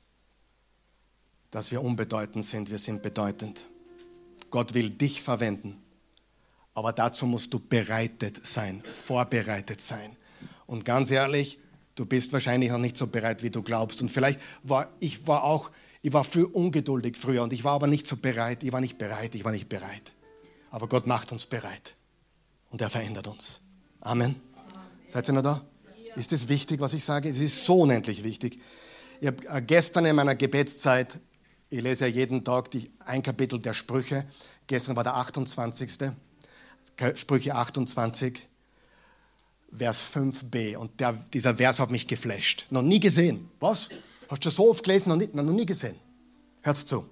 dass 1.50 1.70
wir 1.70 1.82
unbedeutend 1.82 2.44
sind. 2.44 2.70
Wir 2.70 2.78
sind 2.78 3.02
bedeutend. 3.02 3.64
Gott 4.50 4.74
will 4.74 4.90
dich 4.90 5.22
verwenden. 5.22 5.82
Aber 6.74 6.92
dazu 6.92 7.26
musst 7.26 7.52
du 7.52 7.58
bereitet 7.58 8.46
sein, 8.46 8.82
vorbereitet 8.82 9.82
sein. 9.82 10.16
Und 10.72 10.86
ganz 10.86 11.10
ehrlich, 11.10 11.58
du 11.96 12.06
bist 12.06 12.32
wahrscheinlich 12.32 12.70
noch 12.70 12.78
nicht 12.78 12.96
so 12.96 13.06
bereit, 13.06 13.42
wie 13.42 13.50
du 13.50 13.62
glaubst. 13.62 14.00
Und 14.00 14.10
vielleicht 14.10 14.40
war 14.62 14.88
ich 15.00 15.26
war 15.26 15.44
auch, 15.44 15.70
ich 16.00 16.14
war 16.14 16.24
viel 16.24 16.44
ungeduldig 16.44 17.18
früher 17.18 17.42
und 17.42 17.52
ich 17.52 17.62
war 17.62 17.74
aber 17.74 17.88
nicht 17.88 18.06
so 18.06 18.16
bereit. 18.16 18.64
Ich 18.64 18.72
war 18.72 18.80
nicht 18.80 18.96
bereit, 18.96 19.34
ich 19.34 19.44
war 19.44 19.52
nicht 19.52 19.68
bereit. 19.68 20.12
Aber 20.70 20.88
Gott 20.88 21.06
macht 21.06 21.30
uns 21.30 21.44
bereit 21.44 21.94
und 22.70 22.80
er 22.80 22.88
verändert 22.88 23.26
uns. 23.26 23.60
Amen. 24.00 24.36
Amen. 24.54 24.80
Seid 25.06 25.28
ihr 25.28 25.34
noch 25.34 25.42
da? 25.42 25.60
Ja. 26.06 26.14
Ist 26.14 26.32
es 26.32 26.48
wichtig, 26.48 26.80
was 26.80 26.94
ich 26.94 27.04
sage? 27.04 27.28
Es 27.28 27.42
ist 27.42 27.66
so 27.66 27.80
unendlich 27.80 28.24
wichtig. 28.24 28.58
Ich 29.20 29.26
habe 29.26 29.46
äh, 29.48 29.60
gestern 29.60 30.06
in 30.06 30.16
meiner 30.16 30.36
Gebetszeit, 30.36 31.18
ich 31.68 31.82
lese 31.82 32.06
ja 32.06 32.10
jeden 32.10 32.44
Tag 32.44 32.70
die, 32.70 32.90
ein 33.00 33.22
Kapitel 33.22 33.58
der 33.58 33.74
Sprüche, 33.74 34.24
gestern 34.66 34.96
war 34.96 35.04
der 35.04 35.16
28. 35.16 36.14
Sprüche 37.16 37.56
28, 37.56 38.48
Vers 39.74 40.06
5b. 40.14 40.76
Und 40.76 41.00
der, 41.00 41.12
dieser 41.12 41.54
Vers 41.54 41.80
hat 41.80 41.90
mich 41.90 42.06
geflasht. 42.06 42.66
Noch 42.70 42.82
nie 42.82 43.00
gesehen. 43.00 43.48
Was? 43.60 43.88
Hast 44.28 44.44
du 44.44 44.50
so 44.50 44.70
oft 44.70 44.84
gelesen? 44.84 45.08
Noch 45.08 45.16
nie, 45.16 45.28
noch 45.32 45.42
nie 45.42 45.66
gesehen. 45.66 45.96
Hört's 46.62 46.86
zu. 46.86 47.04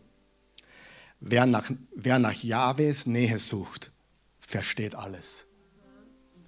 Wer 1.20 1.46
nach, 1.46 1.70
wer 1.94 2.18
nach 2.18 2.42
Jahwes 2.42 3.06
Nähe 3.06 3.38
sucht, 3.38 3.90
versteht 4.38 4.94
alles. 4.94 5.46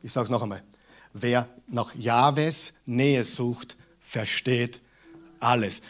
Ich 0.03 0.13
sage 0.13 0.25
es 0.25 0.31
noch 0.31 0.43
einmal. 0.43 0.63
Wer 1.13 1.49
nach 1.69 1.95
Jahwes 1.95 2.73
Nähe 2.87 3.23
sucht, 3.25 3.77
versteht 4.01 4.81
alles. 5.41 5.83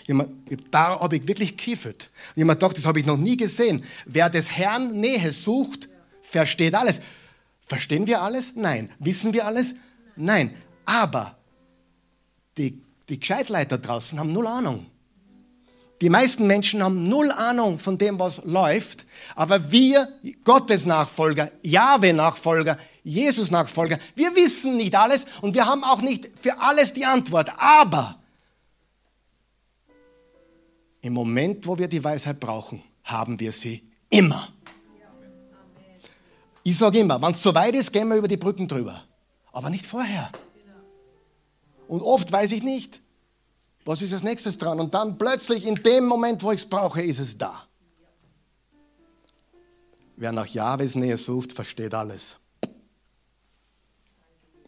Da 0.70 1.00
habe 1.00 1.16
ich 1.16 1.28
wirklich 1.28 1.56
kiffert. 1.56 2.10
Jemand 2.34 2.62
dachte, 2.62 2.76
das 2.76 2.86
habe 2.86 2.98
ich 2.98 3.06
noch 3.06 3.16
nie 3.16 3.36
gesehen. 3.36 3.84
Wer 4.04 4.30
des 4.30 4.50
Herrn 4.50 4.98
Nähe 4.98 5.30
sucht, 5.30 5.88
versteht 6.22 6.74
alles. 6.74 7.00
Verstehen 7.64 8.06
wir 8.06 8.22
alles? 8.22 8.56
Nein. 8.56 8.90
Wissen 8.98 9.32
wir 9.32 9.46
alles? 9.46 9.74
Nein. 10.16 10.54
Aber 10.84 11.36
die, 12.56 12.82
die 13.08 13.20
Gescheitleiter 13.20 13.78
draußen 13.78 14.18
haben 14.18 14.32
null 14.32 14.46
Ahnung. 14.46 14.86
Die 16.00 16.08
meisten 16.08 16.48
Menschen 16.48 16.82
haben 16.82 17.08
null 17.08 17.30
Ahnung 17.30 17.78
von 17.78 17.96
dem, 17.96 18.18
was 18.18 18.44
läuft. 18.44 19.06
Aber 19.36 19.70
wir, 19.70 20.08
Gottes 20.42 20.84
Nachfolger, 20.84 21.52
Jahwe-Nachfolger, 21.62 22.76
Jesus-Nachfolger, 23.04 23.98
wir 24.14 24.34
wissen 24.34 24.76
nicht 24.76 24.94
alles 24.94 25.26
und 25.40 25.54
wir 25.54 25.66
haben 25.66 25.84
auch 25.84 26.02
nicht 26.02 26.28
für 26.38 26.58
alles 26.58 26.92
die 26.92 27.04
Antwort. 27.04 27.50
Aber 27.56 28.18
im 31.02 31.12
Moment, 31.12 31.66
wo 31.66 31.78
wir 31.78 31.88
die 31.88 32.02
Weisheit 32.02 32.38
brauchen, 32.38 32.82
haben 33.04 33.38
wir 33.38 33.52
sie 33.52 33.88
immer. 34.08 34.48
Ich 36.64 36.78
sage 36.78 37.00
immer, 37.00 37.20
wenn 37.20 37.32
es 37.32 37.42
so 37.42 37.54
weit 37.54 37.74
ist, 37.74 37.92
gehen 37.92 38.08
wir 38.08 38.16
über 38.16 38.28
die 38.28 38.36
Brücken 38.36 38.68
drüber. 38.68 39.04
Aber 39.53 39.70
nicht 39.70 39.86
vorher. 39.86 40.30
Und 41.86 42.00
oft 42.00 42.32
weiß 42.32 42.53
ich 42.53 42.62
nicht, 42.62 43.00
was 43.84 44.00
ist 44.00 44.12
als 44.12 44.22
nächstes 44.22 44.59
dran. 44.59 44.80
Und 44.80 44.94
dann 44.94 45.18
plötzlich 45.18 45.66
in 45.66 45.74
dem 45.76 46.07
Moment, 46.07 46.42
wo 46.42 46.53
ich 46.53 46.62
es 46.62 46.68
brauche, 46.68 47.03
ist 47.03 47.18
es 47.18 47.36
da. 47.36 47.66
Wer 50.16 50.32
nach 50.32 50.46
Jahwes 50.46 50.94
Nähe 50.94 51.16
sucht, 51.16 51.53
versteht 51.53 51.94
alles. 51.94 52.36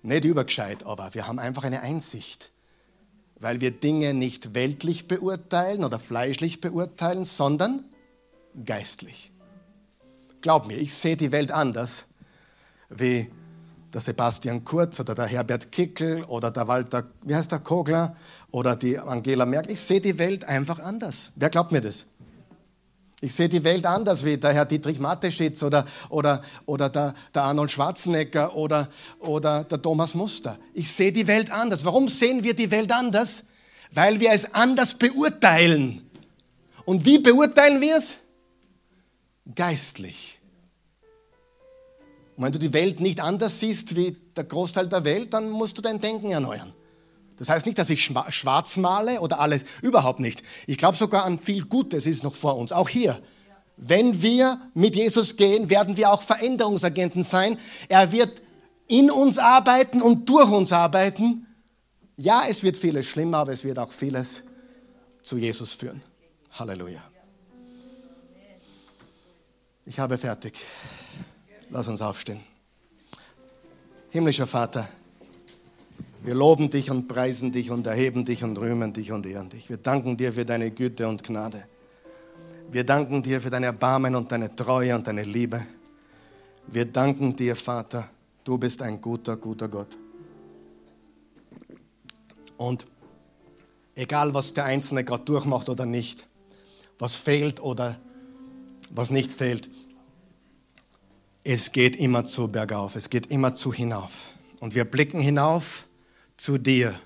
Nicht 0.02 0.24
übergescheit, 0.24 0.84
aber 0.84 1.14
wir 1.14 1.26
haben 1.26 1.38
einfach 1.38 1.64
eine 1.64 1.80
Einsicht. 1.80 2.50
Weil 3.36 3.60
wir 3.60 3.70
Dinge 3.70 4.14
nicht 4.14 4.54
weltlich 4.54 5.08
beurteilen 5.08 5.84
oder 5.84 5.98
fleischlich 5.98 6.60
beurteilen, 6.60 7.24
sondern 7.24 7.84
geistlich. 8.64 9.30
Glaub 10.40 10.66
mir, 10.66 10.76
ich 10.76 10.92
sehe 10.92 11.16
die 11.16 11.32
Welt 11.32 11.52
anders 11.52 12.04
wie 12.90 13.30
der 13.94 14.00
Sebastian 14.00 14.64
Kurz 14.64 14.98
oder 14.98 15.14
der 15.14 15.26
Herbert 15.26 15.70
Kickel 15.70 16.24
oder 16.24 16.50
der 16.50 16.66
Walter, 16.66 17.06
wie 17.22 17.34
heißt 17.34 17.52
der, 17.52 17.60
Kogler 17.60 18.16
oder 18.50 18.74
die 18.74 18.98
Angela 18.98 19.46
Merkel. 19.46 19.72
Ich 19.72 19.80
sehe 19.80 20.00
die 20.00 20.18
Welt 20.18 20.44
einfach 20.44 20.80
anders. 20.80 21.30
Wer 21.36 21.48
glaubt 21.48 21.70
mir 21.70 21.80
das? 21.80 22.06
Ich 23.20 23.34
sehe 23.34 23.48
die 23.48 23.64
Welt 23.64 23.86
anders 23.86 24.24
wie 24.24 24.36
der 24.36 24.52
Herr 24.52 24.66
Dietrich 24.66 24.98
Mateschitz 24.98 25.62
oder, 25.62 25.86
oder, 26.10 26.42
oder 26.66 26.90
der, 26.90 27.14
der 27.34 27.44
Arnold 27.44 27.70
Schwarzenegger 27.70 28.54
oder, 28.54 28.90
oder 29.20 29.64
der 29.64 29.80
Thomas 29.80 30.14
Muster. 30.14 30.58
Ich 30.74 30.92
sehe 30.92 31.12
die 31.12 31.26
Welt 31.26 31.50
anders. 31.50 31.84
Warum 31.84 32.08
sehen 32.08 32.42
wir 32.42 32.54
die 32.54 32.70
Welt 32.70 32.92
anders? 32.92 33.44
Weil 33.92 34.18
wir 34.20 34.32
es 34.32 34.52
anders 34.52 34.94
beurteilen. 34.94 36.10
Und 36.84 37.06
wie 37.06 37.18
beurteilen 37.18 37.80
wir 37.80 37.96
es? 37.96 38.08
Geistlich. 39.54 40.33
Und 42.36 42.44
wenn 42.44 42.52
du 42.52 42.58
die 42.58 42.72
Welt 42.72 43.00
nicht 43.00 43.20
anders 43.20 43.60
siehst 43.60 43.94
wie 43.96 44.16
der 44.36 44.44
Großteil 44.44 44.88
der 44.88 45.04
Welt, 45.04 45.32
dann 45.32 45.50
musst 45.50 45.78
du 45.78 45.82
dein 45.82 46.00
Denken 46.00 46.32
erneuern. 46.32 46.74
Das 47.36 47.48
heißt 47.48 47.66
nicht, 47.66 47.78
dass 47.78 47.90
ich 47.90 48.04
schwarz 48.04 48.76
male 48.76 49.20
oder 49.20 49.40
alles, 49.40 49.64
überhaupt 49.82 50.20
nicht. 50.20 50.42
Ich 50.66 50.78
glaube 50.78 50.96
sogar 50.96 51.24
an 51.24 51.38
viel 51.38 51.64
Gutes 51.64 52.06
ist 52.06 52.22
noch 52.22 52.34
vor 52.34 52.56
uns, 52.56 52.72
auch 52.72 52.88
hier. 52.88 53.20
Wenn 53.76 54.22
wir 54.22 54.60
mit 54.74 54.94
Jesus 54.94 55.36
gehen, 55.36 55.68
werden 55.68 55.96
wir 55.96 56.12
auch 56.12 56.22
Veränderungsagenten 56.22 57.24
sein. 57.24 57.58
Er 57.88 58.12
wird 58.12 58.40
in 58.86 59.10
uns 59.10 59.38
arbeiten 59.38 60.00
und 60.00 60.28
durch 60.28 60.50
uns 60.50 60.72
arbeiten. 60.72 61.46
Ja, 62.16 62.44
es 62.48 62.62
wird 62.62 62.76
vieles 62.76 63.06
schlimmer, 63.06 63.38
aber 63.38 63.52
es 63.52 63.64
wird 63.64 63.78
auch 63.78 63.92
vieles 63.92 64.44
zu 65.22 65.36
Jesus 65.36 65.72
führen. 65.72 66.02
Halleluja. 66.52 67.02
Ich 69.86 69.98
habe 69.98 70.16
fertig. 70.16 70.60
Lass 71.74 71.88
uns 71.88 72.00
aufstehen. 72.00 72.38
Himmlischer 74.10 74.46
Vater, 74.46 74.88
wir 76.22 76.36
loben 76.36 76.70
dich 76.70 76.88
und 76.88 77.08
preisen 77.08 77.50
dich 77.50 77.72
und 77.72 77.88
erheben 77.88 78.24
dich 78.24 78.44
und 78.44 78.56
rühmen 78.58 78.92
dich 78.92 79.10
und 79.10 79.26
ehren 79.26 79.50
dich. 79.50 79.68
Wir 79.68 79.78
danken 79.78 80.16
dir 80.16 80.32
für 80.32 80.44
deine 80.44 80.70
Güte 80.70 81.08
und 81.08 81.24
Gnade. 81.24 81.64
Wir 82.70 82.84
danken 82.84 83.24
dir 83.24 83.40
für 83.40 83.50
dein 83.50 83.64
Erbarmen 83.64 84.14
und 84.14 84.30
deine 84.30 84.54
Treue 84.54 84.94
und 84.94 85.08
deine 85.08 85.24
Liebe. 85.24 85.66
Wir 86.68 86.84
danken 86.84 87.34
dir, 87.34 87.56
Vater, 87.56 88.08
du 88.44 88.56
bist 88.56 88.80
ein 88.80 89.00
guter, 89.00 89.36
guter 89.36 89.66
Gott. 89.66 89.98
Und 92.56 92.86
egal, 93.96 94.32
was 94.32 94.54
der 94.54 94.66
Einzelne 94.66 95.02
gerade 95.02 95.24
durchmacht 95.24 95.68
oder 95.68 95.86
nicht, 95.86 96.24
was 97.00 97.16
fehlt 97.16 97.60
oder 97.60 97.98
was 98.90 99.10
nicht 99.10 99.32
fehlt, 99.32 99.68
es 101.44 101.72
geht 101.72 101.96
immer 101.96 102.24
zu 102.24 102.48
bergauf, 102.48 102.96
es 102.96 103.10
geht 103.10 103.26
immer 103.26 103.54
zu 103.54 103.72
hinauf. 103.72 104.30
Und 104.60 104.74
wir 104.74 104.86
blicken 104.86 105.20
hinauf 105.20 105.86
zu 106.38 106.56
dir, 106.56 106.98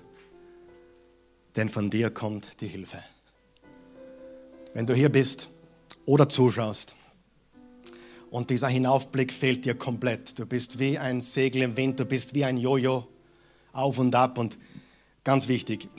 denn 1.57 1.67
von 1.67 1.89
dir 1.89 2.09
kommt 2.09 2.61
die 2.61 2.67
Hilfe. 2.67 3.03
Wenn 4.73 4.85
du 4.85 4.93
hier 4.93 5.09
bist 5.09 5.49
oder 6.05 6.29
zuschaust 6.29 6.95
und 8.31 8.49
dieser 8.49 8.69
Hinaufblick 8.69 9.33
fehlt 9.33 9.65
dir 9.65 9.75
komplett, 9.75 10.39
du 10.39 10.45
bist 10.45 10.79
wie 10.79 10.97
ein 10.97 11.19
Segel 11.21 11.63
im 11.63 11.75
Wind, 11.75 11.99
du 11.99 12.05
bist 12.05 12.33
wie 12.33 12.45
ein 12.45 12.57
Jojo 12.57 13.07
auf 13.73 13.99
und 13.99 14.15
ab 14.15 14.37
und 14.37 14.57
ganz 15.25 15.49
wichtig, 15.49 15.89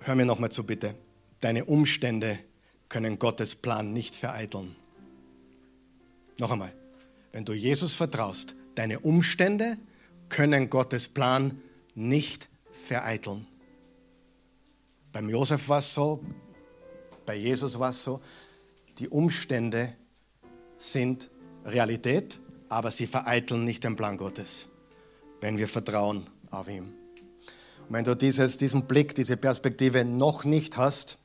hör 0.00 0.14
mir 0.14 0.26
nochmal 0.26 0.50
zu, 0.50 0.64
bitte. 0.64 0.94
Deine 1.40 1.64
Umstände 1.64 2.38
können 2.88 3.18
Gottes 3.18 3.56
Plan 3.56 3.92
nicht 3.92 4.14
vereiteln. 4.14 4.76
Noch 6.38 6.52
einmal. 6.52 6.72
Wenn 7.34 7.44
du 7.44 7.52
Jesus 7.52 7.96
vertraust, 7.96 8.54
deine 8.76 9.00
Umstände 9.00 9.76
können 10.28 10.70
Gottes 10.70 11.08
Plan 11.08 11.60
nicht 11.96 12.48
vereiteln. 12.70 13.48
Beim 15.10 15.28
Josef 15.28 15.68
war 15.68 15.80
es 15.80 15.92
so, 15.92 16.24
bei 17.26 17.34
Jesus 17.34 17.76
war 17.80 17.90
es 17.90 18.04
so, 18.04 18.20
die 18.98 19.08
Umstände 19.08 19.96
sind 20.78 21.28
Realität, 21.64 22.38
aber 22.68 22.92
sie 22.92 23.08
vereiteln 23.08 23.64
nicht 23.64 23.82
den 23.82 23.96
Plan 23.96 24.16
Gottes, 24.16 24.66
wenn 25.40 25.58
wir 25.58 25.66
vertrauen 25.66 26.28
auf 26.52 26.68
ihn. 26.68 26.84
Und 26.84 27.96
wenn 27.96 28.04
du 28.04 28.14
dieses, 28.14 28.58
diesen 28.58 28.86
Blick, 28.86 29.12
diese 29.16 29.36
Perspektive 29.36 30.04
noch 30.04 30.44
nicht 30.44 30.76
hast, 30.76 31.18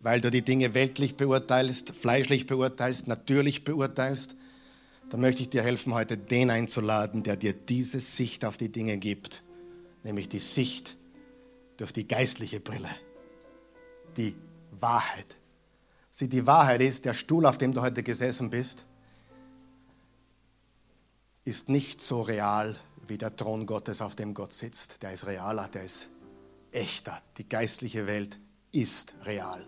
weil 0.00 0.20
du 0.20 0.32
die 0.32 0.42
Dinge 0.42 0.74
weltlich 0.74 1.16
beurteilst, 1.16 1.90
fleischlich 1.90 2.48
beurteilst, 2.48 3.06
natürlich 3.06 3.62
beurteilst, 3.62 4.34
dann 5.12 5.20
möchte 5.20 5.42
ich 5.42 5.50
dir 5.50 5.62
helfen, 5.62 5.92
heute 5.92 6.16
den 6.16 6.48
einzuladen, 6.48 7.22
der 7.22 7.36
dir 7.36 7.52
diese 7.52 8.00
Sicht 8.00 8.46
auf 8.46 8.56
die 8.56 8.70
Dinge 8.70 8.96
gibt, 8.96 9.42
nämlich 10.04 10.30
die 10.30 10.38
Sicht 10.38 10.96
durch 11.76 11.92
die 11.92 12.08
geistliche 12.08 12.60
Brille, 12.60 12.88
die 14.16 14.34
Wahrheit. 14.70 15.36
Sieh, 16.10 16.28
die 16.28 16.46
Wahrheit 16.46 16.80
ist, 16.80 17.04
der 17.04 17.12
Stuhl, 17.12 17.44
auf 17.44 17.58
dem 17.58 17.74
du 17.74 17.82
heute 17.82 18.02
gesessen 18.02 18.48
bist, 18.48 18.86
ist 21.44 21.68
nicht 21.68 22.00
so 22.00 22.22
real 22.22 22.74
wie 23.06 23.18
der 23.18 23.36
Thron 23.36 23.66
Gottes, 23.66 24.00
auf 24.00 24.16
dem 24.16 24.32
Gott 24.32 24.54
sitzt. 24.54 25.02
Der 25.02 25.12
ist 25.12 25.26
realer, 25.26 25.68
der 25.68 25.84
ist 25.84 26.08
echter. 26.70 27.20
Die 27.36 27.46
geistliche 27.46 28.06
Welt 28.06 28.38
ist 28.70 29.12
real. 29.26 29.62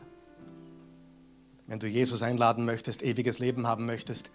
Wenn 1.66 1.80
du 1.80 1.86
Jesus 1.86 2.22
einladen 2.22 2.64
möchtest, 2.64 3.02
ewiges 3.02 3.40
Leben 3.40 3.66
haben 3.66 3.84
möchtest, 3.84 4.30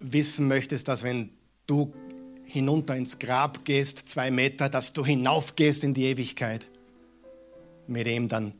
wissen 0.00 0.48
möchtest, 0.48 0.88
dass 0.88 1.02
wenn 1.02 1.30
du 1.66 1.92
hinunter 2.44 2.96
ins 2.96 3.18
Grab 3.18 3.64
gehst, 3.64 4.08
zwei 4.08 4.30
Meter, 4.30 4.68
dass 4.68 4.92
du 4.92 5.04
hinaufgehst 5.04 5.84
in 5.84 5.94
die 5.94 6.06
Ewigkeit, 6.06 6.66
mit 7.86 8.06
ihm 8.06 8.28
dann 8.28 8.54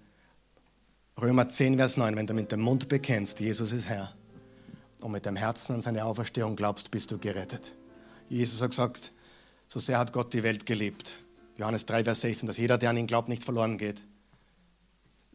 Römer 1.21 1.49
10, 1.49 1.77
Vers 1.77 1.97
9, 1.97 2.17
wenn 2.17 2.27
du 2.27 2.35
mit 2.35 2.53
dem 2.53 2.61
Mund 2.61 2.89
bekennst, 2.89 3.41
Jesus 3.41 3.73
ist 3.73 3.89
Herr, 3.89 4.15
und 5.03 5.13
mit 5.13 5.27
dem 5.27 5.37
Herzen 5.37 5.75
an 5.75 5.83
seine 5.83 6.05
Auferstehung 6.05 6.57
glaubst, 6.57 6.91
bist 6.91 7.11
du 7.11 7.19
gerettet. 7.19 7.73
Jesus 8.29 8.63
hat 8.63 8.71
gesagt, 8.71 9.13
so 9.67 9.81
sehr 9.81 9.99
hat 9.99 10.13
Gott 10.13 10.33
die 10.33 10.43
Welt 10.43 10.67
geliebt. 10.67 11.13
Johannes 11.57 11.85
3, 11.87 12.05
Vers 12.05 12.21
16, 12.23 12.47
dass 12.47 12.59
jeder, 12.59 12.79
der 12.79 12.91
an 12.91 12.97
ihn 12.97 13.07
glaubt, 13.07 13.29
nicht 13.29 13.45
verloren 13.45 13.77
geht. 13.77 14.01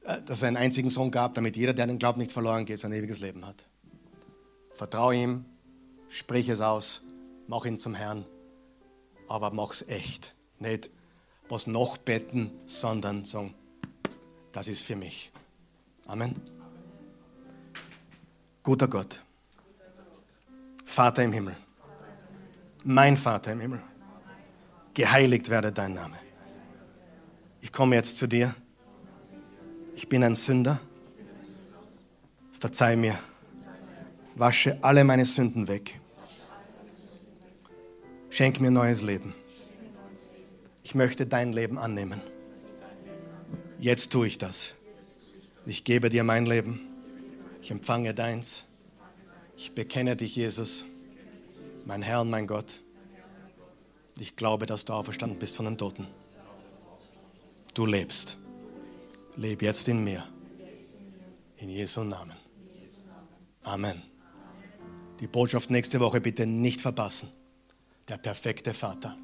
Äh, 0.06 0.22
dass 0.24 0.38
es 0.38 0.44
einen 0.44 0.58
einzigen 0.58 0.90
Sohn 0.90 1.12
gab, 1.12 1.34
damit 1.34 1.56
jeder, 1.56 1.74
der 1.74 1.84
an 1.84 1.92
ihn 1.92 2.00
glaubt, 2.00 2.18
nicht 2.18 2.32
verloren 2.32 2.66
geht, 2.66 2.80
sein 2.80 2.94
ewiges 2.94 3.20
Leben 3.20 3.46
hat. 3.46 3.66
Vertraue 4.74 5.16
ihm, 5.16 5.46
sprich 6.16 6.48
es 6.48 6.62
aus, 6.62 7.02
mach 7.48 7.66
ihn 7.66 7.78
zum 7.78 7.94
Herrn, 7.94 8.26
aber 9.28 9.52
mach's 9.52 9.82
echt. 9.88 10.34
Nicht 10.60 10.90
was 11.50 11.68
noch 11.68 11.98
betten, 11.98 12.52
sondern 12.66 13.26
sagen, 13.26 13.54
das 14.54 14.70
ist 14.70 14.82
für 14.82 14.96
mich. 14.96 15.32
Amen. 16.08 16.36
Guter 18.64 18.88
Gott, 18.88 19.22
Vater 20.86 21.24
im 21.24 21.34
Himmel, 21.34 21.58
mein 22.84 23.18
Vater 23.18 23.52
im 23.52 23.60
Himmel, 23.60 23.82
geheiligt 24.94 25.50
werde 25.50 25.72
dein 25.72 25.94
Name. 25.94 26.16
Ich 27.62 27.72
komme 27.74 27.96
jetzt 27.96 28.18
zu 28.18 28.28
dir. 28.28 28.56
Ich 29.96 30.08
bin 30.08 30.24
ein 30.24 30.36
Sünder. 30.36 30.80
Verzeih 32.54 32.96
mir. 32.96 33.20
Wasche 34.36 34.78
alle 34.82 35.04
meine 35.04 35.26
Sünden 35.26 35.68
weg. 35.68 36.00
Schenk 38.36 38.60
mir 38.60 38.70
neues 38.70 39.02
Leben. 39.02 39.34
Ich 40.84 40.94
möchte 40.94 41.26
dein 41.26 41.54
Leben 41.54 41.78
annehmen. 41.78 42.20
Jetzt 43.80 44.12
tue 44.12 44.28
ich 44.28 44.38
das. 44.38 44.74
Ich 45.66 45.86
gebe 45.86 46.10
dir 46.10 46.26
mein 46.26 46.46
Leben. 46.46 46.82
Ich 47.62 47.72
empfange 47.72 48.14
deins. 48.14 48.66
Ich 49.56 49.74
bekenne 49.74 50.18
dich, 50.18 50.36
Jesus, 50.36 50.84
mein 51.86 52.02
Herr 52.02 52.20
und 52.20 52.30
mein 52.30 52.46
Gott. 52.46 52.74
Ich 54.20 54.36
glaube, 54.36 54.66
dass 54.66 54.84
du 54.84 54.92
auferstanden 54.92 55.40
bist 55.40 55.56
von 55.56 55.68
den 55.68 55.78
Toten. 55.78 56.06
Du 57.74 57.86
lebst. 57.86 58.36
Leb 59.38 59.62
jetzt 59.62 59.88
in 59.88 60.04
mir. 60.04 60.28
In 61.56 61.70
Jesu 61.70 62.04
Namen. 62.04 62.36
Amen. 63.64 64.04
Die 65.22 65.28
Botschaft 65.28 65.70
nächste 65.70 66.02
Woche 66.02 66.20
bitte 66.20 66.46
nicht 66.46 66.82
verpassen 66.82 67.30
der 68.08 68.18
perfekte 68.18 68.74
Vater. 68.74 69.16